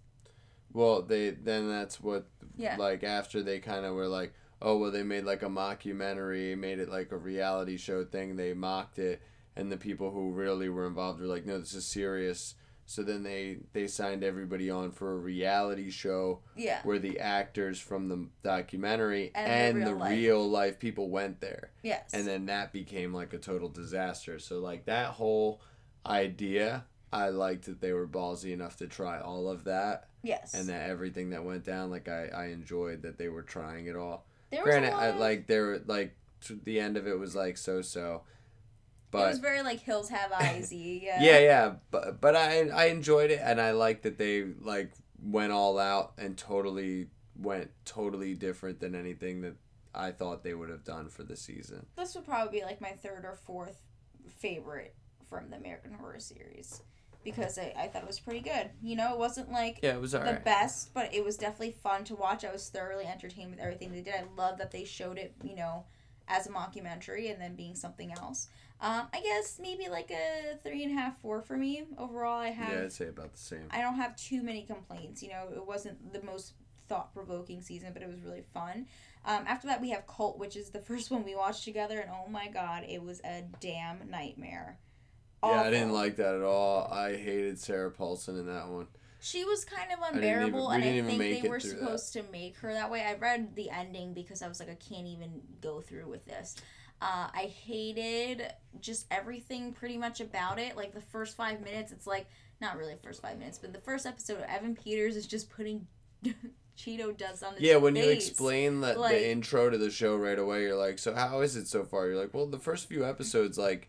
Well, 0.73 1.03
they 1.03 1.31
then 1.31 1.69
that's 1.69 2.01
what 2.01 2.27
Yeah. 2.57 2.77
like 2.77 3.05
after 3.05 3.43
they 3.43 3.59
kind 3.61 3.85
of 3.85 3.95
were 3.95 4.09
like, 4.09 4.33
oh 4.61 4.79
well, 4.79 4.91
they 4.91 5.03
made 5.03 5.25
like 5.25 5.43
a 5.43 5.49
mockumentary, 5.49 6.57
made 6.57 6.79
it 6.79 6.89
like 6.89 7.13
a 7.13 7.17
reality 7.19 7.77
show 7.77 8.05
thing. 8.05 8.37
They 8.37 8.55
mocked 8.55 8.99
it, 8.99 9.21
and 9.57 9.71
the 9.71 9.77
people 9.77 10.11
who 10.11 10.31
really 10.33 10.69
were 10.69 10.87
involved 10.87 11.21
were 11.21 11.27
like, 11.27 11.45
no, 11.47 11.59
this 11.59 11.75
is 11.75 11.85
serious. 11.87 12.55
So 12.87 13.03
then 13.03 13.23
they 13.23 13.59
they 13.73 13.87
signed 13.87 14.25
everybody 14.25 14.69
on 14.71 14.91
for 14.91 15.13
a 15.13 15.17
reality 15.17 15.91
show 15.91 16.41
yeah 16.57 16.81
where 16.83 16.99
the 16.99 17.21
actors 17.21 17.79
from 17.79 18.09
the 18.09 18.29
documentary 18.43 19.31
And 19.35 19.77
and, 19.77 19.87
the 19.87 19.91
the, 19.91 19.97
life. 19.97 20.11
real 20.11 20.51
life 20.51 20.79
people 20.79 21.09
went 21.09 21.41
there 21.41 21.71
yes 21.83 22.11
and 22.13 22.27
then 22.27 22.47
that 22.47 22.73
became 22.73 23.15
like 23.15 23.33
a 23.33 23.39
total 23.39 23.69
disaster 23.69 24.39
so 24.41 24.59
like 24.59 24.85
that 24.87 25.11
whole 25.13 25.63
idea 26.05 26.85
i 27.13 27.29
liked 27.29 27.67
that 27.67 27.81
they 27.81 27.93
were 27.93 28.07
ballsy 28.07 28.53
enough 28.53 28.77
to 28.77 28.87
try 28.87 29.21
all 29.21 29.49
of 29.49 29.65
that. 29.65 30.09
Yes. 30.23 30.55
And 30.55 30.69
that 30.69 30.89
everything 30.89 31.31
that 31.31 31.45
went 31.45 31.65
down 31.65 31.91
like 31.91 32.09
i, 32.09 32.27
I 32.35 32.47
enjoyed 32.47 33.03
that 33.03 33.19
they 33.19 33.29
were 33.29 33.43
trying 33.43 33.87
it 33.87 33.97
all. 33.97 34.25
There 34.51 34.63
was 34.63 34.71
granted 34.71 34.93
I, 34.93 35.07
of- 35.09 35.21
like 35.21 35.47
there, 35.47 35.65
were 35.67 35.83
like 35.87 36.17
the 36.65 36.81
end 36.81 36.97
of 36.97 37.07
it 37.07 37.19
was 37.19 37.35
like 37.35 37.57
so 37.57 37.83
so 37.83 38.23
But, 39.11 39.27
it 39.27 39.29
was 39.29 39.39
very 39.39 39.63
like 39.63 39.81
hills 39.81 40.09
have 40.09 40.33
eyes 40.41 40.73
yeah. 40.73 41.23
Yeah 41.23 41.39
yeah 41.39 41.73
but 41.91 42.21
but 42.21 42.35
i 42.37 42.69
i 42.69 42.85
enjoyed 42.87 43.31
it 43.31 43.41
and 43.43 43.61
i 43.61 43.71
liked 43.71 44.03
that 44.03 44.19
they 44.19 44.45
like 44.61 44.93
went 45.23 45.53
all 45.53 45.79
out 45.79 46.13
and 46.19 46.37
totally 46.37 47.09
went 47.37 47.71
totally 47.85 48.35
different 48.35 48.81
than 48.81 48.95
anything 48.95 49.41
that 49.43 49.55
i 49.95 50.11
thought 50.11 50.43
they 50.43 50.55
would 50.55 50.69
have 50.71 50.85
done 50.85 51.09
for 51.09 51.23
the 51.23 51.37
season. 51.37 51.87
This 51.97 52.15
would 52.15 52.25
probably 52.27 52.59
be 52.61 52.65
like 52.65 52.81
my 52.81 52.93
third 52.93 53.25
or 53.25 53.35
fourth 53.37 53.81
favorite 54.29 54.95
from 55.29 55.51
the 55.51 55.57
American 55.57 55.93
Horror 55.95 56.19
series 56.19 56.83
because 57.25 57.59
I, 57.59 57.73
I 57.77 57.87
thought 57.89 58.03
it 58.03 58.09
was 58.09 58.21
pretty 58.21 58.41
good. 58.41 58.71
You 58.83 58.97
know, 58.97 59.13
it 59.13 59.19
wasn't 59.19 59.51
like 59.51 59.81
yeah 59.83 59.95
it 59.95 60.01
was 60.01 60.13
the 60.13 60.19
alright 60.19 60.45
best, 60.45 60.93
but 60.95 61.15
it 61.15 61.25
was 61.25 61.37
definitely 61.37 61.73
fun 61.73 62.05
to 62.05 62.15
watch. 62.15 62.45
I 62.45 62.53
was 62.53 62.69
thoroughly 62.69 63.07
entertained 63.07 63.51
with 63.51 63.61
everything 63.61 63.93
they 63.93 64.01
did. 64.01 64.15
I 64.15 64.25
love 64.37 64.59
that 64.59 64.71
they 64.71 64.85
showed 64.85 65.19
it, 65.19 65.35
you 65.43 65.57
know, 65.57 65.85
as 66.29 66.47
a 66.47 66.51
mockumentary 66.51 67.31
and 67.31 67.41
then 67.41 67.55
being 67.55 67.75
something 67.75 68.13
else. 68.13 68.49
Um, 68.81 69.07
I 69.15 69.21
guess 69.21 69.61
maybe 69.63 69.89
like 69.89 70.11
a 70.11 70.59
three 70.65 70.83
and 70.83 70.99
a 70.99 71.01
half, 71.01 71.21
four 71.21 71.41
for 71.41 71.57
me 71.57 71.85
overall. 71.99 72.41
I 72.41 72.49
have. 72.49 72.73
Yeah, 72.73 72.83
I'd 72.83 72.93
say 72.93 73.09
about 73.09 73.33
the 73.33 73.39
same. 73.39 73.69
I 73.71 73.81
don't 73.81 73.95
have 73.95 74.17
too 74.17 74.43
many 74.43 74.63
complaints. 74.63 75.23
You 75.23 75.29
know, 75.29 75.49
it 75.55 75.65
wasn't 75.65 76.13
the 76.13 76.23
most 76.23 76.55
thought 76.89 77.15
provoking 77.15 77.63
season, 77.63 77.91
but 77.93 78.03
it 78.03 78.09
was 78.09 78.21
really 78.23 78.43
fun. 78.53 78.87
Um, 79.25 79.45
after 79.47 79.69
that, 79.69 79.81
we 79.81 79.91
have 79.91 80.07
Cult, 80.09 80.37
which 80.37 80.57
is 80.57 80.71
the 80.71 80.81
first 80.89 81.11
one 81.13 81.25
we 81.25 81.37
watched 81.37 81.65
together, 81.65 82.01
and 82.01 82.11
oh 82.11 82.29
my 82.29 82.49
god, 82.49 82.85
it 82.89 83.03
was 83.03 83.21
a 83.21 83.45
damn 83.61 84.11
nightmare. 84.11 84.79
Yeah, 85.43 85.63
I 85.63 85.71
didn't 85.71 85.93
like 85.93 86.17
that 86.17 86.35
at 86.35 86.43
all. 86.43 86.89
I 86.93 87.17
hated 87.17 87.59
Sarah 87.59 87.91
Paulson 87.91 88.39
in 88.39 88.47
that 88.47 88.69
one. 88.69 88.87
She 89.21 89.45
was 89.45 89.65
kind 89.65 89.93
of 89.93 89.99
even- 90.01 90.17
unbearable, 90.17 90.69
we 90.69 90.75
and 90.75 90.85
I 90.85 90.89
even 90.95 91.19
think 91.19 91.43
they 91.43 91.49
were 91.49 91.61
through 91.61 91.71
that. 91.73 91.79
supposed 91.81 92.13
to 92.15 92.23
make 92.33 92.57
her 92.59 92.73
that 92.73 92.91
way. 92.91 93.03
I 93.03 93.15
read 93.15 93.55
the 93.55 93.71
ending 93.71 94.15
because 94.15 94.43
I 94.43 94.49
was 94.49 94.59
like, 94.61 94.69
I 94.71 94.75
can't 94.75 95.07
even 95.07 95.41
go 95.61 95.81
through 95.81 96.09
with 96.09 96.25
this. 96.25 96.57
Uh, 97.01 97.29
I 97.35 97.53
hated 97.65 98.53
just 98.81 99.07
everything 99.11 99.73
pretty 99.73 99.97
much 99.99 100.21
about 100.21 100.59
it. 100.59 100.77
Like 100.77 100.93
the 100.95 101.01
first 101.01 101.37
five 101.37 101.61
minutes, 101.61 101.93
it's 101.93 102.07
like 102.07 102.27
not 102.61 102.77
really 102.77 102.95
first 103.03 103.23
five 103.23 103.39
minutes, 103.39 103.59
but 103.59 103.73
the 103.73 103.81
first 103.81 104.07
episode, 104.07 104.45
Evan 104.49 104.75
Peters 104.77 105.17
is 105.17 105.27
just 105.27 105.51
putting 105.51 105.87
Cheeto 106.79 107.17
dust 107.17 107.45
on 107.45 107.55
his 107.55 107.63
Yeah, 107.63 107.77
when 107.77 107.95
you 107.97 108.09
explain 108.09 108.81
that 108.81 108.99
Like- 108.99 109.13
the 109.13 109.31
intro 109.31 109.69
to 109.71 109.79
the 109.79 109.91
show 109.91 110.17
right 110.17 110.39
away, 110.39 110.63
you're 110.63 110.77
like, 110.77 110.99
"So 110.99 111.15
how 111.15 111.41
is 111.43 111.55
it 111.57 111.67
so 111.69 111.85
far?" 111.85 112.07
You're 112.09 112.17
like, 112.21 112.33
"Well, 112.33 112.47
the 112.47 112.59
first 112.59 112.89
few 112.89 113.05
episodes, 113.05 113.59
like, 113.59 113.89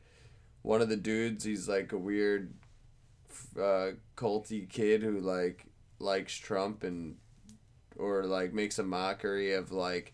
one 0.64 0.82
of 0.82 0.90
the 0.90 0.98
dudes, 0.98 1.44
he's 1.44 1.70
like 1.70 1.92
a 1.92 1.98
weird, 1.98 2.54
uh, 3.58 3.92
culty 4.18 4.68
kid 4.68 5.04
who 5.04 5.20
like 5.20 5.66
likes 6.00 6.36
Trump 6.36 6.84
and, 6.84 7.16
or 7.98 8.24
like 8.26 8.54
makes 8.54 8.80
a 8.80 8.84
mockery 8.84 9.54
of 9.54 9.72
like, 9.72 10.14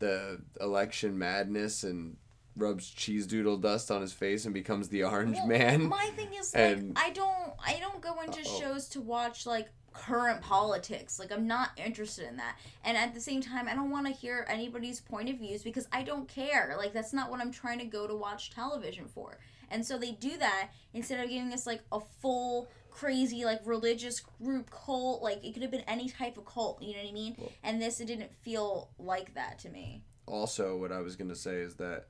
the 0.00 0.40
election 0.62 1.18
madness 1.18 1.84
and 1.84 2.16
rubs 2.56 2.88
cheese 2.88 3.26
doodle 3.26 3.58
dust 3.58 3.90
on 3.90 4.00
his 4.00 4.12
face 4.14 4.44
and 4.46 4.54
becomes 4.54 4.88
the 4.88 5.04
Orange 5.04 5.36
Well, 5.36 5.46
Man." 5.46 5.88
My 5.88 6.06
thing 6.16 6.32
is 6.32 6.54
like 6.54 6.62
And- 6.78 6.98
I 6.98 7.10
don't 7.10 7.52
I 7.64 7.78
don't 7.80 8.00
go 8.00 8.18
into 8.22 8.40
Uh-oh. 8.40 8.58
shows 8.60 8.88
to 8.90 9.00
watch 9.02 9.44
like 9.46 9.68
current 9.92 10.40
politics. 10.40 11.18
Like 11.18 11.30
I'm 11.32 11.46
not 11.46 11.70
interested 11.76 12.26
in 12.28 12.36
that. 12.38 12.56
And 12.82 12.96
at 12.96 13.12
the 13.12 13.20
same 13.20 13.42
time, 13.42 13.68
I 13.68 13.74
don't 13.74 13.90
want 13.90 14.06
to 14.06 14.12
hear 14.12 14.46
anybody's 14.48 15.00
point 15.00 15.28
of 15.28 15.36
views 15.36 15.62
because 15.62 15.86
I 15.92 16.02
don't 16.02 16.26
care. 16.28 16.74
Like 16.78 16.94
that's 16.94 17.12
not 17.12 17.30
what 17.30 17.40
I'm 17.40 17.52
trying 17.52 17.78
to 17.80 17.84
go 17.84 18.06
to 18.06 18.14
watch 18.16 18.50
television 18.50 19.06
for. 19.06 19.36
And 19.70 19.84
so 19.86 19.98
they 19.98 20.12
do 20.12 20.36
that 20.38 20.70
instead 20.92 21.20
of 21.22 21.30
giving 21.30 21.52
us 21.52 21.66
like 21.66 21.82
a 21.92 22.00
full 22.20 22.68
crazy 22.90 23.44
like 23.44 23.60
religious 23.64 24.20
group 24.20 24.68
cult 24.70 25.22
like 25.22 25.44
it 25.44 25.52
could 25.52 25.62
have 25.62 25.70
been 25.70 25.80
any 25.86 26.08
type 26.08 26.36
of 26.36 26.44
cult 26.44 26.82
you 26.82 26.92
know 26.92 26.98
what 27.00 27.08
i 27.08 27.12
mean 27.12 27.36
Well- 27.38 27.52
and 27.62 27.80
this 27.80 28.00
it 28.00 28.06
didn't 28.06 28.34
feel 28.34 28.90
like 28.98 29.32
that 29.34 29.60
to 29.60 29.68
me 29.70 30.02
also 30.26 30.76
what 30.76 30.90
I 30.92 31.00
was 31.00 31.14
gonna 31.16 31.36
say 31.36 31.56
is 31.56 31.76
that 31.76 32.08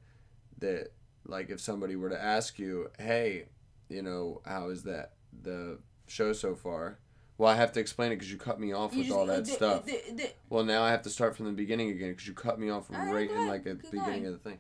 that 0.59 0.89
like 1.27 1.51
if 1.51 1.61
somebody 1.61 1.97
were 1.97 2.09
to 2.11 2.21
ask 2.21 2.59
you, 2.59 2.91
hey, 2.99 3.47
you 3.89 4.03
know, 4.03 4.41
how 4.45 4.69
is 4.71 4.83
that 4.85 5.13
the 5.43 5.79
show 6.07 6.33
so 6.33 6.55
far? 6.55 6.99
Well, 7.39 7.51
I 7.51 7.57
have 7.57 7.73
to 7.73 7.81
explain 7.81 8.13
it 8.13 8.17
because 8.17 8.31
you 8.33 8.37
cut 8.39 8.59
me 8.61 8.73
off 8.73 8.93
You 8.93 8.99
with 8.99 9.07
just- 9.09 9.19
all 9.19 9.27
that 9.27 9.45
the- 9.47 9.51
stuff. 9.53 9.85
the- 9.87 10.03
the- 10.13 10.33
Well, 10.51 10.65
now 10.65 10.83
I 10.83 10.91
have 10.91 11.03
to 11.03 11.11
start 11.11 11.35
from 11.37 11.47
the 11.47 11.53
beginning 11.53 11.91
again 11.91 12.11
because 12.11 12.27
you 12.27 12.35
cut 12.35 12.59
me 12.59 12.69
off 12.69 12.91
right, 12.91 13.13
right 13.13 13.31
in 13.31 13.47
like 13.49 13.67
at 13.67 13.81
the 13.83 13.89
beginning 13.91 14.23
going. 14.25 14.27
of 14.27 14.33
the 14.43 14.51
thing. 14.51 14.59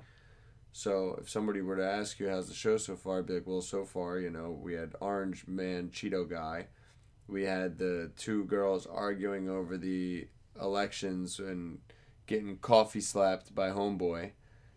So 0.72 1.18
if 1.20 1.28
somebody 1.28 1.60
were 1.62 1.76
to 1.76 1.84
ask 1.84 2.20
you 2.20 2.28
how's 2.28 2.48
the 2.48 2.54
show 2.54 2.76
so 2.76 2.96
far, 2.96 3.18
I'd 3.18 3.26
be 3.26 3.34
like, 3.34 3.46
well, 3.46 3.60
so 3.60 3.84
far, 3.84 4.18
you 4.18 4.30
know, 4.30 4.50
we 4.50 4.74
had 4.74 4.94
Orange 5.00 5.46
Man 5.46 5.90
Cheeto 5.90 6.28
guy, 6.28 6.66
we 7.26 7.44
had 7.44 7.78
the 7.78 8.10
two 8.16 8.44
girls 8.44 8.86
arguing 8.86 9.48
over 9.48 9.76
the 9.76 10.26
elections 10.60 11.38
and 11.38 11.78
getting 12.26 12.58
coffee 12.58 13.00
slapped 13.00 13.54
by 13.54 13.70
homeboy. 13.70 14.32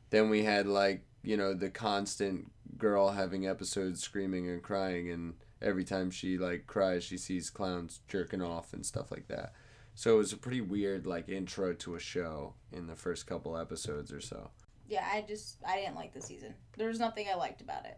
Then 0.09 0.29
we 0.29 0.43
had 0.43 0.67
like 0.67 1.03
you 1.23 1.37
know 1.37 1.53
the 1.53 1.69
constant 1.69 2.51
girl 2.77 3.11
having 3.11 3.47
episodes 3.47 4.01
screaming 4.01 4.49
and 4.49 4.61
crying 4.61 5.09
and 5.09 5.35
every 5.61 5.83
time 5.83 6.11
she 6.11 6.37
like 6.37 6.67
cries 6.67 7.03
she 7.03 7.17
sees 7.17 7.49
clowns 7.49 8.01
jerking 8.07 8.41
off 8.41 8.73
and 8.73 8.85
stuff 8.85 9.11
like 9.11 9.27
that. 9.27 9.53
So 9.95 10.15
it 10.15 10.17
was 10.17 10.33
a 10.33 10.37
pretty 10.37 10.61
weird 10.61 11.05
like 11.05 11.29
intro 11.29 11.73
to 11.73 11.95
a 11.95 11.99
show 11.99 12.55
in 12.71 12.87
the 12.87 12.95
first 12.95 13.27
couple 13.27 13.57
episodes 13.57 14.11
or 14.11 14.21
so. 14.21 14.49
Yeah, 14.87 15.07
I 15.11 15.21
just 15.27 15.57
I 15.67 15.77
didn't 15.77 15.95
like 15.95 16.13
the 16.13 16.21
season. 16.21 16.53
There 16.77 16.87
was 16.87 16.99
nothing 16.99 17.27
I 17.31 17.35
liked 17.35 17.61
about 17.61 17.85
it. 17.85 17.97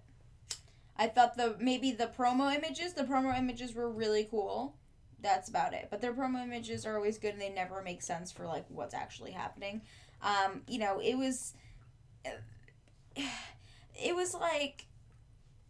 I 0.98 1.08
thought 1.08 1.36
the 1.36 1.56
maybe 1.60 1.92
the 1.92 2.08
promo 2.18 2.56
images, 2.56 2.94
the 2.94 3.04
promo 3.04 3.38
images 3.38 3.74
were 3.74 3.90
really 3.90 4.28
cool. 4.30 4.76
That's 5.22 5.50
about 5.50 5.74
it. 5.74 5.88
But 5.90 6.02
their 6.02 6.14
promo 6.14 6.44
images 6.44 6.86
are 6.86 6.96
always 6.96 7.18
good 7.18 7.34
and 7.34 7.42
they 7.42 7.50
never 7.50 7.82
make 7.82 8.02
sense 8.02 8.32
for 8.32 8.46
like 8.46 8.66
what's 8.70 8.94
actually 8.94 9.32
happening. 9.32 9.82
Um, 10.22 10.62
you 10.68 10.80
know, 10.80 11.00
it 11.00 11.16
was 11.16 11.54
it 13.16 14.16
was 14.16 14.34
like 14.34 14.86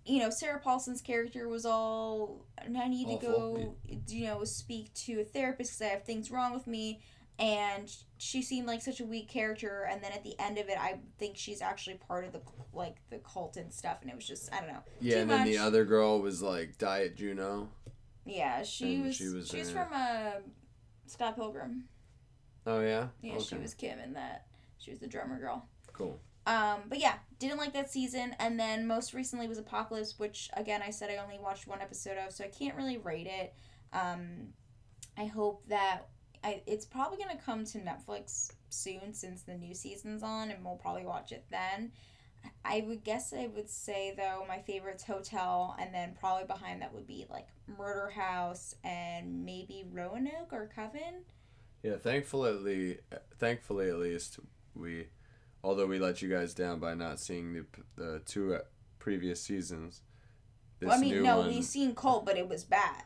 you 0.06 0.20
know, 0.20 0.30
Sarah 0.30 0.60
Paulson's 0.60 1.02
character 1.02 1.48
was 1.48 1.66
all 1.66 2.46
I 2.60 2.88
need 2.88 3.08
to 3.08 3.18
go, 3.26 3.76
you 4.08 4.26
know, 4.26 4.44
speak 4.44 4.94
to 4.94 5.22
a 5.22 5.24
therapist 5.24 5.72
because 5.72 5.82
I 5.82 5.94
have 5.94 6.04
things 6.04 6.30
wrong 6.30 6.54
with 6.54 6.68
me 6.68 7.02
and 7.38 7.92
she 8.18 8.42
seemed 8.42 8.66
like 8.66 8.82
such 8.82 9.02
a 9.02 9.06
weak 9.06 9.28
character 9.28 9.86
and 9.92 10.02
then 10.02 10.12
at 10.14 10.24
the 10.24 10.34
end 10.40 10.58
of 10.58 10.70
it 10.70 10.78
i 10.80 10.98
think 11.20 11.36
she's 11.38 11.62
actually 11.62 11.96
part 11.96 12.24
of 12.24 12.32
the 12.32 12.42
like 12.74 12.96
the 13.10 13.18
cult 13.20 13.58
and 13.58 13.74
stuff 13.74 13.98
and 14.02 14.10
it 14.10 14.16
was 14.16 14.26
just 14.26 14.54
i 14.54 14.60
don't 14.60 14.70
know. 14.70 14.80
Yeah, 15.02 15.18
and 15.18 15.30
then 15.30 15.46
the 15.46 15.58
other 15.58 15.84
girl 15.86 16.22
was 16.22 16.42
like 16.42 16.78
Diet 16.78 17.16
Juno. 17.18 17.70
yeah 18.26 18.64
she 18.64 18.96
And 18.96 19.06
was 19.06 19.16
she 19.16 19.28
was 19.30 19.48
she's 19.50 19.70
from 19.70 19.88
uh 19.94 20.32
scott 21.08 21.36
pilgrim. 21.36 21.86
Oh 22.66 22.80
yeah. 22.82 23.08
yeah 23.22 23.38
she 23.40 23.56
was 23.58 23.74
kim 23.74 24.00
in 24.00 24.14
that. 24.14 24.46
She 24.78 24.92
was 24.92 25.00
the 25.00 25.08
drummer 25.08 25.40
girl. 25.40 25.68
Cool. 25.94 26.20
um 26.48 26.82
but 26.88 27.00
yeah 27.00 27.16
didn't 27.40 27.58
like 27.58 27.74
that 27.74 27.92
season 27.92 28.36
and 28.40 28.58
then 28.60 28.88
most 28.88 29.14
recently 29.14 29.48
was 29.48 29.58
apocalypse 29.58 30.18
which 30.18 30.50
again 30.54 30.82
i 30.82 30.90
said 30.90 31.10
i 31.10 31.18
only 31.18 31.38
watched 31.40 31.68
one 31.68 31.82
episode 31.82 32.18
of 32.18 32.32
so 32.34 32.44
i 32.44 32.48
can't 32.48 32.76
really 32.76 32.98
rate 32.98 33.28
it. 33.28 33.54
Um 33.94 34.54
i 35.18 35.26
hope 35.26 35.64
that 35.68 36.08
I, 36.46 36.62
it's 36.68 36.86
probably 36.86 37.18
going 37.18 37.36
to 37.36 37.44
come 37.44 37.66
to 37.66 37.80
netflix 37.80 38.52
soon 38.70 39.14
since 39.14 39.42
the 39.42 39.56
new 39.56 39.74
season's 39.74 40.22
on 40.22 40.52
and 40.52 40.64
we'll 40.64 40.76
probably 40.76 41.06
watch 41.06 41.32
it 41.32 41.44
then 41.50 41.92
i 42.64 42.84
would 42.88 43.04
guess 43.04 43.34
i 43.34 43.48
would 43.48 43.70
say 43.70 44.14
though 44.16 44.46
my 44.48 44.60
favorite's 44.60 45.04
hotel 45.04 45.76
and 45.80 45.92
then 45.92 46.16
probably 46.20 46.46
behind 46.46 46.82
that 46.82 46.94
would 46.94 47.08
be 47.08 47.26
like 47.32 47.48
murder 47.80 48.12
house 48.12 48.76
and 48.84 49.44
maybe 49.44 49.86
roanoke 49.92 50.54
or 50.54 50.70
coven 50.76 51.24
Yeah, 51.84 51.98
thankfully, 51.98 52.98
thankfully 53.40 53.90
at 53.90 53.98
least 53.98 54.40
we, 54.76 55.08
although 55.64 55.86
we 55.86 56.00
let 56.00 56.22
you 56.22 56.30
guys 56.30 56.54
down 56.54 56.80
by 56.80 56.94
not 56.94 57.20
seeing 57.20 57.54
the 57.54 57.66
the 57.96 58.20
two 58.26 58.58
previous 59.00 59.42
seasons. 59.42 60.02
This 60.80 60.90
well, 60.90 60.98
i 60.98 61.02
mean 61.02 61.24
no 61.24 61.38
one, 61.38 61.48
we 61.48 61.62
seen 61.62 61.96
cult 61.96 62.26
but 62.26 62.38
it 62.38 62.50
was 62.50 62.64
bad 62.64 63.04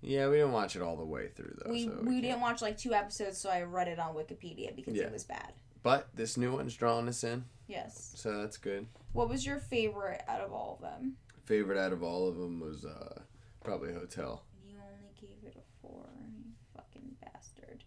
yeah, 0.00 0.28
we 0.28 0.36
didn't 0.36 0.52
watch 0.52 0.76
it 0.76 0.82
all 0.82 0.96
the 0.96 1.04
way 1.04 1.28
through 1.28 1.56
though. 1.64 1.70
we 1.72 1.84
so 1.84 1.90
we 2.02 2.10
can't- 2.12 2.22
didn't 2.22 2.40
watch 2.40 2.62
like 2.62 2.76
two 2.78 2.94
episodes, 2.94 3.38
so 3.38 3.50
I 3.50 3.62
read 3.62 3.88
it 3.88 3.98
on 3.98 4.14
Wikipedia 4.14 4.74
because 4.74 4.94
Yeah. 4.94 5.04
it 5.04 5.12
was 5.12 5.24
bad. 5.24 5.52
But 5.82 6.08
this 6.14 6.36
new 6.36 6.52
one's 6.52 6.74
drawing 6.76 7.08
us 7.08 7.22
in, 7.24 7.44
Yes. 7.66 8.12
so 8.16 8.38
that's 8.42 8.56
good. 8.56 8.86
What 9.12 9.28
was 9.28 9.46
your 9.46 9.58
favorite 9.58 10.22
out 10.28 10.40
of 10.40 10.52
all 10.52 10.74
of 10.76 10.80
them? 10.82 11.16
Favorite 11.44 11.78
out 11.78 11.92
of 11.92 12.02
all 12.02 12.28
of 12.28 12.36
them 12.36 12.60
was 12.60 12.84
uh, 12.84 13.22
probably 13.64 13.92
Hotel. 13.92 14.44
You 14.66 14.74
only 14.76 15.12
gave 15.20 15.42
it 15.44 15.56
a 15.56 15.62
four. 15.80 16.04
You 16.28 16.52
fucking 16.74 17.16
bastard. 17.22 17.84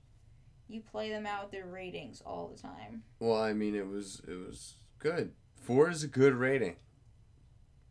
You 0.67 0.82
play 0.82 1.10
them 1.10 1.26
out 1.28 1.43
with 1.43 1.52
their 1.52 1.67
ratings 1.67 2.21
all 2.21 2.47
the 2.47 2.60
time. 2.60 3.04
Well, 3.19 3.39
I 3.41 3.54
mean, 3.54 3.76
it 3.76 3.88
was 3.88 4.21
it 4.28 4.36
was 4.36 4.76
good. 5.00 5.34
Four 5.56 5.89
is 5.89 6.04
a 6.04 6.08
good 6.08 6.34
rating. 6.34 6.78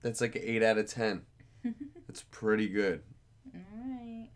That's 0.03 0.21
like 0.21 0.35
an 0.35 0.43
eight 0.45 0.63
out 0.63 0.79
of 0.79 0.89
ten. 0.89 1.27
That's 2.09 2.23
pretty 2.31 2.69
good. 2.69 3.03
Alright. 3.55 4.31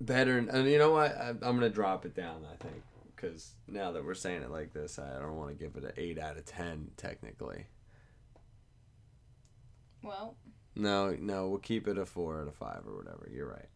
better 0.00 0.38
and 0.38 0.68
you 0.68 0.78
know 0.78 0.90
what? 0.90 1.16
I, 1.16 1.28
i'm 1.30 1.38
gonna 1.40 1.70
drop 1.70 2.04
it 2.04 2.14
down 2.14 2.44
i 2.50 2.56
think 2.62 2.82
because 3.14 3.54
now 3.68 3.92
that 3.92 4.04
we're 4.04 4.14
saying 4.14 4.42
it 4.42 4.50
like 4.50 4.72
this 4.72 4.98
i 4.98 5.18
don't 5.18 5.36
want 5.36 5.50
to 5.50 5.54
give 5.54 5.76
it 5.76 5.84
an 5.84 5.92
8 5.96 6.18
out 6.18 6.36
of 6.36 6.44
10 6.44 6.90
technically. 6.96 7.66
Well, 10.02 10.36
no 10.74 11.16
no 11.18 11.48
we'll 11.48 11.58
keep 11.58 11.88
it 11.88 11.96
a 11.98 12.04
4 12.04 12.42
out 12.42 12.48
of 12.48 12.54
5 12.54 12.82
or 12.86 12.96
whatever 12.96 13.28
you're 13.32 13.48
right. 13.48 13.68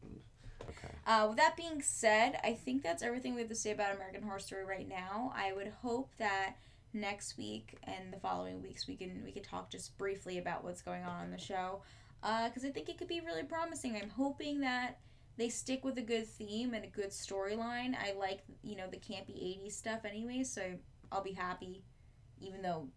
Okay. 0.68 0.94
Uh, 1.06 1.26
with 1.28 1.38
that 1.38 1.56
being 1.56 1.80
said, 1.80 2.38
I 2.44 2.52
think 2.52 2.82
that's 2.82 3.02
everything 3.02 3.34
we 3.34 3.40
have 3.40 3.48
to 3.48 3.54
say 3.54 3.70
about 3.70 3.94
American 3.94 4.22
Horror 4.22 4.38
Story 4.38 4.64
right 4.66 4.86
now. 4.86 5.32
I 5.34 5.54
would 5.54 5.72
hope 5.80 6.10
that 6.18 6.56
next 6.92 7.38
week 7.38 7.78
and 7.84 8.12
the 8.12 8.18
following 8.18 8.62
weeks 8.62 8.86
we 8.86 8.96
can 8.96 9.22
we 9.24 9.30
could 9.30 9.44
talk 9.44 9.70
just 9.70 9.96
briefly 9.98 10.38
about 10.38 10.64
what's 10.64 10.82
going 10.82 11.04
on 11.04 11.24
in 11.24 11.30
the 11.30 11.38
show 11.38 11.82
because 12.20 12.64
I 12.64 12.70
think 12.70 12.88
it 12.88 12.98
could 12.98 13.08
be 13.08 13.20
really 13.20 13.44
promising. 13.44 13.96
I'm 13.96 14.10
hoping 14.10 14.60
that 14.60 14.98
they 15.36 15.48
stick 15.48 15.84
with 15.84 15.98
a 15.98 16.02
good 16.02 16.26
theme 16.26 16.74
and 16.74 16.84
a 16.84 16.88
good 16.88 17.10
storyline. 17.10 17.94
I 17.96 18.14
like 18.18 18.40
you 18.62 18.76
know 18.76 18.88
the 18.90 18.96
campy 18.96 19.36
'80s 19.64 19.72
stuff 19.72 20.04
anyway, 20.04 20.42
so 20.42 20.62
I'll 21.12 21.22
be 21.22 21.32
happy, 21.32 21.84
even 22.40 22.62
though 22.62 22.88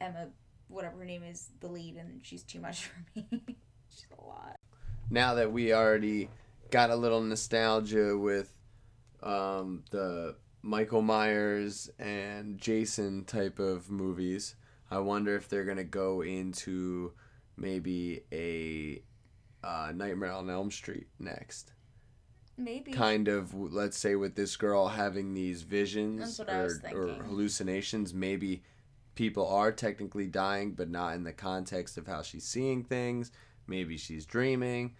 Emma, 0.00 0.28
whatever 0.68 0.98
her 0.98 1.04
name 1.04 1.22
is, 1.24 1.48
the 1.60 1.68
lead, 1.68 1.96
and 1.96 2.20
she's 2.24 2.42
too 2.42 2.60
much 2.60 2.84
for 2.86 3.02
me. 3.16 3.56
she's 3.90 4.06
a 4.18 4.24
lot. 4.24 4.56
now 5.10 5.34
that 5.34 5.52
we 5.52 5.72
already 5.72 6.28
got 6.70 6.90
a 6.90 6.96
little 6.96 7.20
nostalgia 7.20 8.16
with 8.16 8.50
um, 9.22 9.84
the 9.90 10.34
Michael 10.62 11.02
Myers 11.02 11.90
and 11.98 12.58
Jason 12.58 13.24
type 13.24 13.58
of 13.58 13.90
movies. 13.90 14.54
I 14.90 14.98
wonder 14.98 15.36
if 15.36 15.48
they're 15.48 15.64
gonna 15.64 15.84
go 15.84 16.22
into 16.22 17.12
maybe 17.62 18.24
a 18.32 19.02
uh, 19.66 19.92
Nightmare 19.94 20.32
on 20.32 20.50
Elm 20.50 20.70
Street 20.70 21.06
next. 21.18 21.72
Maybe. 22.58 22.92
Kind 22.92 23.28
of, 23.28 23.54
let's 23.54 23.96
say, 23.96 24.14
with 24.14 24.34
this 24.34 24.56
girl 24.56 24.88
having 24.88 25.32
these 25.32 25.62
visions 25.62 26.20
That's 26.20 26.38
what 26.38 26.50
I 26.50 26.92
or, 26.92 27.08
or 27.08 27.22
hallucinations, 27.24 28.12
maybe 28.12 28.62
people 29.14 29.48
are 29.48 29.72
technically 29.72 30.26
dying, 30.26 30.72
but 30.72 30.90
not 30.90 31.14
in 31.14 31.24
the 31.24 31.32
context 31.32 31.96
of 31.96 32.06
how 32.06 32.20
she's 32.22 32.44
seeing 32.44 32.84
things. 32.84 33.30
Maybe 33.66 33.96
she's 33.96 34.26
dreaming. 34.26 34.96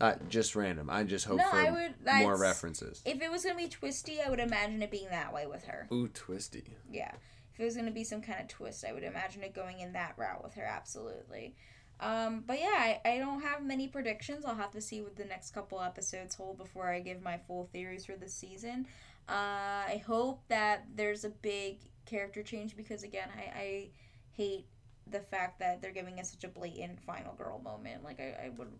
Uh, 0.00 0.14
just 0.28 0.54
random. 0.54 0.88
I 0.90 1.04
just 1.04 1.24
hope 1.24 1.38
No, 1.38 1.50
for 1.50 1.72
would- 1.72 1.94
more 2.22 2.36
references. 2.36 3.02
If 3.04 3.20
it 3.20 3.30
was 3.30 3.44
gonna 3.44 3.56
be 3.56 3.68
twisty, 3.68 4.20
I 4.20 4.30
would 4.30 4.38
imagine 4.40 4.80
it 4.82 4.90
being 4.90 5.08
that 5.10 5.32
way 5.32 5.46
with 5.46 5.64
her. 5.64 5.88
Ooh, 5.92 6.08
twisty. 6.08 6.76
Yeah. 6.90 7.12
If 7.52 7.60
it 7.60 7.64
was 7.64 7.76
gonna 7.76 7.90
be 7.90 8.04
some 8.04 8.22
kind 8.22 8.40
of 8.40 8.48
twist, 8.48 8.84
I 8.84 8.92
would 8.92 9.02
imagine 9.02 9.42
it 9.42 9.54
going 9.54 9.80
in 9.80 9.92
that 9.94 10.14
route 10.16 10.42
with 10.42 10.54
her. 10.54 10.62
Absolutely. 10.64 11.56
Um, 12.00 12.44
but 12.46 12.60
yeah, 12.60 12.74
I, 12.76 13.00
I 13.04 13.18
don't 13.18 13.42
have 13.42 13.62
many 13.62 13.88
predictions. 13.88 14.44
I'll 14.44 14.54
have 14.54 14.70
to 14.72 14.80
see 14.80 15.00
what 15.02 15.16
the 15.16 15.24
next 15.24 15.52
couple 15.52 15.80
episodes 15.80 16.34
hold 16.34 16.58
before 16.58 16.88
I 16.88 17.00
give 17.00 17.22
my 17.22 17.38
full 17.46 17.68
theories 17.72 18.06
for 18.06 18.16
the 18.16 18.28
season. 18.28 18.86
Uh, 19.28 19.84
I 19.88 20.02
hope 20.06 20.42
that 20.48 20.86
there's 20.94 21.24
a 21.24 21.30
big 21.30 21.80
character 22.06 22.42
change 22.42 22.76
because 22.76 23.02
again, 23.02 23.28
I, 23.36 23.58
I 23.58 23.88
hate 24.30 24.66
the 25.10 25.20
fact 25.20 25.58
that 25.60 25.82
they're 25.82 25.92
giving 25.92 26.20
us 26.20 26.30
such 26.30 26.44
a 26.44 26.48
blatant 26.48 27.00
final 27.00 27.34
girl 27.34 27.60
moment. 27.60 28.04
Like 28.04 28.20
I, 28.20 28.46
I 28.46 28.50
would 28.56 28.72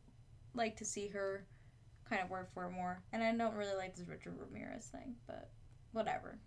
like 0.54 0.76
to 0.76 0.84
see 0.84 1.08
her 1.08 1.44
kind 2.08 2.22
of 2.22 2.30
work 2.30 2.52
for 2.54 2.66
it 2.66 2.70
more. 2.70 3.02
And 3.12 3.22
I 3.22 3.32
don't 3.32 3.54
really 3.54 3.74
like 3.74 3.96
this 3.96 4.08
Richard 4.08 4.34
Ramirez 4.38 4.86
thing, 4.86 5.14
but 5.26 5.50
whatever. 5.92 6.38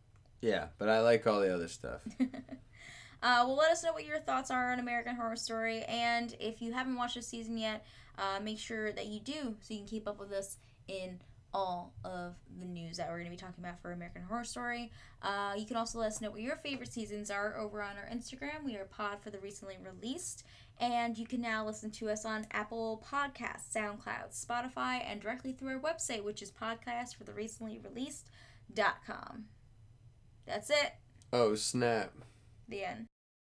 Yeah, 0.41 0.67
but 0.77 0.89
I 0.89 1.01
like 1.01 1.27
all 1.27 1.39
the 1.39 1.53
other 1.53 1.67
stuff. 1.67 2.01
uh, 3.21 3.43
well, 3.45 3.55
let 3.55 3.71
us 3.71 3.83
know 3.83 3.93
what 3.93 4.05
your 4.05 4.19
thoughts 4.19 4.49
are 4.49 4.71
on 4.71 4.79
American 4.79 5.15
Horror 5.15 5.35
Story, 5.35 5.83
and 5.83 6.35
if 6.39 6.61
you 6.61 6.73
haven't 6.73 6.95
watched 6.95 7.15
this 7.15 7.27
season 7.27 7.57
yet, 7.57 7.85
uh, 8.17 8.39
make 8.41 8.59
sure 8.59 8.91
that 8.91 9.07
you 9.07 9.19
do 9.19 9.55
so 9.61 9.73
you 9.73 9.77
can 9.77 9.87
keep 9.87 10.07
up 10.07 10.19
with 10.19 10.31
us 10.31 10.57
in 10.87 11.19
all 11.53 11.93
of 12.03 12.35
the 12.59 12.65
news 12.65 12.97
that 12.97 13.07
we're 13.09 13.15
going 13.15 13.25
to 13.25 13.31
be 13.31 13.37
talking 13.37 13.63
about 13.63 13.81
for 13.81 13.91
American 13.91 14.23
Horror 14.23 14.43
Story. 14.43 14.91
Uh, 15.21 15.53
you 15.57 15.65
can 15.65 15.75
also 15.75 15.99
let 15.99 16.07
us 16.07 16.21
know 16.21 16.31
what 16.31 16.41
your 16.41 16.55
favorite 16.57 16.91
seasons 16.91 17.29
are 17.29 17.57
over 17.57 17.81
on 17.81 17.97
our 17.97 18.09
Instagram. 18.15 18.63
We 18.63 18.77
are 18.77 18.85
Pod 18.85 19.21
for 19.21 19.29
the 19.29 19.39
recently 19.39 19.77
released, 19.83 20.45
and 20.79 21.17
you 21.17 21.25
can 21.25 21.41
now 21.41 21.65
listen 21.65 21.91
to 21.91 22.09
us 22.09 22.25
on 22.25 22.47
Apple 22.51 23.05
Podcasts, 23.07 23.71
SoundCloud, 23.75 24.33
Spotify, 24.33 25.03
and 25.05 25.21
directly 25.21 25.51
through 25.51 25.73
our 25.73 25.79
website, 25.79 26.23
which 26.23 26.41
is 26.41 26.51
podcast 26.51 27.15
for 27.15 27.23
the 27.23 27.33
recently 27.33 27.79
released.com. 27.79 29.45
That's 30.45 30.69
it. 30.69 30.93
Oh, 31.33 31.55
snap. 31.55 32.13
The 32.67 32.83
end. 32.85 33.10